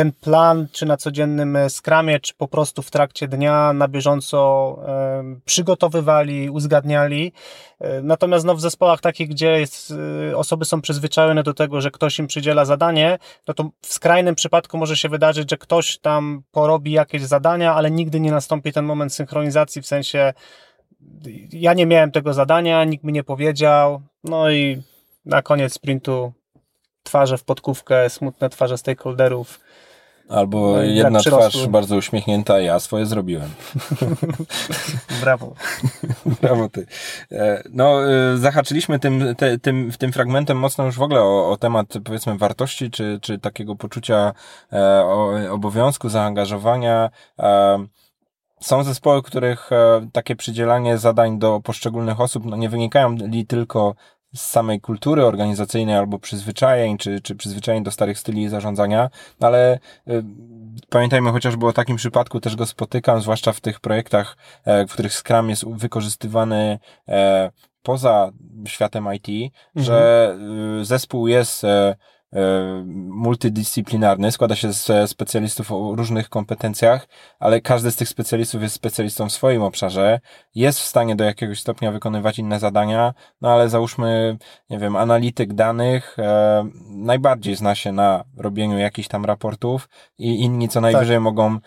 ten 0.00 0.12
plan, 0.12 0.66
czy 0.72 0.86
na 0.86 0.96
codziennym 0.96 1.56
e, 1.56 1.70
skramie, 1.70 2.20
czy 2.20 2.34
po 2.34 2.48
prostu 2.48 2.82
w 2.82 2.90
trakcie 2.90 3.28
dnia 3.28 3.72
na 3.72 3.88
bieżąco 3.88 4.78
e, 4.86 5.40
przygotowywali, 5.44 6.50
uzgadniali. 6.50 7.32
E, 7.80 8.02
natomiast 8.02 8.44
no, 8.44 8.54
w 8.54 8.60
zespołach 8.60 9.00
takich, 9.00 9.28
gdzie 9.28 9.60
jest, 9.60 9.94
osoby 10.36 10.64
są 10.64 10.80
przyzwyczajone 10.80 11.42
do 11.42 11.54
tego, 11.54 11.80
że 11.80 11.90
ktoś 11.90 12.18
im 12.18 12.26
przydziela 12.26 12.64
zadanie, 12.64 13.18
no 13.48 13.54
to 13.54 13.70
w 13.82 13.92
skrajnym 13.92 14.34
przypadku 14.34 14.78
może 14.78 14.96
się 14.96 15.08
wydarzyć, 15.08 15.50
że 15.50 15.56
ktoś 15.56 15.98
tam 15.98 16.42
porobi 16.50 16.92
jakieś 16.92 17.22
zadania, 17.22 17.74
ale 17.74 17.90
nigdy 17.90 18.20
nie 18.20 18.30
nastąpi 18.30 18.72
ten 18.72 18.84
moment 18.84 19.14
synchronizacji, 19.14 19.82
w 19.82 19.86
sensie 19.86 20.32
ja 21.52 21.74
nie 21.74 21.86
miałem 21.86 22.10
tego 22.10 22.34
zadania, 22.34 22.84
nikt 22.84 23.04
mi 23.04 23.12
nie 23.12 23.24
powiedział, 23.24 24.02
no 24.24 24.50
i 24.50 24.82
na 25.24 25.42
koniec 25.42 25.72
sprintu 25.72 26.32
twarze 27.02 27.38
w 27.38 27.44
podkówkę, 27.44 28.10
smutne 28.10 28.50
twarze 28.50 28.78
stakeholderów, 28.78 29.60
Albo 30.30 30.72
no 30.72 30.82
jedna 30.82 31.20
twarz 31.20 31.66
bardzo 31.66 31.96
uśmiechnięta, 31.96 32.60
ja 32.60 32.80
swoje 32.80 33.06
zrobiłem. 33.06 33.50
Brawo. 35.20 35.54
Brawo 36.42 36.68
ty. 36.68 36.86
E, 37.32 37.62
no, 37.70 38.10
e, 38.10 38.36
zahaczyliśmy 38.36 38.98
tym, 38.98 39.34
te, 39.36 39.58
tym, 39.58 39.90
tym 39.98 40.12
fragmentem 40.12 40.58
mocno 40.58 40.84
już 40.84 40.96
w 40.96 41.02
ogóle 41.02 41.20
o, 41.20 41.50
o 41.50 41.56
temat, 41.56 41.94
powiedzmy, 42.04 42.38
wartości, 42.38 42.90
czy, 42.90 43.18
czy 43.22 43.38
takiego 43.38 43.76
poczucia 43.76 44.32
e, 44.72 45.04
obowiązku, 45.50 46.08
zaangażowania. 46.08 47.10
Są 48.60 48.84
zespoły, 48.84 49.22
których 49.22 49.70
takie 50.12 50.36
przydzielanie 50.36 50.98
zadań 50.98 51.38
do 51.38 51.60
poszczególnych 51.60 52.20
osób 52.20 52.44
no, 52.44 52.56
nie 52.56 52.68
wynikają 52.68 53.16
li 53.16 53.46
tylko 53.46 53.94
z 54.34 54.40
samej 54.40 54.80
kultury 54.80 55.24
organizacyjnej 55.24 55.96
albo 55.96 56.18
przyzwyczajeń, 56.18 56.98
czy, 56.98 57.20
czy 57.20 57.34
przyzwyczajeń 57.34 57.84
do 57.84 57.90
starych 57.90 58.18
styli 58.18 58.48
zarządzania, 58.48 59.10
no 59.40 59.46
ale 59.46 59.78
y, 60.08 60.24
pamiętajmy 60.88 61.32
chociażby 61.32 61.66
o 61.66 61.72
takim 61.72 61.96
przypadku, 61.96 62.40
też 62.40 62.56
go 62.56 62.66
spotykam, 62.66 63.20
zwłaszcza 63.20 63.52
w 63.52 63.60
tych 63.60 63.80
projektach, 63.80 64.36
e, 64.64 64.86
w 64.86 64.92
których 64.92 65.12
Scrum 65.12 65.50
jest 65.50 65.68
wykorzystywany 65.68 66.78
e, 67.08 67.50
poza 67.82 68.30
światem 68.66 69.08
IT, 69.14 69.52
mhm. 69.76 69.84
że 69.86 70.36
y, 70.80 70.84
zespół 70.84 71.28
jest 71.28 71.64
e, 71.64 71.96
multidyscyplinarny, 72.96 74.32
składa 74.32 74.56
się 74.56 74.72
z 74.72 75.10
specjalistów 75.10 75.72
o 75.72 75.96
różnych 75.96 76.28
kompetencjach, 76.28 77.08
ale 77.38 77.60
każdy 77.60 77.90
z 77.90 77.96
tych 77.96 78.08
specjalistów 78.08 78.62
jest 78.62 78.74
specjalistą 78.74 79.28
w 79.28 79.32
swoim 79.32 79.62
obszarze, 79.62 80.20
jest 80.54 80.80
w 80.80 80.84
stanie 80.84 81.16
do 81.16 81.24
jakiegoś 81.24 81.60
stopnia 81.60 81.92
wykonywać 81.92 82.38
inne 82.38 82.58
zadania, 82.58 83.14
no 83.40 83.52
ale 83.52 83.68
załóżmy, 83.68 84.38
nie 84.70 84.78
wiem, 84.78 84.96
analityk 84.96 85.52
danych 85.52 86.18
e, 86.18 86.68
najbardziej 86.88 87.56
zna 87.56 87.74
się 87.74 87.92
na 87.92 88.24
robieniu 88.36 88.78
jakichś 88.78 89.08
tam 89.08 89.24
raportów 89.24 89.88
i 90.18 90.40
inni 90.40 90.68
co 90.68 90.80
najwyżej 90.80 91.16
tak. 91.16 91.22
mogą 91.22 91.58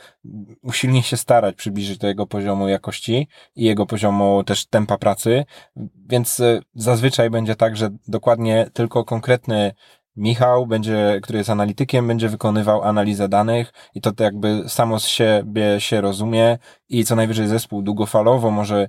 usilnie 0.61 1.03
się 1.03 1.17
starać 1.17 1.55
przybliżyć 1.55 1.97
do 1.97 2.07
jego 2.07 2.27
poziomu 2.27 2.67
jakości 2.67 3.27
i 3.55 3.63
jego 3.63 3.85
poziomu 3.85 4.43
też 4.43 4.65
tempa 4.65 4.97
pracy, 4.97 5.45
więc 6.09 6.39
e, 6.39 6.59
zazwyczaj 6.75 7.29
będzie 7.29 7.55
tak, 7.55 7.77
że 7.77 7.89
dokładnie 8.07 8.69
tylko 8.73 9.05
konkretny 9.05 9.71
Michał 10.15 10.67
będzie, 10.67 11.19
który 11.23 11.37
jest 11.37 11.49
analitykiem, 11.49 12.07
będzie 12.07 12.29
wykonywał 12.29 12.83
analizę 12.83 13.29
danych 13.29 13.73
i 13.95 14.01
to, 14.01 14.11
to 14.11 14.23
jakby 14.23 14.63
samo 14.67 14.99
z 14.99 15.07
siebie 15.07 15.79
się 15.79 16.01
rozumie 16.01 16.57
i 16.89 17.05
co 17.05 17.15
najwyżej 17.15 17.47
zespół 17.47 17.81
długofalowo 17.81 18.51
może 18.51 18.87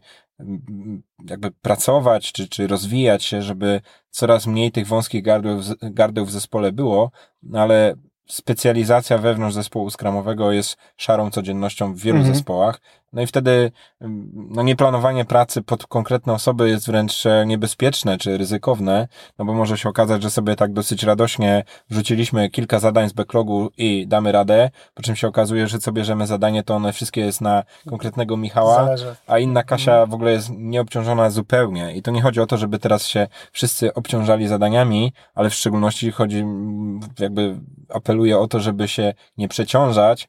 jakby 1.30 1.50
pracować, 1.50 2.32
czy, 2.32 2.48
czy 2.48 2.66
rozwijać 2.66 3.24
się, 3.24 3.42
żeby 3.42 3.80
coraz 4.10 4.46
mniej 4.46 4.72
tych 4.72 4.86
wąskich 4.86 5.22
gardeł, 5.22 5.60
gardeł 5.82 6.26
w 6.26 6.30
zespole 6.30 6.72
było, 6.72 7.10
ale 7.54 7.94
specjalizacja 8.28 9.18
wewnątrz 9.18 9.54
zespołu 9.54 9.90
skramowego 9.90 10.52
jest 10.52 10.76
szarą 10.96 11.30
codziennością 11.30 11.94
w 11.94 11.98
wielu 11.98 12.18
mhm. 12.18 12.34
zespołach. 12.34 12.80
No 13.14 13.22
i 13.22 13.26
wtedy 13.26 13.72
mm, 14.00 14.30
no 14.50 14.62
nieplanowanie 14.62 15.24
pracy 15.24 15.62
pod 15.62 15.86
konkretne 15.86 16.32
osoby 16.32 16.68
jest 16.68 16.86
wręcz 16.86 17.26
e, 17.26 17.46
niebezpieczne 17.46 18.18
czy 18.18 18.38
ryzykowne, 18.38 19.08
no 19.38 19.44
bo 19.44 19.54
może 19.54 19.78
się 19.78 19.88
okazać, 19.88 20.22
że 20.22 20.30
sobie 20.30 20.56
tak 20.56 20.72
dosyć 20.72 21.02
radośnie 21.02 21.64
wrzuciliśmy 21.90 22.50
kilka 22.50 22.78
zadań 22.78 23.08
z 23.08 23.12
backlogu 23.12 23.70
i 23.76 24.06
damy 24.06 24.32
radę, 24.32 24.70
po 24.94 25.02
czym 25.02 25.16
się 25.16 25.28
okazuje, 25.28 25.68
że 25.68 25.78
co 25.78 25.92
bierzemy 25.92 26.26
zadanie, 26.26 26.62
to 26.62 26.74
one 26.74 26.92
wszystkie 26.92 27.20
jest 27.20 27.40
na 27.40 27.62
konkretnego 27.88 28.36
Michała, 28.36 28.74
Zależy. 28.74 29.14
a 29.26 29.38
inna 29.38 29.62
Kasia 29.62 29.92
mhm. 29.92 30.10
w 30.10 30.14
ogóle 30.14 30.32
jest 30.32 30.50
nieobciążona 30.50 31.30
zupełnie. 31.30 31.96
I 31.96 32.02
to 32.02 32.10
nie 32.10 32.22
chodzi 32.22 32.40
o 32.40 32.46
to, 32.46 32.56
żeby 32.56 32.78
teraz 32.78 33.06
się 33.06 33.26
wszyscy 33.52 33.94
obciążali 33.94 34.48
zadaniami, 34.48 35.12
ale 35.34 35.50
w 35.50 35.54
szczególności 35.54 36.10
chodzi, 36.10 36.38
mm, 36.38 37.00
jakby 37.18 37.56
apeluję 37.88 38.38
o 38.38 38.48
to, 38.48 38.60
żeby 38.60 38.88
się 38.88 39.14
nie 39.38 39.48
przeciążać, 39.48 40.28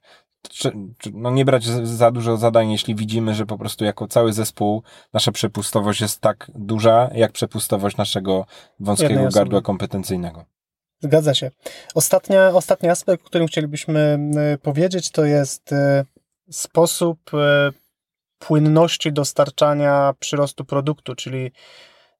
czy, 0.49 0.71
czy, 0.97 1.11
no 1.13 1.31
nie 1.31 1.45
brać 1.45 1.65
za 1.83 2.11
dużo 2.11 2.37
zadań, 2.37 2.71
jeśli 2.71 2.95
widzimy, 2.95 3.35
że 3.35 3.45
po 3.45 3.57
prostu 3.57 3.85
jako 3.85 4.07
cały 4.07 4.33
zespół 4.33 4.83
nasza 5.13 5.31
przepustowość 5.31 6.01
jest 6.01 6.21
tak 6.21 6.51
duża, 6.55 7.09
jak 7.15 7.31
przepustowość 7.31 7.97
naszego 7.97 8.45
wąskiego 8.79 9.27
gardła 9.33 9.61
kompetencyjnego. 9.61 10.45
Zgadza 10.99 11.33
się. 11.33 11.51
Ostatnia, 11.95 12.47
ostatni 12.47 12.89
aspekt, 12.89 13.23
o 13.25 13.27
którym 13.27 13.47
chcielibyśmy 13.47 14.19
powiedzieć, 14.61 15.11
to 15.11 15.25
jest 15.25 15.73
e, 15.73 16.05
sposób 16.51 17.19
e, 17.33 17.71
płynności 18.39 19.13
dostarczania 19.13 20.13
przyrostu 20.19 20.65
produktu, 20.65 21.15
czyli 21.15 21.51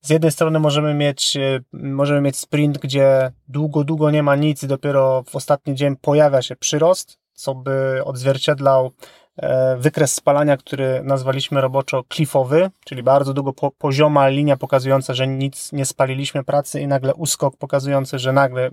z 0.02 0.10
jednej 0.10 0.32
strony 0.32 0.60
możemy 0.60 0.94
mieć, 0.94 1.38
e, 1.38 1.60
możemy 1.74 2.22
mieć 2.22 2.38
sprint, 2.38 2.78
gdzie 2.78 3.32
długo, 3.48 3.84
długo 3.84 4.12
nie 4.12 4.24
ma 4.24 4.36
nic 4.36 4.64
i 4.64 4.68
dopiero 4.68 5.24
w 5.24 5.36
ostatni 5.36 5.76
dzień 5.76 5.96
pojawia 5.96 6.42
się 6.42 6.56
przyrost, 6.56 7.18
co 7.36 7.56
by 7.56 8.02
odzwierciedlał 8.06 8.91
e, 9.38 9.78
wykres 9.78 10.13
spalania, 10.13 10.58
który 10.58 11.02
nazwaliśmy 11.04 11.62
roboczo 11.62 12.04
klifowy, 12.04 12.69
czyli 12.86 13.04
bardzo 13.04 13.34
długo 13.34 13.54
po, 13.54 13.71
pozioma 13.71 14.28
linia 14.28 14.58
pokazująca, 14.58 15.13
że 15.13 15.28
nic 15.28 15.71
nie 15.71 15.86
spaliliśmy 15.86 16.43
pracy 16.43 16.82
i 16.82 16.88
nagle 16.88 17.13
uskok 17.13 17.58
pokazujący, 17.58 18.19
że 18.19 18.34
nagle 18.34 18.69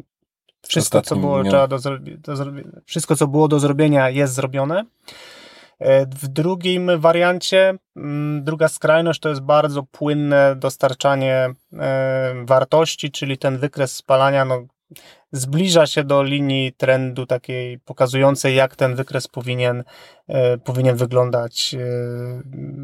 wszystko, 0.68 1.02
co 1.02 1.16
było, 1.16 1.44
trzeba 1.44 1.66
do, 1.66 1.78
do, 2.18 2.34
wszystko, 2.84 3.16
co 3.16 3.26
było 3.26 3.48
do 3.48 3.60
zrobienia, 3.60 4.10
jest 4.10 4.34
zrobione. 4.34 4.84
E, 5.78 6.06
w 6.06 6.28
drugim 6.28 6.90
wariancie, 6.98 7.74
mm, 7.96 8.44
druga 8.44 8.68
skrajność 8.68 9.20
to 9.20 9.28
jest 9.28 9.40
bardzo 9.40 9.82
płynne 9.82 10.56
dostarczanie 10.56 11.54
e, 11.72 12.34
wartości, 12.44 13.10
czyli 13.10 13.38
ten 13.38 13.58
wykres 13.58 13.96
spalania, 13.96 14.44
no, 14.44 14.66
zbliża 15.32 15.86
się 15.86 16.04
do 16.04 16.22
linii 16.22 16.72
trendu 16.72 17.26
takiej 17.26 17.78
pokazującej, 17.78 18.56
jak 18.56 18.76
ten 18.76 18.94
wykres 18.94 19.28
powinien, 19.28 19.84
e, 20.28 20.58
powinien 20.58 20.96
wyglądać 20.96 21.74
e, 21.74 21.78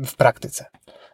w 0.07 0.17
praktyce. 0.17 0.67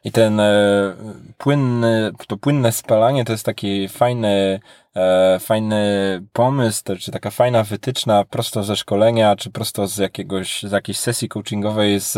I 0.04 0.12
ten 0.12 0.40
e, 0.40 0.96
płynny, 1.38 2.12
to 2.26 2.36
płynne 2.36 2.72
spalanie 2.72 3.24
to 3.24 3.32
jest 3.32 3.44
taki 3.44 3.88
fajny 3.88 4.60
e, 4.96 5.38
fajny 5.38 5.84
pomysł, 6.32 6.82
czy 7.00 7.12
taka 7.12 7.30
fajna 7.30 7.62
wytyczna 7.62 8.24
prosto 8.24 8.64
ze 8.64 8.76
szkolenia, 8.76 9.36
czy 9.36 9.50
prosto 9.50 9.86
z 9.86 9.98
jakiegoś, 9.98 10.62
z 10.62 10.72
jakiejś 10.72 10.98
sesji 10.98 11.28
coachingowej 11.28 12.00
z 12.00 12.16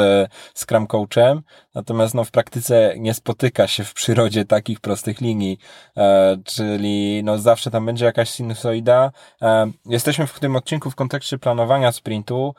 Scrum 0.54 0.86
Coachem. 0.86 1.42
Natomiast 1.74 2.14
no, 2.14 2.24
w 2.24 2.30
praktyce 2.30 2.94
nie 2.98 3.14
spotyka 3.14 3.66
się 3.66 3.84
w 3.84 3.94
przyrodzie 3.94 4.44
takich 4.44 4.80
prostych 4.80 5.20
linii, 5.20 5.58
e, 5.96 6.36
czyli 6.44 7.22
no, 7.24 7.38
zawsze 7.38 7.70
tam 7.70 7.86
będzie 7.86 8.04
jakaś 8.04 8.30
sinusoida. 8.30 9.10
E, 9.42 9.70
jesteśmy 9.86 10.26
w 10.26 10.40
tym 10.40 10.56
odcinku 10.56 10.90
w 10.90 10.94
kontekście 10.94 11.38
planowania 11.38 11.92
sprintu, 11.92 12.54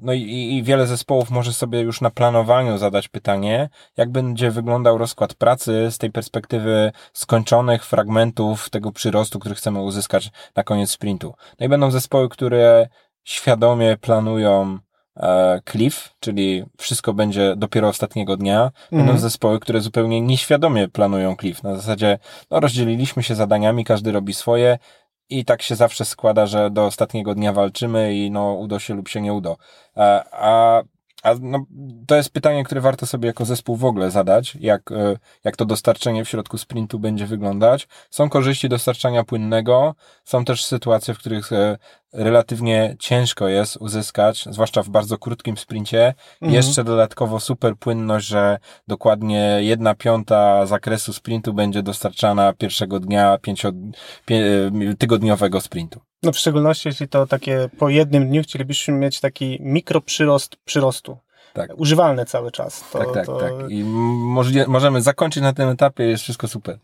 no 0.00 0.12
i, 0.12 0.56
i 0.56 0.62
wiele 0.62 0.86
zespołów 0.86 1.30
może 1.30 1.52
sobie 1.52 1.80
już 1.80 2.00
na 2.00 2.10
planowaniu 2.10 2.78
zadać 2.78 3.08
pytanie, 3.08 3.68
jak 3.96 4.10
będzie 4.10 4.50
wyglądał 4.50 4.98
rozkład 4.98 5.34
pracy 5.34 5.88
z 5.90 5.98
tej 5.98 6.10
perspektywy 6.10 6.92
skończonych 7.12 7.84
fragmentów 7.84 8.70
tego 8.70 8.92
przyrostu, 8.92 9.31
prostu, 9.32 9.38
który 9.38 9.54
chcemy 9.54 9.80
uzyskać 9.82 10.30
na 10.56 10.62
koniec 10.62 10.90
sprintu. 10.90 11.34
No 11.60 11.66
i 11.66 11.68
będą 11.68 11.90
zespoły, 11.90 12.28
które 12.28 12.88
świadomie 13.24 13.96
planują 13.96 14.78
e, 15.16 15.60
cliff, 15.70 16.14
czyli 16.20 16.64
wszystko 16.78 17.14
będzie 17.14 17.54
dopiero 17.56 17.88
ostatniego 17.88 18.36
dnia. 18.36 18.70
Będą 18.90 19.10
mm. 19.10 19.18
zespoły, 19.18 19.60
które 19.60 19.80
zupełnie 19.80 20.20
nieświadomie 20.20 20.88
planują 20.88 21.36
cliff. 21.36 21.62
Na 21.62 21.76
zasadzie, 21.76 22.18
no 22.50 22.60
rozdzieliliśmy 22.60 23.22
się 23.22 23.34
zadaniami, 23.34 23.84
każdy 23.84 24.12
robi 24.12 24.34
swoje 24.34 24.78
i 25.28 25.44
tak 25.44 25.62
się 25.62 25.76
zawsze 25.76 26.04
składa, 26.04 26.46
że 26.46 26.70
do 26.70 26.86
ostatniego 26.86 27.34
dnia 27.34 27.52
walczymy 27.52 28.14
i 28.14 28.30
no 28.30 28.52
uda 28.52 28.78
się 28.78 28.94
lub 28.94 29.08
się 29.08 29.20
nie 29.20 29.32
uda. 29.32 29.56
E, 29.96 30.24
a 30.32 30.82
a 31.22 31.34
no, 31.40 31.64
to 32.06 32.16
jest 32.16 32.30
pytanie, 32.30 32.64
które 32.64 32.80
warto 32.80 33.06
sobie 33.06 33.26
jako 33.26 33.44
zespół 33.44 33.76
w 33.76 33.84
ogóle 33.84 34.10
zadać, 34.10 34.56
jak, 34.60 34.92
e, 34.92 35.16
jak 35.44 35.56
to 35.56 35.64
dostarczenie 35.64 36.24
w 36.24 36.28
środku 36.28 36.58
sprintu 36.58 36.98
będzie 36.98 37.26
wyglądać. 37.26 37.88
Są 38.10 38.28
korzyści 38.28 38.68
dostarczania 38.68 39.24
płynnego, 39.24 39.94
są 40.24 40.44
też 40.44 40.64
sytuacje, 40.64 41.14
w 41.14 41.18
których 41.18 41.52
e, 41.52 41.78
relatywnie 42.12 42.96
ciężko 42.98 43.48
jest 43.48 43.76
uzyskać, 43.76 44.44
zwłaszcza 44.50 44.82
w 44.82 44.88
bardzo 44.88 45.18
krótkim 45.18 45.56
sprincie, 45.56 46.14
mhm. 46.34 46.52
jeszcze 46.52 46.84
dodatkowo 46.84 47.40
super 47.40 47.76
płynność, 47.76 48.26
że 48.26 48.58
dokładnie 48.88 49.58
jedna 49.60 49.94
piąta 49.94 50.66
zakresu 50.66 51.12
sprintu 51.12 51.52
będzie 51.52 51.82
dostarczana 51.82 52.52
pierwszego 52.52 53.00
dnia 53.00 53.38
pięcio, 53.38 53.68
e, 53.68 54.94
tygodniowego 54.98 55.60
sprintu. 55.60 56.00
No 56.22 56.32
w 56.32 56.38
szczególności 56.38 56.88
jeśli 56.88 57.08
to 57.08 57.26
takie 57.26 57.68
po 57.78 57.88
jednym 57.88 58.28
dniu 58.28 58.42
chcielibyśmy 58.42 58.94
mieć 58.94 59.20
taki 59.20 59.58
mikroprzyrost 59.60 60.56
przyrostu. 60.56 61.18
Tak. 61.52 61.70
Używalny 61.76 62.24
cały 62.24 62.50
czas. 62.50 62.84
To, 62.92 62.98
tak, 62.98 63.14
tak, 63.14 63.26
to... 63.26 63.38
tak. 63.38 63.52
I 63.68 63.84
możemy 64.68 65.02
zakończyć 65.02 65.42
na 65.42 65.52
tym 65.52 65.68
etapie, 65.68 66.04
jest 66.04 66.22
wszystko 66.22 66.48
super. 66.48 66.78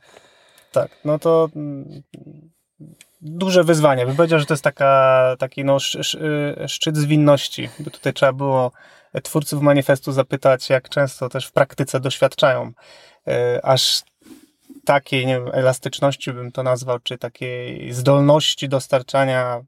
Tak, 0.72 0.90
no 1.04 1.18
to 1.18 1.48
mm, 1.56 2.02
duże 3.20 3.64
wyzwanie. 3.64 4.06
Bym 4.06 4.16
powiedział, 4.16 4.38
że 4.38 4.46
to 4.46 4.54
jest 4.54 4.64
taka, 4.64 5.36
taki 5.38 5.64
no, 5.64 5.78
szczyt 6.66 6.96
zwinności. 6.96 7.68
By 7.78 7.90
tutaj 7.90 8.12
trzeba 8.12 8.32
było 8.32 8.72
twórców 9.22 9.62
manifestu 9.62 10.12
zapytać, 10.12 10.70
jak 10.70 10.88
często 10.88 11.28
też 11.28 11.46
w 11.46 11.52
praktyce 11.52 12.00
doświadczają 12.00 12.72
e, 13.28 13.60
aż 13.64 14.02
takiej 14.84 15.26
nie 15.26 15.34
wiem, 15.34 15.50
elastyczności 15.52 16.32
bym 16.32 16.52
to 16.52 16.62
nazwał, 16.62 16.98
czy 16.98 17.18
takiej 17.18 17.92
zdolności 17.92 18.68
dostarczania 18.68 19.60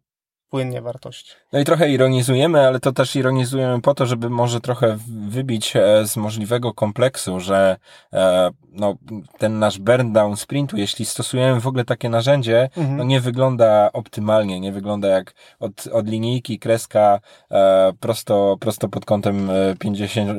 płynnie 0.50 0.82
wartości. 0.82 1.32
No 1.52 1.58
i 1.58 1.64
trochę 1.64 1.90
ironizujemy, 1.90 2.66
ale 2.66 2.80
to 2.80 2.92
też 2.92 3.16
ironizujemy 3.16 3.80
po 3.80 3.94
to, 3.94 4.06
żeby 4.06 4.30
może 4.30 4.60
trochę 4.60 4.98
wybić 5.28 5.76
e, 5.76 6.06
z 6.06 6.16
możliwego 6.16 6.74
kompleksu, 6.74 7.40
że 7.40 7.76
e, 8.12 8.50
no, 8.72 8.94
ten 9.38 9.58
nasz 9.58 9.78
burn 9.78 10.12
down 10.12 10.36
sprintu, 10.36 10.76
jeśli 10.76 11.04
stosujemy 11.04 11.60
w 11.60 11.66
ogóle 11.66 11.84
takie 11.84 12.08
narzędzie, 12.08 12.70
mhm. 12.76 12.96
no 12.96 13.04
nie 13.04 13.20
wygląda 13.20 13.90
optymalnie, 13.92 14.60
nie 14.60 14.72
wygląda 14.72 15.08
jak 15.08 15.34
od, 15.60 15.86
od 15.86 16.08
linijki 16.08 16.58
kreska 16.58 17.20
e, 17.50 17.92
prosto, 18.00 18.56
prosto 18.60 18.88
pod 18.88 19.04
kątem 19.04 19.50
50, 19.78 20.30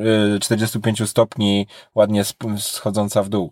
45 0.41 1.09
stopni 1.09 1.67
ładnie 1.95 2.23
schodząca 2.57 3.23
w 3.23 3.29
dół. 3.29 3.51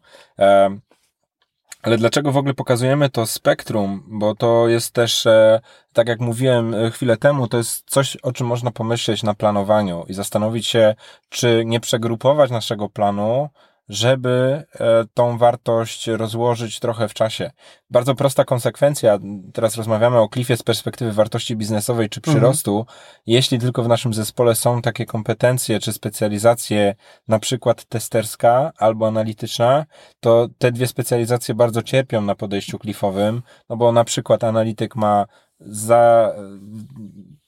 Ale 1.82 1.98
dlaczego 1.98 2.32
w 2.32 2.38
ogóle 2.38 2.54
pokazujemy 2.54 3.10
to 3.10 3.26
spektrum? 3.26 4.04
Bo 4.08 4.36
to 4.36 4.68
jest 4.68 4.94
też, 4.94 5.26
e, 5.26 5.62
tak 5.94 6.08
jak 6.08 6.20
mówiłem 6.20 6.74
e, 6.74 6.92
chwilę 6.92 7.18
temu, 7.18 7.48
to 7.48 7.58
jest 7.58 7.90
coś, 7.90 8.16
o 8.16 8.32
czym 8.32 8.48
można 8.48 8.72
pomyśleć 8.72 9.24
na 9.24 9.34
planowaniu 9.34 10.06
i 10.08 10.14
zastanowić 10.14 10.68
się, 10.68 10.96
czy 11.30 11.64
nie 11.66 11.80
przegrupować 11.80 12.52
naszego 12.52 12.90
planu 12.90 13.50
żeby 13.90 14.64
e, 14.80 15.06
tą 15.14 15.38
wartość 15.38 16.08
rozłożyć 16.08 16.80
trochę 16.80 17.08
w 17.08 17.14
czasie. 17.14 17.52
Bardzo 17.90 18.16
prosta 18.16 18.46
konsekwencja, 18.46 19.20
teraz 19.54 19.76
rozmawiamy 19.76 20.18
o 20.18 20.30
klifie 20.30 20.58
z 20.58 20.64
perspektywy 20.64 21.12
wartości 21.12 21.56
biznesowej 21.56 22.10
czy 22.10 22.22
przyrostu. 22.22 22.80
Mhm. 22.80 22.98
Jeśli 23.26 23.60
tylko 23.60 23.84
w 23.84 23.88
naszym 23.88 24.14
zespole 24.14 24.56
są 24.56 24.82
takie 24.82 25.06
kompetencje 25.06 25.80
czy 25.80 25.94
specjalizacje, 25.94 26.96
na 27.28 27.40
przykład 27.40 27.86
testerska 27.86 28.72
albo 28.78 29.08
analityczna, 29.08 29.86
to 30.20 30.48
te 30.58 30.72
dwie 30.72 30.88
specjalizacje 30.88 31.56
bardzo 31.56 31.84
cierpią 31.84 32.22
na 32.22 32.36
podejściu 32.36 32.80
klifowym, 32.80 33.42
no 33.70 33.78
bo 33.78 33.92
na 33.92 34.04
przykład 34.04 34.44
analityk 34.44 34.96
ma 34.96 35.26
za, 35.60 36.36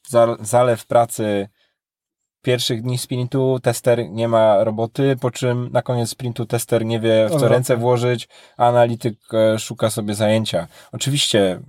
za, 0.08 0.36
zalew 0.40 0.86
pracy 0.86 1.48
pierwszych 2.42 2.82
dni 2.82 2.98
sprintu 2.98 3.60
tester 3.64 4.10
nie 4.10 4.28
ma 4.28 4.64
roboty, 4.64 5.16
po 5.22 5.32
czym 5.32 5.70
na 5.72 5.82
koniec 5.82 6.10
sprintu 6.10 6.46
tester 6.46 6.86
nie 6.86 7.00
wie 7.00 7.28
w 7.30 7.40
co 7.40 7.48
ręce 7.48 7.78
włożyć, 7.78 8.28
a 8.58 8.68
analityk 8.68 9.18
e, 9.34 9.60
szuka 9.60 9.90
sobie 9.90 10.14
zajęcia. 10.14 10.68
Oczywiście 10.92 11.60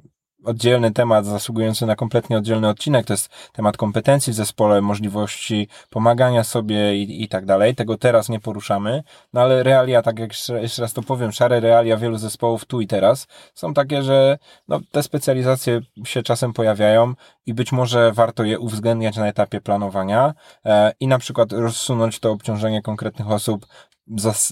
oddzielny 0.44 0.90
temat 0.90 1.26
zasługujący 1.26 1.86
na 1.86 1.96
kompletnie 1.96 2.38
oddzielny 2.38 2.68
odcinek. 2.68 3.06
To 3.06 3.12
jest 3.12 3.28
temat 3.52 3.76
kompetencji 3.76 4.32
w 4.32 4.36
zespole, 4.36 4.80
możliwości 4.80 5.68
pomagania 5.90 6.44
sobie 6.44 6.96
i, 6.96 7.22
i 7.22 7.28
tak 7.28 7.46
dalej. 7.46 7.74
Tego 7.74 7.98
teraz 7.98 8.28
nie 8.28 8.40
poruszamy, 8.40 9.02
no 9.32 9.40
ale 9.40 9.62
realia, 9.62 10.02
tak 10.02 10.18
jak 10.18 10.30
jeszcze 10.60 10.82
raz 10.82 10.92
to 10.92 11.02
powiem, 11.02 11.32
szare 11.32 11.60
realia 11.60 11.96
wielu 11.96 12.18
zespołów 12.18 12.64
tu 12.64 12.80
i 12.80 12.86
teraz 12.86 13.26
są 13.54 13.74
takie, 13.74 14.02
że 14.02 14.38
no, 14.68 14.80
te 14.90 15.02
specjalizacje 15.02 15.80
się 16.04 16.22
czasem 16.22 16.52
pojawiają 16.52 17.14
i 17.46 17.54
być 17.54 17.72
może 17.72 18.12
warto 18.12 18.44
je 18.44 18.58
uwzględniać 18.58 19.16
na 19.16 19.28
etapie 19.28 19.60
planowania 19.60 20.34
e, 20.64 20.92
i 21.00 21.06
na 21.06 21.18
przykład 21.18 21.52
rozsunąć 21.52 22.18
to 22.18 22.32
obciążenie 22.32 22.82
konkretnych 22.82 23.30
osób 23.30 23.66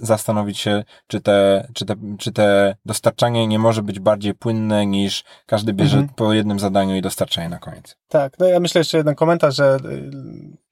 zastanowić 0.02 0.58
się, 0.58 0.84
czy 1.06 1.20
te, 1.20 1.68
czy, 1.74 1.86
te, 1.86 1.94
czy 2.18 2.32
te 2.32 2.76
dostarczanie 2.86 3.46
nie 3.46 3.58
może 3.58 3.82
być 3.82 4.00
bardziej 4.00 4.34
płynne 4.34 4.86
niż 4.86 5.24
każdy 5.46 5.72
bierze 5.72 5.98
mhm. 5.98 6.14
po 6.16 6.32
jednym 6.32 6.60
zadaniu 6.60 6.96
i 6.96 7.02
dostarcza 7.02 7.42
je 7.42 7.48
na 7.48 7.58
koniec. 7.58 7.96
Tak, 8.08 8.38
no 8.38 8.46
ja 8.46 8.60
myślę 8.60 8.78
jeszcze 8.78 8.96
jeden 8.96 9.14
komentarz, 9.14 9.56
że 9.56 9.76
y, 9.84 10.10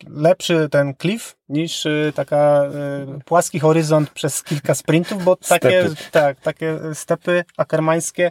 lepszy 0.09 0.69
ten 0.69 0.95
cliff 0.95 1.37
niż 1.49 1.87
y, 1.87 2.13
taka 2.15 2.65
y, 3.19 3.25
płaski 3.25 3.61
horyzont 3.61 4.11
przez 4.11 4.43
kilka 4.43 4.75
sprintów, 4.75 5.25
bo 5.25 5.37
takie, 5.37 5.89
tak, 6.11 6.41
takie 6.41 6.79
stepy 6.95 7.45
akermańskie 7.57 8.31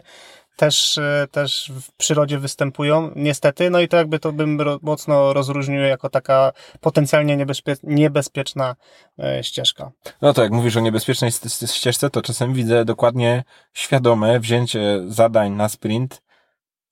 też, 0.58 0.98
e, 0.98 1.26
też 1.30 1.72
w 1.80 1.92
przyrodzie 1.92 2.38
występują, 2.38 3.10
niestety. 3.16 3.70
No 3.70 3.80
i 3.80 3.88
to 3.88 3.96
jakby 3.96 4.18
to 4.18 4.32
bym 4.32 4.58
mocno 4.82 5.32
rozróżnił 5.32 5.80
jako 5.80 6.10
taka 6.10 6.52
potencjalnie 6.80 7.36
niebezpie, 7.36 7.76
niebezpieczna 7.82 8.76
e, 9.18 9.44
ścieżka. 9.44 9.90
No 10.22 10.32
to 10.32 10.42
jak 10.42 10.52
mówisz 10.52 10.76
o 10.76 10.80
niebezpiecznej 10.80 11.30
ścieżce, 11.66 12.10
to 12.10 12.22
czasem 12.22 12.54
widzę 12.54 12.84
dokładnie 12.84 13.44
świadome 13.72 14.40
wzięcie 14.40 15.00
zadań 15.06 15.52
na 15.52 15.68
sprint 15.68 16.22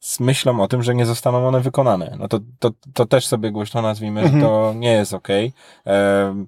z 0.00 0.20
myślą 0.20 0.60
o 0.60 0.68
tym, 0.68 0.82
że 0.82 0.94
nie 0.94 1.06
zostaną 1.06 1.48
one 1.48 1.60
wykonane. 1.60 2.16
No 2.18 2.28
to, 2.28 2.40
to, 2.58 2.70
to 2.94 3.06
też 3.06 3.26
sobie 3.26 3.50
głośno 3.50 3.82
nazwijmy, 3.82 4.20
mhm. 4.20 4.40
że 4.40 4.46
to 4.46 4.72
nie 4.76 4.92
jest 4.92 5.14
okej. 5.14 5.52
Okay 5.84 6.46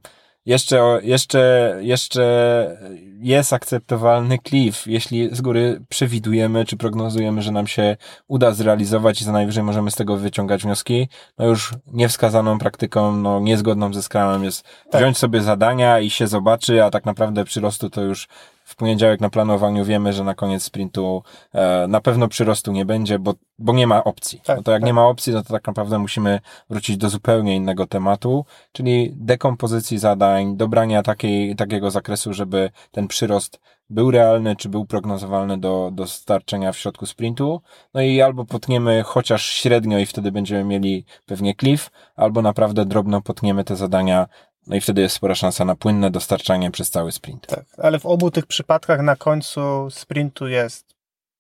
jeszcze, 0.48 1.00
jeszcze, 1.02 1.74
jeszcze 1.80 2.76
jest 3.20 3.52
akceptowalny 3.52 4.38
cliff, 4.48 4.86
jeśli 4.86 5.36
z 5.36 5.40
góry 5.40 5.80
przewidujemy, 5.88 6.64
czy 6.64 6.76
prognozujemy, 6.76 7.42
że 7.42 7.52
nam 7.52 7.66
się 7.66 7.96
uda 8.28 8.50
zrealizować 8.50 9.22
i 9.22 9.24
co 9.24 9.32
najwyżej 9.32 9.64
możemy 9.64 9.90
z 9.90 9.94
tego 9.94 10.16
wyciągać 10.16 10.62
wnioski, 10.62 11.08
no 11.38 11.46
już 11.46 11.72
niewskazaną 11.86 12.58
praktyką, 12.58 13.16
no 13.16 13.40
niezgodną 13.40 13.94
ze 13.94 14.02
Scrumem 14.02 14.44
jest 14.44 14.64
tak. 14.90 15.00
wziąć 15.00 15.18
sobie 15.18 15.40
zadania 15.40 16.00
i 16.00 16.10
się 16.10 16.26
zobaczy, 16.26 16.84
a 16.84 16.90
tak 16.90 17.04
naprawdę 17.04 17.44
przyrostu 17.44 17.90
to 17.90 18.02
już 18.02 18.28
w 18.68 18.76
poniedziałek 18.76 19.20
na 19.20 19.30
planowaniu 19.30 19.84
wiemy, 19.84 20.12
że 20.12 20.24
na 20.24 20.34
koniec 20.34 20.62
sprintu 20.62 21.22
e, 21.52 21.86
na 21.88 22.00
pewno 22.00 22.28
przyrostu 22.28 22.72
nie 22.72 22.84
będzie, 22.84 23.18
bo, 23.18 23.34
bo 23.58 23.72
nie 23.72 23.86
ma 23.86 24.04
opcji. 24.04 24.40
Tak, 24.44 24.56
no 24.56 24.62
to 24.62 24.72
jak 24.72 24.80
tak. 24.80 24.86
nie 24.86 24.94
ma 24.94 25.06
opcji, 25.06 25.32
no 25.32 25.42
to 25.42 25.52
tak 25.52 25.66
naprawdę 25.66 25.98
musimy 25.98 26.40
wrócić 26.70 26.96
do 26.96 27.08
zupełnie 27.08 27.56
innego 27.56 27.86
tematu, 27.86 28.44
czyli 28.72 29.12
dekompozycji 29.16 29.98
zadań, 29.98 30.56
dobrania 30.56 31.02
takiej, 31.02 31.56
takiego 31.56 31.90
zakresu, 31.90 32.34
żeby 32.34 32.70
ten 32.90 33.08
przyrost 33.08 33.60
był 33.90 34.10
realny, 34.10 34.56
czy 34.56 34.68
był 34.68 34.86
prognozowalny 34.86 35.58
do, 35.58 35.90
do 35.92 36.06
starczenia 36.06 36.72
w 36.72 36.78
środku 36.78 37.06
sprintu. 37.06 37.60
No 37.94 38.00
i 38.00 38.20
albo 38.20 38.44
potniemy 38.44 39.02
chociaż 39.02 39.46
średnio 39.46 39.98
i 39.98 40.06
wtedy 40.06 40.32
będziemy 40.32 40.64
mieli 40.64 41.04
pewnie 41.26 41.54
cliff, 41.54 41.90
albo 42.16 42.42
naprawdę 42.42 42.84
drobno 42.84 43.22
potniemy 43.22 43.64
te 43.64 43.76
zadania 43.76 44.26
no 44.68 44.76
i 44.76 44.80
wtedy 44.80 45.00
jest 45.00 45.16
spora 45.16 45.34
szansa 45.34 45.64
na 45.64 45.74
płynne 45.74 46.10
dostarczanie 46.10 46.70
przez 46.70 46.90
cały 46.90 47.12
sprint. 47.12 47.46
Tak, 47.46 47.64
ale 47.78 47.98
w 47.98 48.06
obu 48.06 48.30
tych 48.30 48.46
przypadkach 48.46 49.00
na 49.00 49.16
końcu 49.16 49.90
sprintu 49.90 50.48
jest 50.48 50.94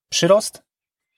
przyrost. 0.08 0.62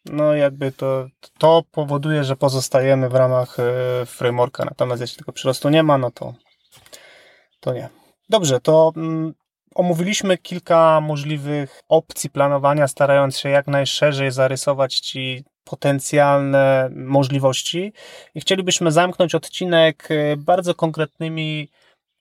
No 0.04 0.34
jakby 0.34 0.72
to, 0.72 1.06
to 1.38 1.62
powoduje, 1.70 2.24
że 2.24 2.36
pozostajemy 2.36 3.08
w 3.08 3.14
ramach 3.14 3.56
e, 3.60 4.06
frameworka. 4.06 4.64
Natomiast 4.64 5.00
jeśli 5.00 5.18
tego 5.18 5.32
przyrostu 5.32 5.68
nie 5.68 5.82
ma, 5.82 5.98
no 5.98 6.10
to, 6.10 6.34
to 7.60 7.72
nie. 7.72 7.88
Dobrze, 8.28 8.60
to 8.60 8.92
mm, 8.96 9.34
omówiliśmy 9.74 10.38
kilka 10.38 11.00
możliwych 11.00 11.80
opcji 11.88 12.30
planowania, 12.30 12.88
starając 12.88 13.38
się 13.38 13.48
jak 13.48 13.66
najszerzej 13.66 14.30
zarysować 14.30 15.00
Ci 15.00 15.44
potencjalne 15.64 16.90
możliwości. 16.94 17.92
I 18.34 18.40
chcielibyśmy 18.40 18.92
zamknąć 18.92 19.34
odcinek 19.34 20.08
e, 20.10 20.36
bardzo 20.36 20.74
konkretnymi 20.74 21.68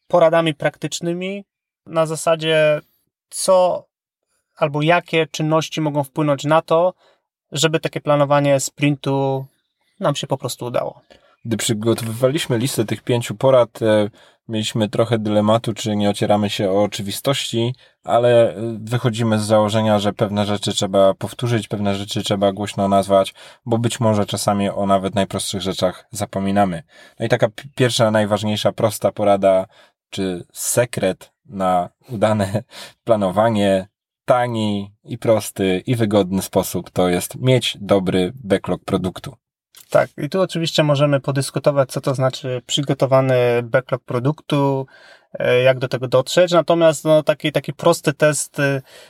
poradami 0.09 0.53
praktycznymi 0.53 1.45
na 1.85 2.05
zasadzie, 2.05 2.81
co 3.29 3.85
albo 4.57 4.81
jakie 4.81 5.27
czynności 5.27 5.81
mogą 5.81 6.03
wpłynąć 6.03 6.43
na 6.43 6.61
to, 6.61 6.93
żeby 7.51 7.79
takie 7.79 8.01
planowanie 8.01 8.59
sprintu 8.59 9.45
nam 9.99 10.15
się 10.15 10.27
po 10.27 10.37
prostu 10.37 10.65
udało. 10.65 11.01
Gdy 11.45 11.57
przygotowywaliśmy 11.57 12.57
listę 12.57 12.85
tych 12.85 13.01
pięciu 13.03 13.35
porad, 13.35 13.81
e, 13.81 14.09
mieliśmy 14.47 14.89
trochę 14.89 15.19
dylematu, 15.19 15.73
czy 15.73 15.95
nie 15.95 16.09
ocieramy 16.09 16.49
się 16.49 16.71
o 16.71 16.83
oczywistości, 16.83 17.75
ale 18.03 18.55
e, 18.55 18.77
wychodzimy 18.79 19.39
z 19.39 19.43
założenia, 19.43 19.99
że 19.99 20.13
pewne 20.13 20.45
rzeczy 20.45 20.73
trzeba 20.73 21.13
powtórzyć, 21.13 21.67
pewne 21.67 21.95
rzeczy 21.95 22.23
trzeba 22.23 22.51
głośno 22.51 22.87
nazwać, 22.87 23.33
bo 23.65 23.77
być 23.77 23.99
może 23.99 24.25
czasami 24.25 24.69
o 24.69 24.85
nawet 24.85 25.15
najprostszych 25.15 25.61
rzeczach 25.61 26.05
zapominamy. 26.11 26.83
No 27.19 27.25
i 27.25 27.29
taka 27.29 27.47
pierwsza, 27.75 28.11
najważniejsza, 28.11 28.71
prosta 28.71 29.11
porada 29.11 29.65
czy 30.09 30.45
sekret 30.53 31.31
na 31.45 31.89
udane 32.09 32.63
planowanie, 33.03 33.87
tani 34.25 34.91
i 35.03 35.17
prosty 35.17 35.83
i 35.85 35.95
wygodny 35.95 36.41
sposób 36.41 36.89
to 36.89 37.09
jest 37.09 37.35
mieć 37.35 37.77
dobry 37.81 38.33
backlog 38.43 38.83
produktu. 38.85 39.35
Tak, 39.89 40.09
i 40.17 40.29
tu 40.29 40.41
oczywiście 40.41 40.83
możemy 40.83 41.19
podyskutować, 41.19 41.91
co 41.91 42.01
to 42.01 42.15
znaczy 42.15 42.61
przygotowany 42.65 43.35
backlog 43.63 44.03
produktu, 44.03 44.87
e, 45.33 45.61
jak 45.61 45.79
do 45.79 45.87
tego 45.87 46.07
dotrzeć. 46.07 46.51
Natomiast 46.51 47.05
no, 47.05 47.23
taki, 47.23 47.51
taki 47.51 47.73
prosty 47.73 48.13
test, 48.13 48.57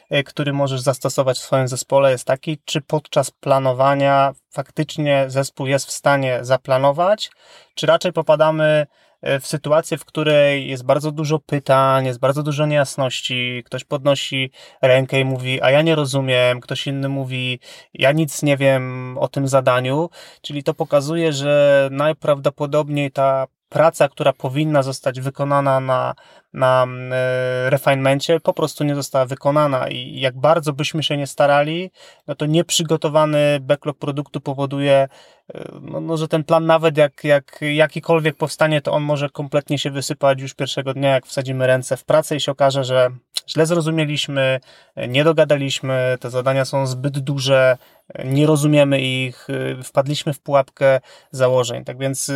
e, 0.09 0.23
który 0.23 0.53
możesz 0.53 0.81
zastosować 0.81 1.37
w 1.37 1.41
swoim 1.41 1.67
zespole 1.67 2.11
jest 2.11 2.27
taki, 2.27 2.57
czy 2.65 2.81
podczas 2.81 3.31
planowania 3.31 4.33
faktycznie 4.51 5.25
zespół 5.27 5.67
jest 5.67 5.87
w 5.87 5.91
stanie 5.91 6.39
zaplanować, 6.41 7.31
czy 7.75 7.85
raczej 7.85 8.13
popadamy 8.13 8.87
w 9.23 9.47
sytuację, 9.47 9.97
w 9.97 10.05
której 10.05 10.69
jest 10.69 10.85
bardzo 10.85 11.11
dużo 11.11 11.39
pytań, 11.39 12.05
jest 12.05 12.19
bardzo 12.19 12.43
dużo 12.43 12.65
niejasności, 12.65 13.63
ktoś 13.65 13.83
podnosi 13.83 14.51
rękę 14.81 15.19
i 15.19 15.25
mówi, 15.25 15.61
a 15.61 15.71
ja 15.71 15.81
nie 15.81 15.95
rozumiem, 15.95 16.59
ktoś 16.59 16.87
inny 16.87 17.09
mówi, 17.09 17.59
ja 17.93 18.11
nic 18.11 18.43
nie 18.43 18.57
wiem 18.57 19.17
o 19.17 19.27
tym 19.27 19.47
zadaniu, 19.47 20.09
czyli 20.41 20.63
to 20.63 20.73
pokazuje, 20.73 21.33
że 21.33 21.89
najprawdopodobniej 21.91 23.11
ta 23.11 23.47
praca, 23.69 24.09
która 24.09 24.33
powinna 24.33 24.83
zostać 24.83 25.21
wykonana 25.21 25.79
na, 25.79 26.15
na 26.53 26.87
e, 27.11 27.69
refinemencie, 27.69 28.39
po 28.39 28.53
prostu 28.53 28.83
nie 28.83 28.95
została 28.95 29.25
wykonana 29.25 29.87
i 29.87 30.19
jak 30.19 30.37
bardzo 30.37 30.73
byśmy 30.73 31.03
się 31.03 31.17
nie 31.17 31.27
starali, 31.27 31.91
no 32.27 32.35
to 32.35 32.45
nieprzygotowany 32.45 33.59
backlog 33.61 33.97
produktu 33.97 34.41
powoduje, 34.41 35.07
e, 35.53 35.69
no, 35.81 36.01
no, 36.01 36.17
że 36.17 36.27
ten 36.27 36.43
plan 36.43 36.65
nawet 36.65 36.97
jak, 36.97 37.23
jak 37.23 37.59
jakikolwiek 37.61 38.35
powstanie, 38.35 38.81
to 38.81 38.91
on 38.91 39.03
może 39.03 39.29
kompletnie 39.29 39.79
się 39.79 39.91
wysypać 39.91 40.41
już 40.41 40.53
pierwszego 40.53 40.93
dnia, 40.93 41.09
jak 41.09 41.25
wsadzimy 41.25 41.67
ręce 41.67 41.97
w 41.97 42.05
pracę 42.05 42.35
i 42.35 42.39
się 42.39 42.51
okaże, 42.51 42.83
że 42.83 43.09
źle 43.49 43.65
zrozumieliśmy, 43.65 44.59
nie 45.07 45.23
dogadaliśmy, 45.23 46.17
te 46.19 46.29
zadania 46.29 46.65
są 46.65 46.87
zbyt 46.87 47.19
duże, 47.19 47.77
nie 48.25 48.45
rozumiemy 48.45 49.01
ich, 49.01 49.47
e, 49.49 49.83
wpadliśmy 49.83 50.33
w 50.33 50.41
pułapkę 50.41 50.99
założeń. 51.31 51.85
Tak 51.85 51.97
więc 51.97 52.31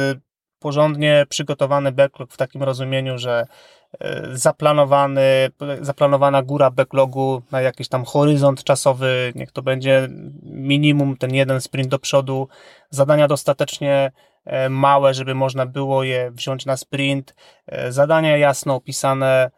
porządnie 0.63 1.25
przygotowany 1.29 1.91
backlog 1.91 2.31
w 2.31 2.37
takim 2.37 2.63
rozumieniu, 2.63 3.17
że 3.17 3.45
e, 3.99 4.29
zaplanowany, 4.31 5.49
zaplanowana 5.81 6.41
góra 6.43 6.71
backlogu 6.71 7.41
na 7.51 7.61
jakiś 7.61 7.87
tam 7.87 8.05
horyzont 8.05 8.63
czasowy, 8.63 9.31
niech 9.35 9.51
to 9.51 9.61
będzie 9.61 10.07
minimum 10.43 11.17
ten 11.17 11.33
jeden 11.33 11.61
sprint 11.61 11.89
do 11.89 11.99
przodu, 11.99 12.47
zadania 12.89 13.27
dostatecznie 13.27 14.11
e, 14.45 14.69
małe, 14.69 15.13
żeby 15.13 15.35
można 15.35 15.65
było 15.65 16.03
je 16.03 16.31
wziąć 16.31 16.65
na 16.65 16.77
sprint, 16.77 17.35
e, 17.67 17.91
zadania 17.91 18.37
jasno 18.37 18.75
opisane, 18.75 19.51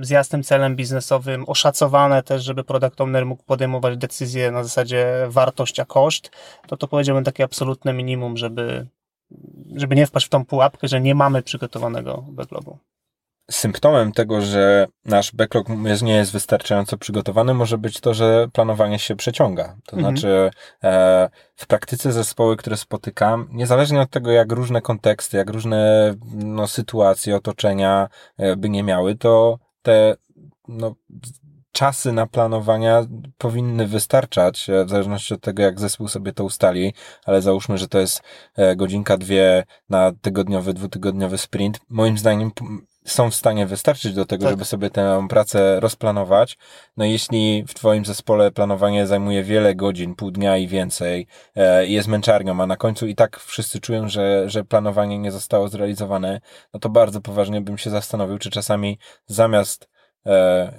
z 0.00 0.10
jasnym 0.10 0.42
celem 0.42 0.76
biznesowym, 0.76 1.44
oszacowane 1.46 2.22
też, 2.22 2.44
żeby 2.44 2.64
product 2.64 3.00
owner 3.00 3.26
mógł 3.26 3.42
podejmować 3.44 3.96
decyzje 3.96 4.50
na 4.50 4.62
zasadzie 4.62 5.06
wartość 5.28 5.80
a 5.80 5.84
koszt, 5.84 6.30
to 6.66 6.76
to 6.76 6.88
powiedziałbym 6.88 7.24
takie 7.24 7.44
absolutne 7.44 7.92
minimum, 7.92 8.36
żeby 8.36 8.86
żeby 9.74 9.96
nie 9.96 10.06
wpaść 10.06 10.26
w 10.26 10.28
tą 10.28 10.44
pułapkę, 10.44 10.88
że 10.88 11.00
nie 11.00 11.14
mamy 11.14 11.42
przygotowanego 11.42 12.24
backlogu. 12.28 12.78
Symptomem 13.50 14.12
tego, 14.12 14.40
że 14.40 14.86
nasz 15.04 15.32
backlog 15.32 15.68
nie 16.02 16.14
jest 16.14 16.32
wystarczająco 16.32 16.98
przygotowany, 16.98 17.54
może 17.54 17.78
być 17.78 18.00
to, 18.00 18.14
że 18.14 18.48
planowanie 18.52 18.98
się 18.98 19.16
przeciąga. 19.16 19.76
To 19.86 19.96
mhm. 19.96 20.16
znaczy, 20.16 20.50
e, 20.84 21.30
w 21.56 21.66
praktyce 21.66 22.12
zespoły, 22.12 22.56
które 22.56 22.76
spotykam, 22.76 23.48
niezależnie 23.52 24.00
od 24.00 24.10
tego, 24.10 24.30
jak 24.30 24.52
różne 24.52 24.82
konteksty, 24.82 25.36
jak 25.36 25.50
różne 25.50 26.14
no, 26.34 26.66
sytuacje, 26.66 27.36
otoczenia 27.36 28.08
e, 28.36 28.56
by 28.56 28.68
nie 28.68 28.82
miały, 28.82 29.14
to 29.14 29.58
te 29.82 30.16
no, 30.68 30.94
czasy 31.78 32.12
na 32.12 32.26
planowania 32.26 33.06
powinny 33.38 33.86
wystarczać, 33.86 34.70
e, 34.70 34.84
w 34.84 34.90
zależności 34.90 35.34
od 35.34 35.40
tego, 35.40 35.62
jak 35.62 35.80
zespół 35.80 36.08
sobie 36.08 36.32
to 36.32 36.44
ustali, 36.44 36.92
ale 37.26 37.42
załóżmy, 37.42 37.78
że 37.78 37.88
to 37.88 37.98
jest 37.98 38.22
e, 38.56 38.76
godzinka, 38.76 39.16
dwie 39.16 39.64
na 39.88 40.12
tygodniowy, 40.20 40.74
dwutygodniowy 40.74 41.38
sprint. 41.38 41.80
Moim 41.88 42.18
zdaniem 42.18 42.50
są 43.04 43.30
w 43.30 43.34
stanie 43.34 43.66
wystarczyć 43.66 44.14
do 44.14 44.26
tego, 44.26 44.44
tak. 44.44 44.52
żeby 44.52 44.64
sobie 44.64 44.90
tę 44.90 45.26
pracę 45.28 45.80
rozplanować. 45.80 46.58
No 46.96 47.04
jeśli 47.04 47.64
w 47.68 47.74
Twoim 47.74 48.04
zespole 48.04 48.50
planowanie 48.50 49.06
zajmuje 49.06 49.44
wiele 49.44 49.74
godzin, 49.74 50.14
pół 50.14 50.30
dnia 50.30 50.56
i 50.56 50.66
więcej, 50.66 51.26
e, 51.56 51.86
jest 51.86 52.08
męczarnią, 52.08 52.62
a 52.62 52.66
na 52.66 52.76
końcu 52.76 53.06
i 53.06 53.14
tak 53.14 53.40
wszyscy 53.40 53.80
czują, 53.80 54.08
że, 54.08 54.50
że 54.50 54.64
planowanie 54.64 55.18
nie 55.18 55.32
zostało 55.32 55.68
zrealizowane, 55.68 56.40
no 56.74 56.80
to 56.80 56.88
bardzo 56.88 57.20
poważnie 57.20 57.60
bym 57.60 57.78
się 57.78 57.90
zastanowił, 57.90 58.38
czy 58.38 58.50
czasami 58.50 58.98
zamiast 59.26 59.88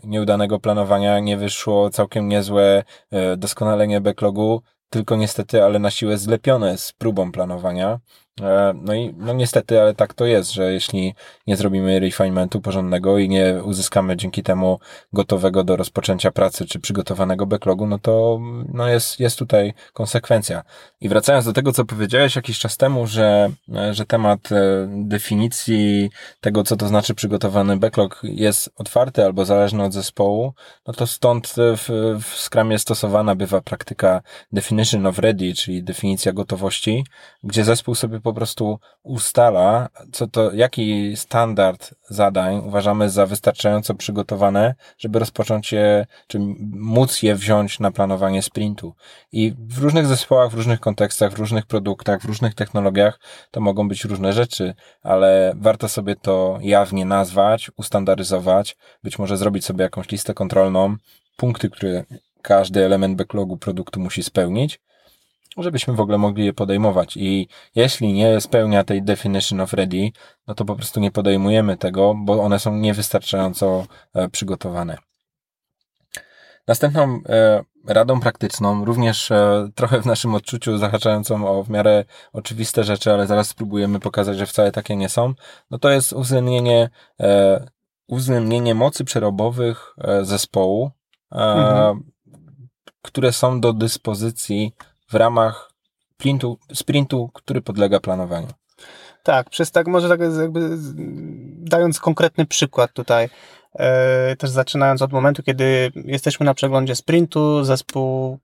nieudanego 0.04 0.60
planowania 0.60 1.20
nie 1.20 1.38
wyszło 1.38 1.90
całkiem 1.90 2.28
niezłe 2.28 2.84
e, 3.12 3.38
doskonalenie 3.38 4.02
backlogu, 4.02 4.62
tylko 4.90 5.16
niestety, 5.16 5.64
ale 5.64 5.80
na 5.80 5.92
siłę 5.92 6.18
zlepione 6.18 6.78
z 6.78 6.94
próbą 6.94 7.32
planowania. 7.32 8.00
E, 8.42 8.74
no 8.82 8.94
i 8.94 9.14
no 9.18 9.34
niestety, 9.34 9.82
ale 9.82 9.96
tak 9.96 10.14
to 10.14 10.26
jest, 10.26 10.54
że 10.54 10.74
jeśli 10.74 11.14
nie 11.48 11.56
zrobimy 11.56 12.00
refinementu 12.00 12.62
porządnego 12.62 13.18
i 13.18 13.30
nie 13.30 13.62
uzyskamy 13.64 14.18
dzięki 14.18 14.44
temu 14.44 14.80
gotowego 15.14 15.64
do 15.64 15.76
rozpoczęcia 15.76 16.32
pracy 16.32 16.66
czy 16.66 16.80
przygotowanego 16.80 17.46
backlogu, 17.46 17.88
no 17.88 18.00
to 18.00 18.40
no 18.74 18.88
jest, 18.88 19.20
jest 19.20 19.40
tutaj 19.40 19.74
konsekwencja. 19.94 20.64
I 21.02 21.10
wracając 21.10 21.46
do 21.46 21.54
tego, 21.54 21.74
co 21.74 21.86
powiedziałeś 21.86 22.36
jakiś 22.36 22.60
czas 22.60 22.78
temu, 22.78 23.08
że, 23.08 23.50
że 23.92 24.06
temat 24.06 24.52
e, 24.52 24.88
definicji 24.90 26.10
tego, 26.42 26.64
co 26.64 26.76
to 26.76 26.88
znaczy 26.88 27.16
przygotowany 27.16 27.78
backlog 27.78 28.22
jest 28.24 28.70
otwarty 28.76 29.26
albo 29.26 29.46
zależny 29.46 29.84
od 29.84 29.94
zespołu, 29.94 30.54
no 30.88 30.94
to 30.94 31.08
stąd 31.08 31.54
w, 31.58 31.90
w 32.24 32.50
Scrumie 32.50 32.80
stosowana 32.80 33.36
bywa 33.36 33.62
praktyka 33.62 34.22
definition 34.52 35.06
of 35.06 35.20
ready, 35.20 35.54
czyli 35.54 35.84
definicja 35.84 36.34
gotowości, 36.34 37.06
gdzie 37.44 37.64
zespół 37.64 37.96
sobie 37.96 38.20
po 38.30 38.34
prostu 38.34 38.80
ustala, 39.04 39.90
co 40.12 40.28
to, 40.28 40.54
jaki 40.54 41.18
standard 41.18 41.96
zadań 42.10 42.62
uważamy 42.66 43.10
za 43.10 43.26
wystarczająco 43.26 43.96
przygotowane, 43.96 44.76
żeby 44.98 45.20
rozpocząć 45.20 45.72
je, 45.72 46.06
czy 46.28 46.40
móc 46.72 47.24
je 47.24 47.36
wziąć 47.36 47.80
na 47.80 47.92
planowanie 47.92 48.42
sprintu. 48.42 48.94
I 49.32 49.54
w 49.60 49.78
różnych 49.78 50.08
zespołach, 50.08 50.52
w 50.52 50.54
różnych 50.54 50.80
kontekstach, 50.80 51.34
w 51.34 51.40
różnych 51.40 51.66
produktach, 51.66 52.22
w 52.22 52.26
różnych 52.26 52.56
technologiach 52.56 53.20
to 53.52 53.62
mogą 53.62 53.88
być 53.88 54.06
różne 54.06 54.34
rzeczy, 54.34 54.74
ale 55.04 55.54
warto 55.56 55.90
sobie 55.90 56.16
to 56.16 56.60
jawnie 56.62 57.06
nazwać, 57.06 57.72
ustandaryzować, 57.78 58.78
być 59.04 59.20
może 59.20 59.38
zrobić 59.38 59.66
sobie 59.66 59.84
jakąś 59.84 60.12
listę 60.12 60.34
kontrolną, 60.34 60.96
punkty, 61.38 61.70
które 61.70 62.04
każdy 62.42 62.86
element 62.86 63.18
backlogu 63.18 63.58
produktu 63.58 64.00
musi 64.00 64.24
spełnić 64.24 64.80
żebyśmy 65.58 65.94
w 65.94 66.00
ogóle 66.00 66.18
mogli 66.18 66.46
je 66.46 66.54
podejmować. 66.54 67.18
I 67.18 67.48
jeśli 67.76 68.14
nie 68.14 68.42
spełnia 68.42 68.84
tej 68.84 69.04
definition 69.04 69.62
of 69.62 69.74
ready, 69.74 70.12
no 70.48 70.56
to 70.56 70.66
po 70.66 70.76
prostu 70.76 71.00
nie 71.00 71.12
podejmujemy 71.12 71.78
tego, 71.78 72.16
bo 72.18 72.42
one 72.42 72.60
są 72.60 72.76
niewystarczająco 72.76 73.86
e, 74.14 74.30
przygotowane. 74.30 74.98
Następną 76.68 77.20
e, 77.30 77.64
radą 77.88 78.20
praktyczną, 78.20 78.86
również 78.86 79.32
e, 79.32 79.70
trochę 79.76 80.02
w 80.02 80.06
naszym 80.06 80.36
odczuciu 80.36 80.78
zahaczającą 80.78 81.48
o 81.48 81.64
w 81.64 81.70
miarę 81.70 82.06
oczywiste 82.34 82.84
rzeczy, 82.84 83.14
ale 83.14 83.28
zaraz 83.28 83.48
spróbujemy 83.48 84.00
pokazać, 84.00 84.38
że 84.38 84.46
wcale 84.46 84.72
takie 84.72 84.96
nie 84.96 85.10
są, 85.10 85.34
no 85.72 85.80
to 85.80 85.90
jest 85.90 86.14
uwzględnienie, 86.14 86.90
uwzględnienie 88.08 88.76
mocy 88.76 89.06
przerobowych 89.06 89.96
zespołu, 90.22 90.92
mhm. 91.32 92.04
które 93.02 93.34
są 93.34 93.62
do 93.62 93.74
dyspozycji 93.74 94.74
w 95.10 95.16
ramach 95.16 95.72
sprintu, 96.14 96.60
sprintu 96.74 97.30
który 97.34 97.62
podlega 97.62 98.00
planowaniu. 98.00 98.48
Tak, 99.24 99.50
przez 99.50 99.72
tak 99.72 99.88
może 99.88 100.10
tak 100.10 100.20
jakby 100.20 100.70
dając 101.58 102.00
konkretny 102.00 102.46
przykład 102.46 102.94
tutaj, 102.94 103.30
e, 103.74 104.36
też 104.36 104.50
zaczynając 104.50 105.02
od 105.02 105.12
momentu, 105.12 105.44
kiedy 105.44 105.92
jesteśmy 105.96 106.46
na 106.46 106.54
przeglądzie 106.54 106.96
sprintu, 106.96 107.64
zespół 107.64 108.40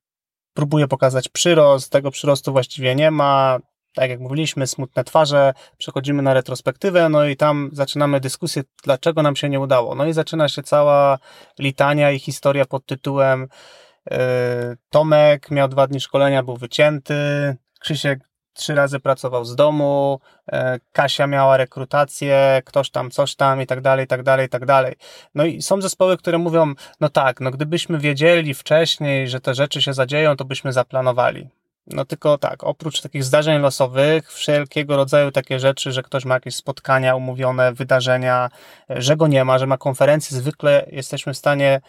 próbuje 0.53 0.87
pokazać 0.87 1.29
przyrost, 1.29 1.91
tego 1.91 2.11
przyrostu 2.11 2.51
właściwie 2.51 2.95
nie 2.95 3.11
ma, 3.11 3.59
tak 3.93 4.09
jak 4.09 4.19
mówiliśmy, 4.19 4.67
smutne 4.67 5.03
twarze, 5.03 5.53
przechodzimy 5.77 6.21
na 6.21 6.33
retrospektywę, 6.33 7.09
no 7.09 7.25
i 7.25 7.37
tam 7.37 7.69
zaczynamy 7.73 8.19
dyskusję, 8.19 8.63
dlaczego 8.83 9.21
nam 9.21 9.35
się 9.35 9.49
nie 9.49 9.59
udało. 9.59 9.95
No 9.95 10.05
i 10.05 10.13
zaczyna 10.13 10.49
się 10.49 10.63
cała 10.63 11.19
litania 11.59 12.11
i 12.11 12.19
historia 12.19 12.65
pod 12.65 12.85
tytułem 12.85 13.47
Tomek 14.89 15.51
miał 15.51 15.67
dwa 15.67 15.87
dni 15.87 15.99
szkolenia, 15.99 16.43
był 16.43 16.57
wycięty. 16.57 17.15
Krzysiek 17.79 18.19
trzy 18.55 18.75
razy 18.75 18.99
pracował 18.99 19.45
z 19.45 19.55
domu. 19.55 20.19
E, 20.51 20.79
Kasia 20.91 21.27
miała 21.27 21.57
rekrutację, 21.57 22.61
ktoś 22.65 22.89
tam, 22.89 23.11
coś 23.11 23.35
tam 23.35 23.61
i 23.61 23.67
tak 23.67 23.81
dalej, 23.81 24.05
i 24.05 24.07
tak 24.07 24.23
dalej, 24.23 24.45
i 24.45 24.49
tak 24.49 24.65
dalej. 24.65 24.95
No 25.35 25.45
i 25.45 25.61
są 25.61 25.81
zespoły, 25.81 26.17
które 26.17 26.37
mówią, 26.37 26.73
no 27.01 27.09
tak, 27.09 27.41
no 27.41 27.51
gdybyśmy 27.51 27.99
wiedzieli 27.99 28.53
wcześniej, 28.53 29.27
że 29.27 29.39
te 29.39 29.53
rzeczy 29.53 29.81
się 29.81 29.93
zadzieją, 29.93 30.35
to 30.35 30.45
byśmy 30.45 30.73
zaplanowali. 30.73 31.49
No 31.87 32.05
tylko 32.05 32.37
tak, 32.37 32.63
oprócz 32.63 33.01
takich 33.01 33.23
zdarzeń 33.23 33.61
losowych, 33.61 34.31
wszelkiego 34.31 34.95
rodzaju 34.95 35.31
takie 35.31 35.59
rzeczy, 35.59 35.91
że 35.91 36.03
ktoś 36.03 36.25
ma 36.25 36.33
jakieś 36.33 36.55
spotkania 36.55 37.15
umówione, 37.15 37.73
wydarzenia, 37.73 38.49
że 38.89 39.17
go 39.17 39.27
nie 39.27 39.45
ma, 39.45 39.59
że 39.59 39.67
ma 39.67 39.77
konferencję, 39.77 40.37
zwykle 40.37 40.85
jesteśmy 40.91 41.33
w 41.33 41.37
stanie 41.37 41.71
e, 41.73 41.81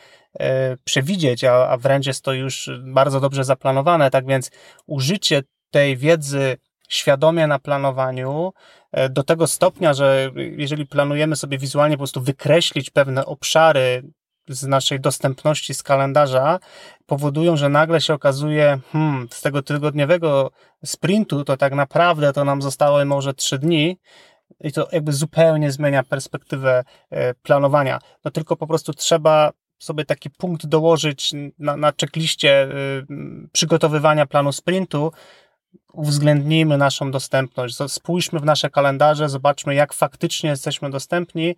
przewidzieć, 0.85 1.45
a, 1.45 1.69
a 1.69 1.77
wręcz 1.77 2.07
jest 2.07 2.25
to 2.25 2.33
już 2.33 2.71
bardzo 2.85 3.21
dobrze 3.21 3.45
zaplanowane. 3.45 4.11
Tak 4.11 4.27
więc 4.27 4.51
użycie 4.87 5.43
tej 5.71 5.97
wiedzy 5.97 6.57
świadomie 6.89 7.47
na 7.47 7.59
planowaniu 7.59 8.53
e, 8.93 9.09
do 9.09 9.23
tego 9.23 9.47
stopnia, 9.47 9.95
że 9.95 10.31
jeżeli 10.37 10.87
planujemy 10.87 11.37
sobie 11.37 11.59
wizualnie 11.59 11.97
po 11.97 12.01
prostu 12.01 12.21
wykreślić 12.21 12.91
pewne 12.91 13.27
obszary 13.27 14.03
z 14.49 14.67
naszej 14.67 15.01
dostępności 15.01 15.75
z 15.75 15.83
kalendarza 15.83 16.59
powodują, 17.07 17.57
że 17.57 17.69
nagle 17.69 18.01
się 18.01 18.15
okazuje, 18.15 18.79
hmm, 18.93 19.29
z 19.31 19.43
tego 19.43 19.63
tygodniowego 19.63 20.51
sprintu 20.85 21.45
to 21.45 21.57
tak 21.57 21.75
naprawdę 21.75 22.33
to 22.33 22.45
nam 22.45 22.63
zostało 22.63 23.05
może 23.05 23.35
trzy 23.35 23.59
dni 23.59 23.99
i 24.61 24.73
to 24.73 24.89
jakby 24.93 25.13
zupełnie 25.13 25.73
zmienia 25.73 26.03
perspektywę 26.03 26.85
e, 27.11 27.35
planowania. 27.35 27.99
No 28.25 28.31
tylko 28.31 28.57
po 28.57 28.67
prostu 28.67 28.93
trzeba 28.93 29.51
sobie 29.79 30.05
taki 30.05 30.31
punkt 30.31 30.67
dołożyć 30.67 31.33
na, 31.59 31.77
na 31.77 31.93
checkliście 32.01 32.63
e, 32.63 32.69
przygotowywania 33.53 34.27
planu 34.27 34.53
sprintu, 34.53 35.13
uwzględnijmy 35.93 36.79
naszą 36.79 37.11
dostępność, 37.11 37.77
spójrzmy 37.89 38.41
w 38.41 38.45
nasze 38.45 38.71
kalendarze, 38.71 39.29
zobaczmy, 39.29 39.75
jak 39.75 39.93
faktycznie 39.93 40.51
jesteśmy 40.51 40.91
dostępni. 40.91 41.57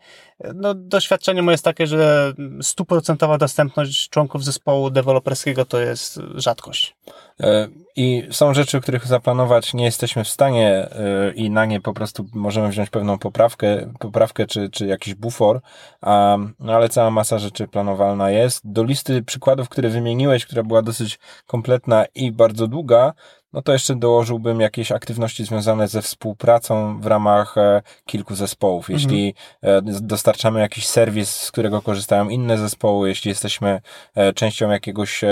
No, 0.55 0.75
doświadczenie 0.75 1.43
moje 1.43 1.55
jest 1.55 1.64
takie, 1.64 1.87
że 1.87 2.33
stuprocentowa 2.62 3.39
dostępność 3.39 4.09
członków 4.09 4.45
zespołu 4.45 4.91
deweloperskiego 4.91 5.64
to 5.64 5.81
jest 5.81 6.21
rzadkość. 6.35 6.97
E, 7.41 7.69
I 7.97 8.29
są 8.31 8.55
rzeczy, 8.55 8.81
których 8.81 9.07
zaplanować 9.07 9.75
nie 9.75 9.85
jesteśmy 9.85 10.25
w 10.25 10.29
stanie 10.29 10.69
e, 10.69 11.33
i 11.35 11.51
na 11.51 11.64
nie 11.64 11.81
po 11.81 11.93
prostu 11.93 12.27
możemy 12.35 12.69
wziąć 12.69 12.91
pewną 12.91 13.19
poprawkę, 13.19 13.93
poprawkę 13.99 14.47
czy, 14.47 14.71
czy 14.71 14.87
jakiś 14.87 15.14
bufor, 15.14 15.61
a, 16.01 16.39
no 16.61 16.73
ale 16.73 16.89
cała 16.89 17.11
masa 17.11 17.39
rzeczy 17.39 17.69
planowalna 17.69 18.31
jest. 18.31 18.61
Do 18.73 18.85
listy 18.85 19.23
przykładów, 19.23 19.69
które 19.69 19.89
wymieniłeś, 19.89 20.47
która 20.47 20.62
była 20.62 20.83
dosyć 20.83 21.19
kompletna 21.47 22.05
i 22.14 22.33
bardzo 22.33 22.66
długa, 22.66 23.12
no 23.53 23.63
to 23.63 23.73
jeszcze 23.73 23.97
dołożyłbym 23.97 24.61
jakieś 24.61 24.93
aktywności 24.93 25.45
związane 25.45 25.89
ze 25.89 26.03
współpracą 26.03 27.01
w 27.01 27.07
ramach 27.07 27.59
e, 27.59 27.83
kilku 28.07 28.35
zespołów. 28.35 28.91
Mhm. 28.91 28.99
Jeśli 28.99 29.35
mhm. 29.63 30.07
dostarczamy 30.07 30.61
jakiś 30.61 30.87
serwis, 30.87 31.31
z 31.31 31.51
którego 31.51 31.83
korzystają 31.83 32.29
inne 32.29 32.59
zespoły, 32.59 33.09
jeśli 33.09 33.29
jesteśmy 33.29 33.81
e, 34.15 34.33
częścią 34.33 34.71
jakiegoś 34.71 35.25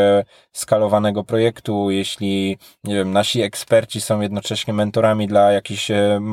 skalowanego 0.52 1.24
projektu, 1.24 1.90
jeśli, 1.90 2.58
nie 2.84 2.94
wiem, 2.94 3.12
nasi 3.12 3.42
eksperci 3.42 4.00
są 4.00 4.20
jednocześnie 4.20 4.74
mentorami 4.74 5.28
dla 5.28 5.52
jakichś 5.52 5.90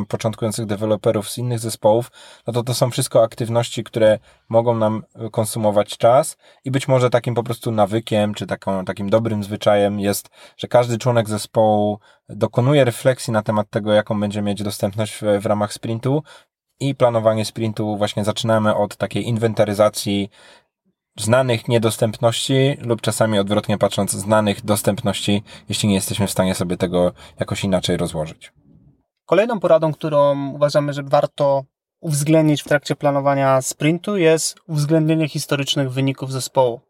początkujących 0.08 0.66
deweloperów 0.66 1.30
z 1.30 1.38
innych 1.38 1.60
zespołów, 1.60 2.12
no 2.48 2.54
to 2.54 2.64
to 2.64 2.74
są 2.74 2.92
wszystko 2.92 3.24
aktywności, 3.24 3.84
które 3.84 4.20
mogą 4.54 4.76
nam 4.76 5.04
konsumować 5.32 5.98
czas 5.98 6.38
i 6.66 6.72
być 6.72 6.88
może 6.88 7.10
takim 7.10 7.36
po 7.36 7.44
prostu 7.44 7.72
nawykiem, 7.72 8.34
czy 8.34 8.48
taką, 8.48 8.86
takim 8.86 9.10
dobrym 9.10 9.44
zwyczajem 9.44 10.00
jest, 10.00 10.30
że 10.58 10.68
każdy 10.68 10.98
członek 10.98 11.30
zespołu 11.30 12.00
dokonuje 12.30 12.86
refleksji 12.86 13.34
na 13.34 13.42
temat 13.42 13.70
tego, 13.70 13.94
jaką 13.94 14.20
będzie 14.20 14.42
mieć 14.42 14.64
dostępność 14.64 15.14
w, 15.14 15.22
w 15.42 15.46
ramach 15.46 15.74
sprintu 15.74 16.24
i 16.80 16.96
planowanie 16.96 17.46
sprintu 17.46 17.98
właśnie 17.98 18.24
zaczynamy 18.24 18.76
od 18.76 18.98
takiej 18.98 19.28
inwentaryzacji 19.28 20.30
znanych 21.18 21.68
niedostępności 21.68 22.78
lub 22.82 23.02
czasami 23.02 23.40
odwrotnie 23.40 23.78
patrząc 23.78 24.12
znanych 24.12 24.66
dostępności, 24.66 25.44
jeśli 25.70 25.90
nie 25.90 25.96
jesteśmy 25.96 26.28
w 26.28 26.32
stanie 26.32 26.56
sobie 26.56 26.78
tego 26.78 27.12
jakoś 27.40 27.64
inaczej 27.64 27.98
rozłożyć. 27.98 28.54
Kolejną 29.26 29.60
poradą, 29.60 29.94
którą 29.94 30.50
uważamy, 30.50 30.94
że 30.94 31.04
warto 31.04 31.64
uwzględnić 32.04 32.62
w 32.62 32.68
trakcie 32.68 32.96
planowania 32.96 33.62
sprintu 33.62 34.18
jest 34.18 34.60
uwzględnienie 34.68 35.30
historycznych 35.30 35.92
wyników 35.92 36.32
zespołu. 36.32 36.82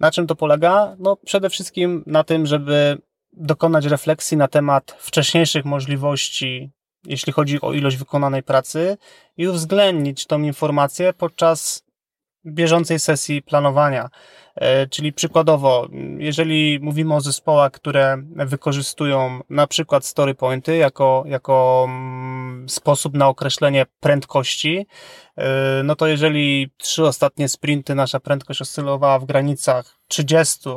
Na 0.00 0.10
czym 0.10 0.26
to 0.26 0.34
polega? 0.34 0.96
No 0.98 1.16
przede 1.16 1.50
wszystkim 1.50 2.04
na 2.06 2.24
tym, 2.24 2.46
żeby 2.46 2.98
dokonać 3.32 3.84
refleksji 3.84 4.36
na 4.36 4.48
temat 4.48 4.96
wcześniejszych 4.98 5.64
możliwości, 5.64 6.70
jeśli 7.04 7.32
chodzi 7.32 7.60
o 7.60 7.72
ilość 7.72 7.96
wykonanej 7.96 8.42
pracy 8.42 8.96
i 9.36 9.48
uwzględnić 9.48 10.26
tą 10.26 10.42
informację 10.42 11.12
podczas 11.12 11.84
bieżącej 12.46 12.98
sesji 12.98 13.42
planowania. 13.42 14.08
E, 14.54 14.86
czyli 14.86 15.12
przykładowo, 15.12 15.88
jeżeli 16.18 16.78
mówimy 16.82 17.14
o 17.14 17.20
zespołach, 17.20 17.72
które 17.72 18.16
wykorzystują 18.36 19.40
na 19.50 19.66
przykład 19.66 20.06
story 20.06 20.34
pointy 20.34 20.76
jako, 20.76 21.24
jako 21.26 21.84
mm, 21.88 22.68
sposób 22.68 23.14
na 23.14 23.28
określenie 23.28 23.86
prędkości, 24.00 24.86
e, 25.36 25.82
no 25.84 25.96
to 25.96 26.06
jeżeli 26.06 26.70
trzy 26.76 27.06
ostatnie 27.06 27.48
sprinty 27.48 27.94
nasza 27.94 28.20
prędkość 28.20 28.60
oscylowała 28.60 29.18
w 29.18 29.24
granicach 29.24 29.98
30, 30.08 30.70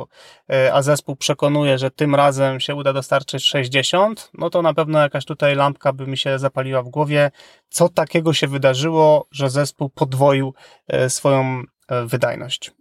e, 0.52 0.74
a 0.74 0.82
zespół 0.82 1.16
przekonuje, 1.16 1.78
że 1.78 1.90
tym 1.90 2.14
razem 2.14 2.60
się 2.60 2.74
uda 2.74 2.92
dostarczyć 2.92 3.44
60, 3.44 4.30
no 4.34 4.50
to 4.50 4.62
na 4.62 4.74
pewno 4.74 4.98
jakaś 4.98 5.24
tutaj 5.24 5.54
lampka 5.54 5.92
by 5.92 6.06
mi 6.06 6.16
się 6.16 6.38
zapaliła 6.38 6.82
w 6.82 6.88
głowie, 6.88 7.30
co 7.68 7.88
takiego 7.88 8.32
się 8.32 8.48
wydarzyło, 8.48 9.26
że 9.30 9.50
zespół 9.50 9.88
podwoił 9.88 10.54
swoją 11.08 11.62
wydajność. 12.06 12.77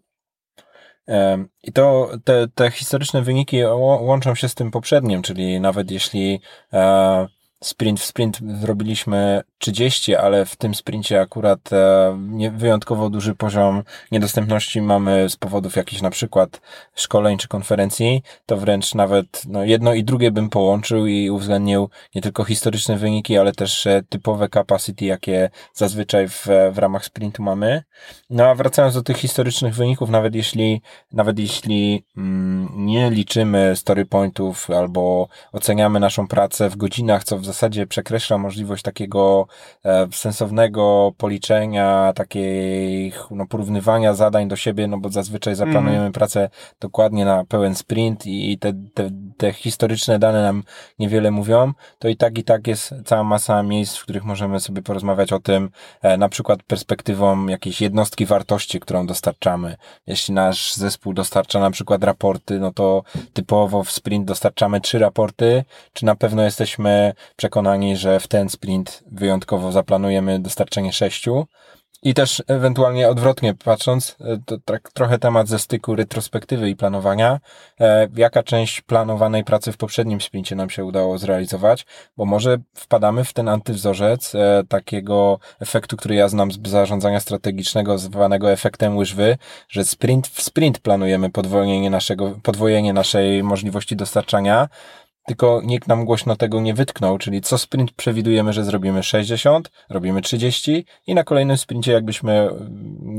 I 1.63 1.71
to 1.73 2.09
te, 2.23 2.47
te 2.55 2.71
historyczne 2.71 3.21
wyniki 3.21 3.63
łączą 3.99 4.35
się 4.35 4.49
z 4.49 4.55
tym 4.55 4.71
poprzednim, 4.71 5.21
czyli 5.21 5.59
nawet 5.59 5.91
jeśli 5.91 6.41
e, 6.73 7.27
sprint 7.63 7.99
w 7.99 8.05
sprint 8.05 8.39
zrobiliśmy 8.61 9.41
30, 9.57 10.15
ale 10.15 10.45
w 10.45 10.55
tym 10.55 10.75
sprincie 10.75 11.21
akurat 11.21 11.73
e, 11.73 12.51
wyjątkowo 12.51 13.09
duży 13.09 13.35
poziom 13.35 13.83
niedostępności 14.11 14.81
mamy 14.81 15.29
z 15.29 15.35
powodów 15.35 15.75
jakichś 15.75 16.01
na 16.01 16.09
przykład 16.09 16.61
szkoleń 16.95 17.37
czy 17.37 17.47
konferencji, 17.47 18.23
to 18.45 18.57
wręcz 18.57 18.95
nawet 18.95 19.43
no, 19.47 19.63
jedno 19.63 19.93
i 19.93 20.03
drugie 20.03 20.31
bym 20.31 20.49
połączył 20.49 21.07
i 21.07 21.29
uwzględnił 21.29 21.89
nie 22.15 22.21
tylko 22.21 22.43
historyczne 22.43 22.97
wyniki, 22.97 23.37
ale 23.37 23.51
też 23.51 23.87
e, 23.87 24.01
typowe 24.09 24.49
capacity, 24.49 25.05
jakie 25.05 25.49
zazwyczaj 25.73 26.27
w, 26.29 26.47
w 26.71 26.77
ramach 26.77 27.05
sprintu 27.05 27.43
mamy. 27.43 27.83
No 28.29 28.45
a 28.45 28.55
wracając 28.55 28.93
do 28.93 29.03
tych 29.03 29.17
historycznych 29.17 29.75
wyników, 29.75 30.09
nawet 30.09 30.35
jeśli, 30.35 30.81
nawet 31.11 31.39
jeśli 31.39 32.05
mm, 32.17 32.69
nie 32.75 33.11
liczymy 33.11 33.75
story 33.75 34.05
pointów 34.05 34.69
albo 34.71 35.27
oceniamy 35.51 35.99
naszą 35.99 36.27
pracę 36.27 36.69
w 36.69 36.77
godzinach, 36.77 37.23
co 37.23 37.37
w 37.37 37.46
zasadzie 37.47 37.87
przekreśla 37.87 38.37
możliwość 38.37 38.83
takiego 38.83 39.47
e, 39.85 40.07
sensownego 40.11 41.13
policzenia, 41.17 42.13
takiej 42.15 43.13
no, 43.31 43.47
porównywania 43.47 44.13
zadań 44.13 44.47
do 44.47 44.55
siebie, 44.55 44.87
no 44.87 44.97
bo 44.97 45.09
zazwyczaj 45.09 45.55
zaplanujemy 45.55 45.99
mm. 45.99 46.11
pracę 46.11 46.49
dokładnie 46.79 47.25
na 47.25 47.45
pełen 47.45 47.75
sprint 47.75 48.25
i 48.25 48.57
te, 48.57 48.73
te, 48.93 49.09
te 49.37 49.53
historyczne 49.53 50.19
dane 50.19 50.41
nam 50.43 50.63
niewiele 50.99 51.31
mówią, 51.31 51.73
to 51.99 52.07
i 52.07 52.15
tak 52.15 52.37
i 52.37 52.43
tak 52.43 52.67
jest 52.67 52.93
cała 53.05 53.23
masa 53.23 53.63
miejsc, 53.63 53.97
w 53.97 54.03
których 54.03 54.23
możemy 54.23 54.59
sobie 54.59 54.81
porozmawiać 54.81 55.33
o 55.33 55.39
tym, 55.39 55.69
e, 56.01 56.17
na 56.17 56.29
przykład 56.29 56.63
perspektywą 56.63 57.47
jakiejś 57.47 57.81
jednostki 57.81 58.25
wartości, 58.25 58.79
którą 58.79 59.07
dostarczamy. 59.07 59.75
Jeśli 60.07 60.33
nasz 60.33 60.73
zespół 60.73 61.13
dostarcza 61.13 61.59
na 61.59 61.71
przykład 61.71 62.03
raporty, 62.03 62.59
no 62.59 62.73
to 62.73 63.03
typowo 63.33 63.83
w 63.83 63.91
sprint 63.91 64.25
dostarczamy 64.25 64.81
trzy 64.81 64.99
raporty, 64.99 65.63
czy 65.93 66.05
na 66.05 66.15
pewno 66.15 66.43
jesteśmy 66.43 67.13
przekonani, 67.37 67.97
że 67.97 68.19
w 68.19 68.27
ten 68.27 68.49
sprint 68.49 69.03
wyjątkowo 69.11 69.71
zaplanujemy 69.71 70.39
dostarczenie 70.39 70.93
sześciu. 70.93 71.47
I 72.03 72.13
też 72.13 72.43
ewentualnie 72.47 73.09
odwrotnie 73.09 73.53
patrząc, 73.53 74.15
e, 74.21 74.37
to 74.45 74.57
tak 74.65 74.91
trochę 74.91 75.19
temat 75.19 75.47
ze 75.47 75.59
styku 75.59 75.95
retrospektywy 75.95 76.69
i 76.69 76.75
planowania, 76.75 77.39
e, 77.79 78.07
jaka 78.15 78.43
część 78.43 78.81
planowanej 78.81 79.43
pracy 79.43 79.71
w 79.71 79.77
poprzednim 79.77 80.21
sprincie 80.21 80.55
nam 80.55 80.69
się 80.69 80.85
udało 80.85 81.17
zrealizować, 81.17 81.85
bo 82.17 82.25
może 82.25 82.57
wpadamy 82.73 83.23
w 83.23 83.33
ten 83.33 83.49
antywzorzec 83.49 84.35
e, 84.35 84.63
takiego 84.69 85.39
efektu, 85.59 85.97
który 85.97 86.15
ja 86.15 86.29
znam 86.29 86.51
z 86.51 86.67
zarządzania 86.67 87.19
strategicznego, 87.19 87.97
zwanego 87.97 88.51
efektem 88.51 88.97
łyżwy, 88.97 89.37
że 89.69 89.85
sprint 89.85 90.27
w 90.27 90.41
sprint 90.41 90.79
planujemy 90.79 91.29
podwojenie 91.29 91.89
naszego, 91.89 92.39
podwojenie 92.43 92.93
naszej 92.93 93.43
możliwości 93.43 93.95
dostarczania, 93.95 94.69
tylko 95.27 95.61
nikt 95.65 95.87
nam 95.87 96.05
głośno 96.05 96.35
tego 96.35 96.61
nie 96.61 96.73
wytknął, 96.73 97.17
czyli 97.17 97.41
co 97.41 97.57
sprint 97.57 97.91
przewidujemy, 97.91 98.53
że 98.53 98.63
zrobimy 98.65 99.03
60, 99.03 99.71
robimy 99.89 100.21
30 100.21 100.85
i 101.07 101.15
na 101.15 101.23
kolejnym 101.23 101.57
sprincie 101.57 101.91
jakbyśmy, 101.91 102.49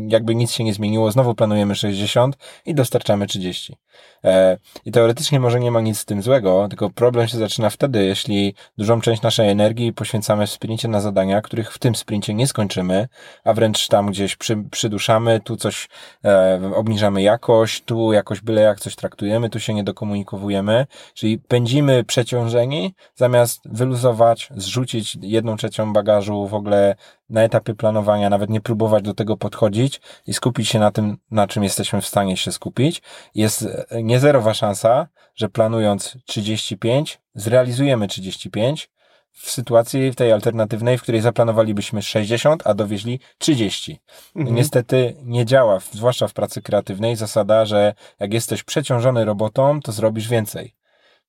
jakby 0.09 0.35
nic 0.35 0.53
się 0.53 0.65
nie 0.65 0.75
zmieniło, 0.75 1.13
znowu 1.13 1.35
planujemy 1.35 1.75
60 1.75 2.39
i 2.67 2.75
dostarczamy 2.75 3.27
30. 3.27 3.77
E, 4.25 4.59
I 4.85 4.93
teoretycznie 4.93 5.41
może 5.41 5.61
nie 5.61 5.71
ma 5.71 5.81
nic 5.81 5.99
z 5.99 6.05
tym 6.05 6.23
złego, 6.23 6.69
tylko 6.69 6.91
problem 6.91 7.29
się 7.29 7.39
zaczyna 7.39 7.71
wtedy, 7.71 8.05
jeśli 8.05 8.55
dużą 8.79 9.01
część 9.01 9.23
naszej 9.23 9.49
energii 9.49 9.93
poświęcamy 9.93 10.47
w 10.47 10.51
sprincie 10.51 10.89
na 10.89 11.01
zadania, 11.01 11.41
których 11.41 11.73
w 11.73 11.79
tym 11.79 11.95
sprincie 11.95 12.35
nie 12.35 12.47
skończymy, 12.47 13.09
a 13.45 13.53
wręcz 13.53 13.89
tam 13.89 14.07
gdzieś 14.07 14.37
przy, 14.37 14.57
przyduszamy, 14.71 15.41
tu 15.41 15.57
coś 15.57 15.89
e, 16.25 16.61
obniżamy 16.75 17.23
jakość, 17.23 17.85
tu 17.85 18.13
jakoś 18.13 18.41
byle 18.41 18.63
jak 18.63 18.81
coś 18.81 18.97
traktujemy, 18.97 19.51
tu 19.51 19.61
się 19.61 19.75
nie 19.75 19.85
dokomunikowujemy, 19.85 20.87
czyli 21.15 21.39
pędzimy 21.39 22.05
przeciążeni, 22.05 22.95
zamiast 23.15 23.61
wyluzować, 23.65 24.49
zrzucić 24.57 25.19
jedną 25.23 25.57
trzecią 25.57 25.93
bagażu 25.93 26.47
w 26.47 26.55
ogóle 26.55 26.97
na 27.31 27.43
etapie 27.43 27.75
planowania, 27.75 28.31
nawet 28.31 28.51
nie 28.51 28.61
próbować 28.61 29.05
do 29.05 29.15
tego 29.15 29.37
podchodzić 29.37 30.01
i 30.27 30.35
skupić 30.35 30.69
się 30.69 30.79
na 30.79 30.91
tym, 30.91 31.19
na 31.31 31.47
czym 31.47 31.65
jesteśmy 31.65 32.01
w 32.01 32.07
stanie 32.07 32.37
się 32.37 32.53
skupić. 32.53 33.03
Jest 33.35 33.69
niezerowa 34.09 34.55
szansa, 34.55 35.09
że 35.35 35.49
planując 35.49 36.17
35, 36.27 37.21
zrealizujemy 37.35 38.09
35, 38.09 38.91
w 39.33 39.51
sytuacji 39.51 40.11
w 40.11 40.17
tej 40.17 40.33
alternatywnej, 40.33 40.99
w 40.99 41.03
której 41.03 41.21
zaplanowalibyśmy 41.21 42.03
60, 42.03 42.67
a 42.67 42.75
dowieźli 42.75 43.21
30. 43.39 44.01
Mhm. 44.37 44.57
Niestety 44.57 45.17
nie 45.23 45.47
działa, 45.47 45.79
zwłaszcza 45.93 46.29
w 46.29 46.33
pracy 46.33 46.63
kreatywnej, 46.63 47.17
zasada, 47.17 47.65
że 47.65 47.95
jak 48.21 48.33
jesteś 48.33 48.63
przeciążony 48.63 49.25
robotą, 49.25 49.81
to 49.81 49.93
zrobisz 49.93 50.29
więcej. 50.29 50.75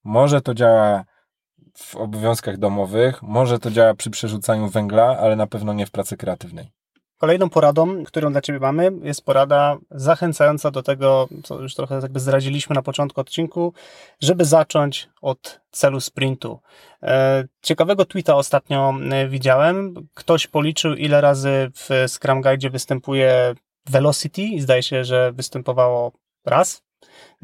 Może 0.04 0.42
to 0.42 0.54
działa 0.54 1.04
w 1.78 1.96
obowiązkach 1.96 2.58
domowych, 2.58 3.22
może 3.22 3.60
to 3.60 3.72
działa 3.72 3.94
przy 3.94 4.10
przerzucaniu 4.10 4.70
węgla, 4.70 5.18
ale 5.20 5.36
na 5.36 5.48
pewno 5.48 5.74
nie 5.74 5.86
w 5.86 5.92
pracy 5.92 6.18
kreatywnej. 6.18 6.72
Kolejną 7.20 7.50
poradą, 7.50 8.04
którą 8.04 8.32
dla 8.32 8.42
Ciebie 8.42 8.60
mamy, 8.60 8.92
jest 9.04 9.26
porada 9.26 9.78
zachęcająca 9.92 10.72
do 10.72 10.84
tego, 10.84 11.28
co 11.44 11.62
już 11.62 11.76
trochę 11.76 11.96
jakby 11.96 12.20
zdradziliśmy 12.20 12.74
na 12.74 12.82
początku 12.82 13.22
odcinku, 13.22 13.74
żeby 14.22 14.46
zacząć 14.46 15.10
od 15.22 15.62
celu 15.72 16.00
sprintu. 16.00 16.60
E, 17.04 17.48
ciekawego 17.62 18.06
tweeta 18.06 18.36
ostatnio 18.36 18.94
e, 19.12 19.28
widziałem. 19.28 20.08
Ktoś 20.14 20.48
policzył, 20.48 20.94
ile 20.94 21.22
razy 21.22 21.72
w 21.74 21.90
Scrum 22.08 22.42
Guide 22.42 22.70
występuje 22.70 23.56
velocity 23.90 24.42
i 24.42 24.62
zdaje 24.62 24.84
się, 24.84 25.04
że 25.04 25.32
występowało 25.32 26.12
raz 26.46 26.84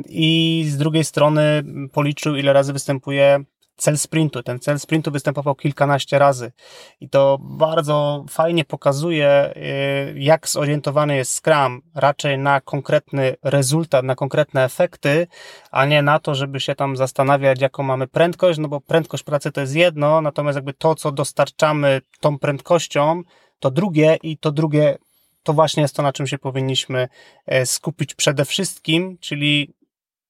i 0.06 0.66
z 0.68 0.78
drugiej 0.78 1.04
strony 1.04 1.64
policzył, 1.92 2.36
ile 2.36 2.54
razy 2.54 2.74
występuje 2.74 3.44
cel 3.78 3.98
sprintu. 3.98 4.44
Ten 4.44 4.60
cel 4.60 4.80
sprintu 4.80 5.12
występował 5.12 5.56
kilkanaście 5.56 6.20
razy 6.20 6.52
i 7.00 7.10
to 7.10 7.38
bardzo 7.42 8.26
fajnie 8.30 8.66
pokazuje, 8.66 9.54
y, 9.58 10.20
jak 10.20 10.48
zorientowany 10.48 11.16
jest 11.16 11.34
Scrum 11.34 11.82
raczej 11.96 12.38
na 12.38 12.62
konkretny 12.62 13.36
rezultat, 13.44 14.06
na 14.06 14.16
konkretne 14.16 14.64
efekty, 14.64 15.28
a 15.72 15.86
nie 15.86 16.02
na 16.02 16.20
to, 16.20 16.36
żeby 16.36 16.60
się 16.60 16.76
tam 16.76 16.98
zastanawiać, 16.98 17.62
jaką 17.62 17.84
mamy 17.84 18.08
prędkość, 18.08 18.60
no 18.60 18.68
bo 18.68 18.82
prędkość 18.82 19.24
pracy 19.24 19.52
to 19.52 19.62
jest 19.62 19.76
jedno, 19.76 20.22
natomiast 20.22 20.56
jakby 20.56 20.74
to, 20.74 20.96
co 20.96 21.12
dostarczamy 21.12 22.02
tą 22.20 22.40
prędkością, 22.40 23.22
to 23.60 23.72
drugie 23.72 24.18
i 24.24 24.38
to 24.38 24.52
drugie 24.52 24.98
to 25.44 25.54
właśnie 25.54 25.82
jest 25.82 25.96
to, 25.96 26.04
na 26.04 26.14
czym 26.14 26.28
się 26.28 26.38
powinniśmy 26.38 27.08
e, 27.46 27.66
skupić 27.66 28.16
przede 28.16 28.46
wszystkim, 28.46 29.18
czyli 29.18 29.74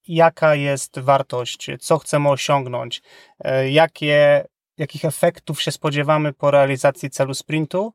jaka 0.07 0.55
jest 0.55 0.99
wartość, 0.99 1.67
co 1.79 1.97
chcemy 1.97 2.29
osiągnąć, 2.29 3.01
e, 3.39 3.71
jakie, 3.71 4.45
jakich 4.77 5.05
efektów 5.05 5.61
się 5.61 5.71
spodziewamy 5.71 6.33
po 6.33 6.51
realizacji 6.51 7.09
celu 7.09 7.33
sprintu. 7.33 7.93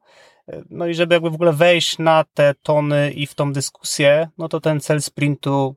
E, 0.48 0.62
no 0.70 0.86
i 0.86 0.94
żeby 0.94 1.14
jakby 1.14 1.30
w 1.30 1.34
ogóle 1.34 1.52
wejść 1.52 1.98
na 1.98 2.24
te 2.34 2.54
tony 2.62 3.10
i 3.10 3.26
w 3.26 3.34
tą 3.34 3.52
dyskusję, 3.52 4.28
no 4.38 4.48
to 4.48 4.60
ten 4.60 4.80
cel 4.80 5.02
sprintu 5.02 5.76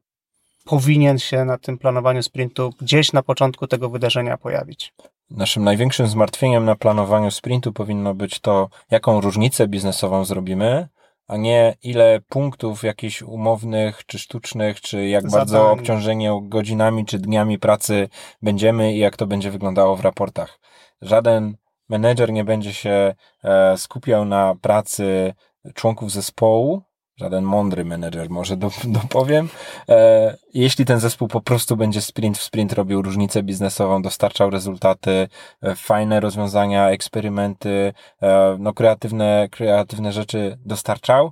powinien 0.66 1.20
się 1.20 1.46
na 1.46 1.58
tym 1.58 1.78
planowaniu 1.78 2.24
sprintu 2.24 2.74
gdzieś 2.80 3.14
na 3.14 3.24
początku 3.24 3.68
tego 3.68 3.90
wydarzenia 3.90 4.38
pojawić. 4.38 4.94
Naszym 5.30 5.64
największym 5.64 6.08
zmartwieniem 6.08 6.66
na 6.66 6.76
planowaniu 6.76 7.32
sprintu 7.32 7.74
powinno 7.74 8.14
być 8.14 8.40
to, 8.40 8.70
jaką 8.92 9.22
różnicę 9.22 9.68
biznesową 9.68 10.26
zrobimy, 10.26 10.88
a 11.28 11.38
nie 11.38 11.76
ile 11.84 12.20
punktów 12.30 12.84
jakichś 12.84 13.22
umownych, 13.22 14.06
czy 14.06 14.20
sztucznych, 14.20 14.82
czy 14.82 15.08
jak 15.08 15.30
bardzo 15.30 15.72
obciążenie 15.72 16.40
godzinami, 16.44 17.06
czy 17.06 17.20
dniami 17.20 17.60
pracy 17.60 18.10
będziemy 18.42 18.94
i 18.94 19.00
jak 19.00 19.18
to 19.18 19.28
będzie 19.28 19.52
wyglądało 19.52 19.96
w 19.96 20.02
raportach. 20.02 20.60
Żaden 21.02 21.58
menedżer 21.90 22.32
nie 22.32 22.44
będzie 22.44 22.74
się 22.74 23.16
e, 23.44 23.78
skupiał 23.78 24.26
na 24.26 24.56
pracy 24.62 25.34
członków 25.74 26.12
zespołu, 26.12 26.82
żaden 27.16 27.44
mądry 27.44 27.86
menedżer 27.86 28.30
może 28.30 28.58
dopowiem. 29.02 29.50
E, 29.90 30.38
jeśli 30.54 30.86
ten 30.86 31.00
zespół 31.00 31.28
po 31.28 31.42
prostu 31.42 31.78
będzie 31.78 32.02
sprint 32.02 32.38
w 32.38 32.44
sprint 32.44 32.74
robił 32.74 33.02
różnicę 33.02 33.44
biznesową, 33.44 34.02
dostarczał 34.02 34.50
rezultaty, 34.50 35.28
e, 35.62 35.76
fajne 35.76 36.20
rozwiązania, 36.20 36.90
eksperymenty, 36.90 37.94
e, 38.22 38.58
no 38.60 38.74
kreatywne, 38.74 39.48
kreatywne 39.52 40.12
rzeczy 40.12 40.58
dostarczał, 40.66 41.32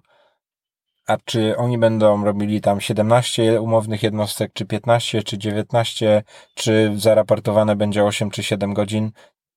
a 1.07 1.17
czy 1.25 1.57
oni 1.57 1.77
będą 1.77 2.25
robili 2.25 2.61
tam 2.61 2.82
17 2.82 3.61
umownych 3.61 4.03
jednostek, 4.03 4.53
czy 4.53 4.65
15, 4.65 5.23
czy 5.23 5.38
19, 5.38 6.23
czy 6.53 6.93
zaraportowane 6.95 7.75
będzie 7.75 8.03
8 8.03 8.32
czy 8.32 8.43
7 8.43 8.73
godzin, 8.73 9.11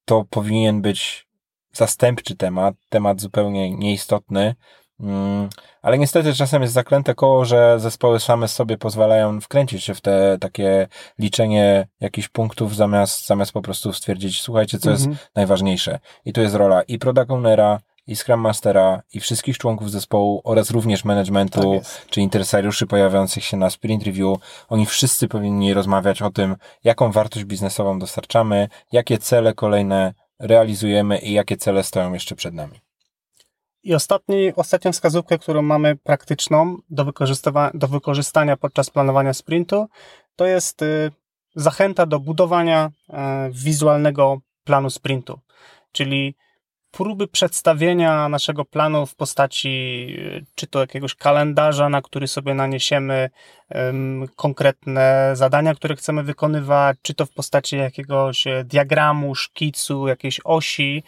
to 0.05 0.25
powinien 0.31 0.83
być 0.83 1.27
zastępczy 1.72 2.37
temat, 2.37 2.75
temat 2.89 3.20
zupełnie 3.20 3.70
nieistotny. 3.70 4.55
Ale 5.82 5.99
niestety 5.99 6.34
czasem 6.34 6.62
jest 6.62 6.74
zaklęte 6.74 7.14
koło, 7.14 7.45
że 7.45 7.80
zespoły 7.80 8.20
same 8.20 8.49
sobie 8.49 8.78
pozwalają 8.78 9.40
wkręcić 9.40 9.84
się 9.84 9.95
w 9.95 10.01
te 10.01 10.36
takie 10.40 10.88
liczenie 11.18 11.86
jakichś 12.01 12.28
punktów 12.28 12.76
zamiast, 12.76 13.26
zamiast 13.26 13.53
po 13.53 13.62
prostu 13.62 13.92
stwierdzić, 13.92 14.40
słuchajcie, 14.40 14.78
co 14.78 14.90
jest 14.90 15.07
mhm. 15.07 15.26
najważniejsze. 15.34 15.99
I 16.24 16.32
tu 16.32 16.40
jest 16.40 16.55
rola 16.55 16.82
i 16.82 16.99
product 16.99 17.30
ownera, 17.30 17.80
i 18.07 18.16
Scrum 18.16 18.40
Mastera, 18.40 19.03
i 19.12 19.20
wszystkich 19.20 19.59
członków 19.59 19.90
zespołu 19.90 20.40
oraz 20.45 20.70
również 20.70 21.05
managementu, 21.05 21.80
tak 21.82 22.11
czy 22.11 22.20
interesariuszy 22.20 22.86
pojawiających 22.86 23.45
się 23.45 23.57
na 23.57 23.70
sprint 23.70 24.03
review. 24.03 24.38
Oni 24.68 24.86
wszyscy 24.86 25.28
powinni 25.28 25.74
rozmawiać 25.74 26.22
o 26.22 26.30
tym, 26.30 26.57
jaką 26.84 27.12
wartość 27.12 27.45
biznesową 27.45 27.99
dostarczamy, 27.99 28.68
jakie 28.92 29.18
cele 29.18 29.55
kolejne 29.55 30.14
realizujemy 30.38 31.18
i 31.18 31.32
jakie 31.32 31.57
cele 31.57 31.82
stoją 31.82 32.12
jeszcze 32.12 32.34
przed 32.34 32.55
nami. 32.55 32.84
I 33.85 33.95
ostatni, 33.95 34.53
ostatnią 34.57 34.93
wskazówkę, 34.93 35.39
którą 35.39 35.62
mamy 35.62 35.97
praktyczną 35.97 36.76
do, 36.91 37.12
do 37.74 37.89
wykorzystania 37.89 38.57
podczas 38.57 38.91
planowania 38.91 39.35
sprintu, 39.35 39.87
to 40.37 40.47
jest 40.47 40.82
y, 40.82 41.11
zachęta 41.57 42.07
do 42.07 42.20
budowania 42.20 42.91
y, 43.09 43.12
wizualnego 43.51 44.41
planu 44.64 44.91
sprintu. 44.91 45.41
Czyli 45.93 46.37
próby 46.91 47.28
przedstawienia 47.28 48.28
naszego 48.28 48.64
planu 48.64 49.07
w 49.07 49.14
postaci 49.14 50.07
czy 50.55 50.66
to 50.66 50.80
jakiegoś 50.80 51.14
kalendarza, 51.14 51.89
na 51.89 52.03
który 52.03 52.28
sobie 52.28 52.55
naniesiemy 52.55 53.30
konkretne 54.37 55.30
zadania, 55.35 55.74
które 55.74 55.97
chcemy 55.97 56.22
wykonywać, 56.22 56.97
czy 57.03 57.14
to 57.14 57.26
w 57.26 57.30
postaci 57.30 57.76
jakiegoś 57.76 58.45
diagramu, 58.64 59.35
szkicu, 59.35 60.09
jakiejś 60.09 60.41
osi. 60.45 61.03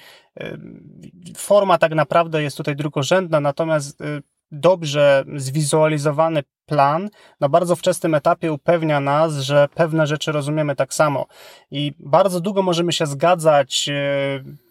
Forma 1.36 1.78
tak 1.78 1.94
naprawdę 1.94 2.42
jest 2.42 2.56
tutaj 2.56 2.76
drugorzędna, 2.76 3.40
natomiast 3.40 4.00
y, 4.00 4.22
dobrze 4.50 5.24
zwizualizowany 5.36 6.42
plan 6.66 7.10
na 7.40 7.48
bardzo 7.48 7.76
wczesnym 7.76 8.14
etapie 8.14 8.52
upewnia 8.52 9.00
nas, 9.00 9.34
że 9.34 9.68
pewne 9.74 10.06
rzeczy 10.06 10.32
rozumiemy 10.32 10.76
tak 10.76 10.94
samo. 10.94 11.26
I 11.70 11.92
bardzo 11.98 12.40
długo 12.40 12.62
możemy 12.62 12.92
się 12.92 13.06
zgadzać 13.06 13.88
y, 13.88 13.92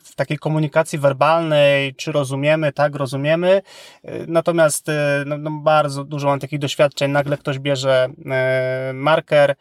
w 0.04 0.16
takiej 0.16 0.38
komunikacji 0.38 1.00
werbalnej, 1.00 1.96
czy 1.96 2.12
rozumiemy, 2.12 2.74
tak, 2.74 2.96
rozumiemy. 2.96 3.62
Natomiast 4.28 4.90
e, 4.90 5.24
no, 5.26 5.38
no 5.38 5.52
bardzo 5.52 6.04
dużo 6.04 6.28
mam 6.28 6.40
takich 6.40 6.60
doświadczeń. 6.60 7.12
Nagle 7.12 7.38
ktoś 7.38 7.60
bierze 7.60 8.08
marker, 8.94 9.56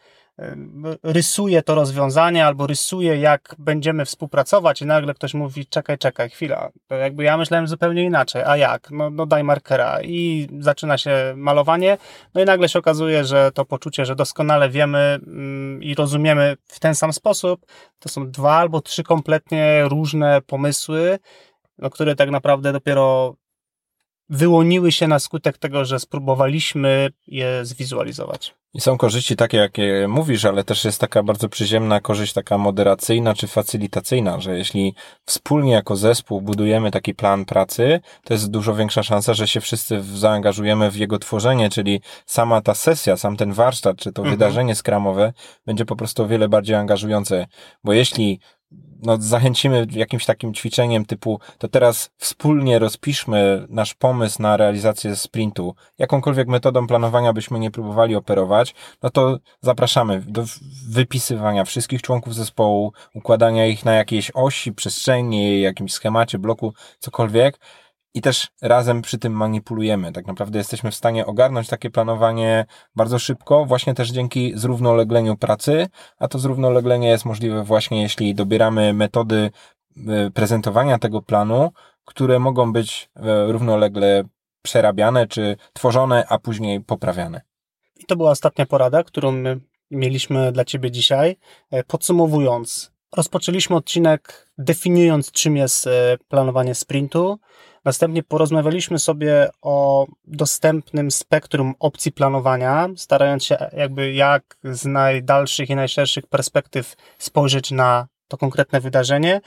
rysuje 1.03 1.63
to 1.63 1.75
rozwiązanie 1.75 2.47
albo 2.47 2.67
rysuje, 2.67 3.17
jak 3.17 3.55
będziemy 3.59 4.05
współpracować 4.05 4.83
i 4.83 4.87
nagle 4.87 5.15
ktoś 5.15 5.35
mówi, 5.35 5.67
czekaj, 5.67 5.99
czekaj, 5.99 6.31
chwila, 6.31 6.71
to 6.87 6.95
jakby 6.95 7.25
ja 7.25 7.37
myślałem 7.37 7.69
zupełnie 7.69 8.05
inaczej, 8.05 8.43
a 8.47 8.57
jak? 8.57 8.91
No, 8.91 9.11
no 9.11 9.27
daj 9.27 9.45
markera 9.45 10.03
i 10.03 10.49
zaczyna 10.59 10.99
się 10.99 11.35
malowanie, 11.37 11.99
no 12.35 12.41
i 12.41 12.45
nagle 12.45 12.69
się 12.69 12.79
okazuje, 12.79 13.25
że 13.25 13.51
to 13.53 13.65
poczucie, 13.65 14.07
że 14.07 14.17
doskonale 14.17 14.69
wiemy 14.69 14.99
mm, 14.99 15.83
i 15.83 15.95
rozumiemy 15.95 16.57
w 16.65 16.81
ten 16.81 16.95
sam 16.95 17.13
sposób, 17.13 17.67
to 17.99 18.09
są 18.09 18.31
dwa 18.31 18.57
albo 18.57 18.81
trzy 18.81 19.03
kompletnie 19.03 19.85
różne 19.89 20.41
pomysły, 20.41 21.19
no, 21.79 21.91
które 21.91 22.17
tak 22.17 22.31
naprawdę 22.31 22.73
dopiero 22.73 23.35
wyłoniły 24.29 24.93
się 24.93 25.09
na 25.09 25.19
skutek 25.19 25.59
tego, 25.59 25.85
że 25.85 26.01
spróbowaliśmy 26.01 27.11
je 27.27 27.65
zwizualizować. 27.65 28.55
I 28.75 28.81
są 28.81 28.99
korzyści 28.99 29.37
takie, 29.37 29.57
jakie 29.57 30.07
mówisz, 30.09 30.45
ale 30.45 30.65
też 30.65 30.85
jest 30.85 31.01
taka 31.01 31.23
bardzo 31.23 31.49
przyziemna 31.49 32.01
korzyść, 32.01 32.33
taka 32.33 32.59
moderacyjna 32.59 33.35
czy 33.35 33.47
facylitacyjna, 33.47 34.41
że 34.41 34.59
jeśli 34.59 34.95
wspólnie 35.27 35.73
jako 35.73 35.97
zespół 35.97 36.41
budujemy 36.41 36.91
taki 36.91 37.15
plan 37.15 37.45
pracy, 37.45 38.01
to 38.25 38.35
jest 38.35 38.51
dużo 38.51 38.75
większa 38.75 39.03
szansa, 39.03 39.35
że 39.35 39.49
się 39.49 39.61
wszyscy 39.61 40.03
zaangażujemy 40.03 40.91
w 40.91 40.97
jego 40.97 41.19
tworzenie, 41.19 41.71
czyli 41.71 42.01
sama 42.27 42.61
ta 42.61 42.75
sesja, 42.75 43.17
sam 43.17 43.37
ten 43.37 43.53
warsztat, 43.53 43.97
czy 43.97 44.13
to 44.13 44.23
mhm. 44.23 44.37
wydarzenie 44.37 44.75
skramowe 44.75 45.33
będzie 45.67 45.85
po 45.85 45.97
prostu 45.97 46.23
o 46.23 46.27
wiele 46.27 46.49
bardziej 46.49 46.77
angażujące. 46.77 47.47
Bo 47.85 47.93
jeśli 47.93 48.41
no, 49.05 49.17
zachęcimy 49.21 49.87
jakimś 49.91 50.25
takim 50.25 50.55
ćwiczeniem 50.55 51.05
typu, 51.05 51.41
to 51.59 51.69
teraz 51.69 52.11
wspólnie 52.19 52.79
rozpiszmy 52.79 53.67
nasz 53.69 53.95
pomysł 53.95 54.43
na 54.43 54.57
realizację 54.57 55.17
sprintu, 55.17 55.75
jakąkolwiek 55.99 56.49
metodą 56.49 56.87
planowania 56.87 57.33
byśmy 57.33 57.59
nie 57.59 57.71
próbowali 57.71 58.17
operować, 58.17 58.75
no 59.03 59.11
to 59.11 59.39
zapraszamy 59.61 60.21
do 60.27 60.45
wypisywania 60.89 61.65
wszystkich 61.65 62.03
członków 62.03 62.35
zespołu, 62.35 62.93
układania 63.15 63.67
ich 63.67 63.85
na 63.85 63.95
jakiejś 63.95 64.31
osi, 64.35 64.73
przestrzeni, 64.73 65.61
jakimś 65.61 65.93
schemacie, 65.93 66.39
bloku, 66.39 66.75
cokolwiek, 66.99 67.59
i 68.15 68.21
też 68.21 68.49
razem 68.63 69.03
przy 69.03 69.19
tym 69.19 69.33
manipulujemy. 69.33 70.13
Tak 70.13 70.27
naprawdę 70.27 70.59
jesteśmy 70.59 70.91
w 70.91 70.95
stanie 70.95 71.27
ogarnąć 71.27 71.69
takie 71.69 71.91
planowanie 71.91 72.67
bardzo 72.97 73.19
szybko, 73.19 73.65
właśnie 73.65 73.95
też 73.95 74.11
dzięki 74.11 74.53
zrównolegleniu 74.57 75.37
pracy, 75.37 75.87
a 76.19 76.29
to 76.29 76.39
zrównoleglenie 76.39 77.09
jest 77.09 77.25
możliwe 77.25 77.65
właśnie 77.65 78.03
jeśli 78.03 78.35
dobieramy 78.35 78.93
metody 78.93 79.51
e, 80.09 80.31
prezentowania 80.31 80.99
tego 80.99 81.23
planu, 81.23 81.71
które 82.05 82.39
mogą 82.39 82.73
być 82.73 83.11
e, 83.17 83.53
równolegle 83.53 84.25
przerabiane 84.63 85.27
czy 85.27 85.57
tworzone, 85.73 86.27
a 86.29 86.39
później 86.39 86.81
poprawiane. 86.81 87.41
I 88.01 88.05
to 88.05 88.17
była 88.17 88.31
ostatnia 88.31 88.67
porada, 88.67 89.03
którą 89.03 89.35
mieliśmy 89.91 90.53
dla 90.53 90.65
Ciebie 90.65 90.91
dzisiaj. 90.91 91.37
E, 91.71 91.85
podsumowując, 91.85 92.93
rozpoczęliśmy 93.17 93.77
odcinek 93.77 94.51
definiując, 94.59 95.33
czym 95.33 95.57
jest 95.57 95.89
planowanie 96.29 96.75
sprintu. 96.75 97.39
Następnie 97.85 98.23
porozmawialiśmy 98.23 98.99
sobie 98.99 99.49
o 99.63 100.07
dostępnym 100.25 101.11
spektrum 101.11 101.75
opcji 101.79 102.13
planowania, 102.13 102.89
starając 102.97 103.45
się 103.45 103.57
jakby 103.73 104.13
jak 104.13 104.57
z 104.65 104.85
najdalszych 104.85 105.71
i 105.71 105.77
najszerszych 105.77 106.27
perspektyw 106.27 106.97
spojrzeć 107.19 107.71
na 107.71 108.07
to 108.29 108.37
konkretne 108.37 108.81
wydarzenie 108.81 109.41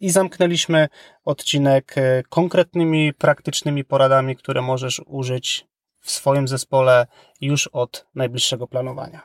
i 0.00 0.10
zamknęliśmy 0.10 0.88
odcinek 1.24 1.98
e, 1.98 2.22
konkretnymi, 2.28 3.12
praktycznymi 3.14 3.84
poradami, 3.84 4.36
które 4.36 4.62
możesz 4.62 5.02
użyć 5.06 5.66
w 6.00 6.10
swoim 6.10 6.48
zespole 6.48 7.06
już 7.40 7.66
od 7.66 8.06
najbliższego 8.14 8.66
planowania. 8.66 9.22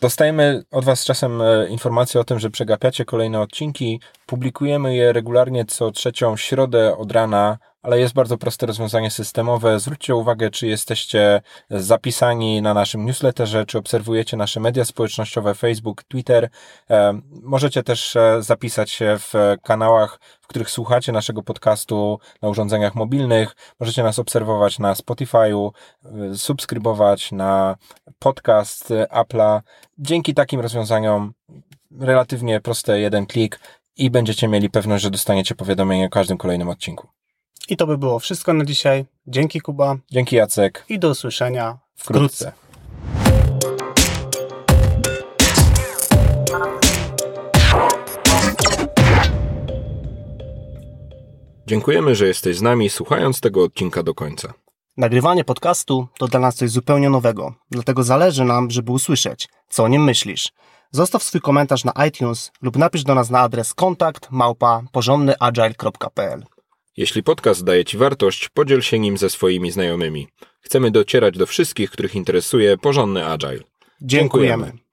Dostajemy 0.00 0.62
od 0.70 0.84
Was 0.84 1.04
czasem 1.04 1.42
e, 1.42 1.68
informacje 1.68 2.20
o 2.20 2.24
tym, 2.24 2.38
że 2.38 2.50
przegapiacie 2.50 3.04
kolejne 3.04 3.40
odcinki. 3.40 4.00
Publikujemy 4.26 4.94
je 4.94 5.12
regularnie 5.12 5.64
co 5.64 5.90
trzecią 5.90 6.36
środę 6.36 6.96
od 6.96 7.12
rana 7.12 7.58
ale 7.84 8.00
jest 8.00 8.14
bardzo 8.14 8.38
proste 8.38 8.66
rozwiązanie 8.66 9.10
systemowe. 9.10 9.80
Zwróćcie 9.80 10.14
uwagę, 10.14 10.50
czy 10.50 10.66
jesteście 10.66 11.42
zapisani 11.70 12.62
na 12.62 12.74
naszym 12.74 13.06
newsletterze, 13.06 13.66
czy 13.66 13.78
obserwujecie 13.78 14.36
nasze 14.36 14.60
media 14.60 14.84
społecznościowe, 14.84 15.54
Facebook, 15.54 16.02
Twitter. 16.02 16.48
E, 16.90 17.20
możecie 17.42 17.82
też 17.82 18.16
e, 18.16 18.42
zapisać 18.42 18.90
się 18.90 19.16
w 19.18 19.32
kanałach, 19.62 20.20
w 20.40 20.46
których 20.46 20.70
słuchacie 20.70 21.12
naszego 21.12 21.42
podcastu 21.42 22.18
na 22.42 22.48
urządzeniach 22.48 22.94
mobilnych. 22.94 23.56
Możecie 23.80 24.02
nas 24.02 24.18
obserwować 24.18 24.78
na 24.78 24.94
Spotify'u, 24.94 25.70
e, 26.04 26.36
subskrybować 26.36 27.32
na 27.32 27.76
podcast 28.18 28.88
Apple'a. 29.10 29.60
Dzięki 29.98 30.34
takim 30.34 30.60
rozwiązaniom 30.60 31.32
relatywnie 32.00 32.60
proste 32.60 33.00
jeden 33.00 33.26
klik 33.26 33.60
i 33.96 34.10
będziecie 34.10 34.48
mieli 34.48 34.70
pewność, 34.70 35.02
że 35.02 35.10
dostaniecie 35.10 35.54
powiadomienie 35.54 36.06
o 36.06 36.10
każdym 36.10 36.38
kolejnym 36.38 36.68
odcinku. 36.68 37.08
I 37.68 37.76
to 37.76 37.86
by 37.86 37.98
było 37.98 38.18
wszystko 38.18 38.52
na 38.52 38.64
dzisiaj. 38.64 39.04
Dzięki 39.26 39.60
Kuba. 39.60 39.96
Dzięki 40.12 40.36
Jacek. 40.36 40.84
I 40.88 40.98
do 40.98 41.10
usłyszenia 41.10 41.78
wkrótce. 41.96 42.52
wkrótce. 42.52 42.64
Dziękujemy, 51.66 52.14
że 52.14 52.26
jesteś 52.26 52.56
z 52.56 52.62
nami 52.62 52.90
słuchając 52.90 53.40
tego 53.40 53.64
odcinka 53.64 54.02
do 54.02 54.14
końca. 54.14 54.54
Nagrywanie 54.96 55.44
podcastu 55.44 56.08
to 56.18 56.28
dla 56.28 56.40
nas 56.40 56.54
coś 56.54 56.70
zupełnie 56.70 57.10
nowego, 57.10 57.54
dlatego 57.70 58.02
zależy 58.02 58.44
nam, 58.44 58.70
żeby 58.70 58.92
usłyszeć, 58.92 59.48
co 59.68 59.84
o 59.84 59.88
nim 59.88 60.04
myślisz. 60.04 60.52
Zostaw 60.90 61.22
swój 61.22 61.40
komentarz 61.40 61.84
na 61.84 61.92
iTunes 62.08 62.52
lub 62.62 62.76
napisz 62.76 63.04
do 63.04 63.14
nas 63.14 63.30
na 63.30 63.40
adres 63.40 63.74
kontakt 63.74 64.28
małpa 64.30 64.82
porządnyagile.pl. 64.92 66.53
Jeśli 66.96 67.22
podcast 67.22 67.64
daje 67.64 67.84
Ci 67.84 67.96
wartość, 67.96 68.48
podziel 68.48 68.82
się 68.82 68.98
nim 68.98 69.18
ze 69.18 69.30
swoimi 69.30 69.70
znajomymi. 69.70 70.28
Chcemy 70.60 70.90
docierać 70.90 71.38
do 71.38 71.46
wszystkich, 71.46 71.90
których 71.90 72.14
interesuje 72.14 72.78
porządny 72.78 73.26
agile. 73.26 73.58
Dziękujemy. 74.00 74.64
Dziękujemy. 74.66 74.83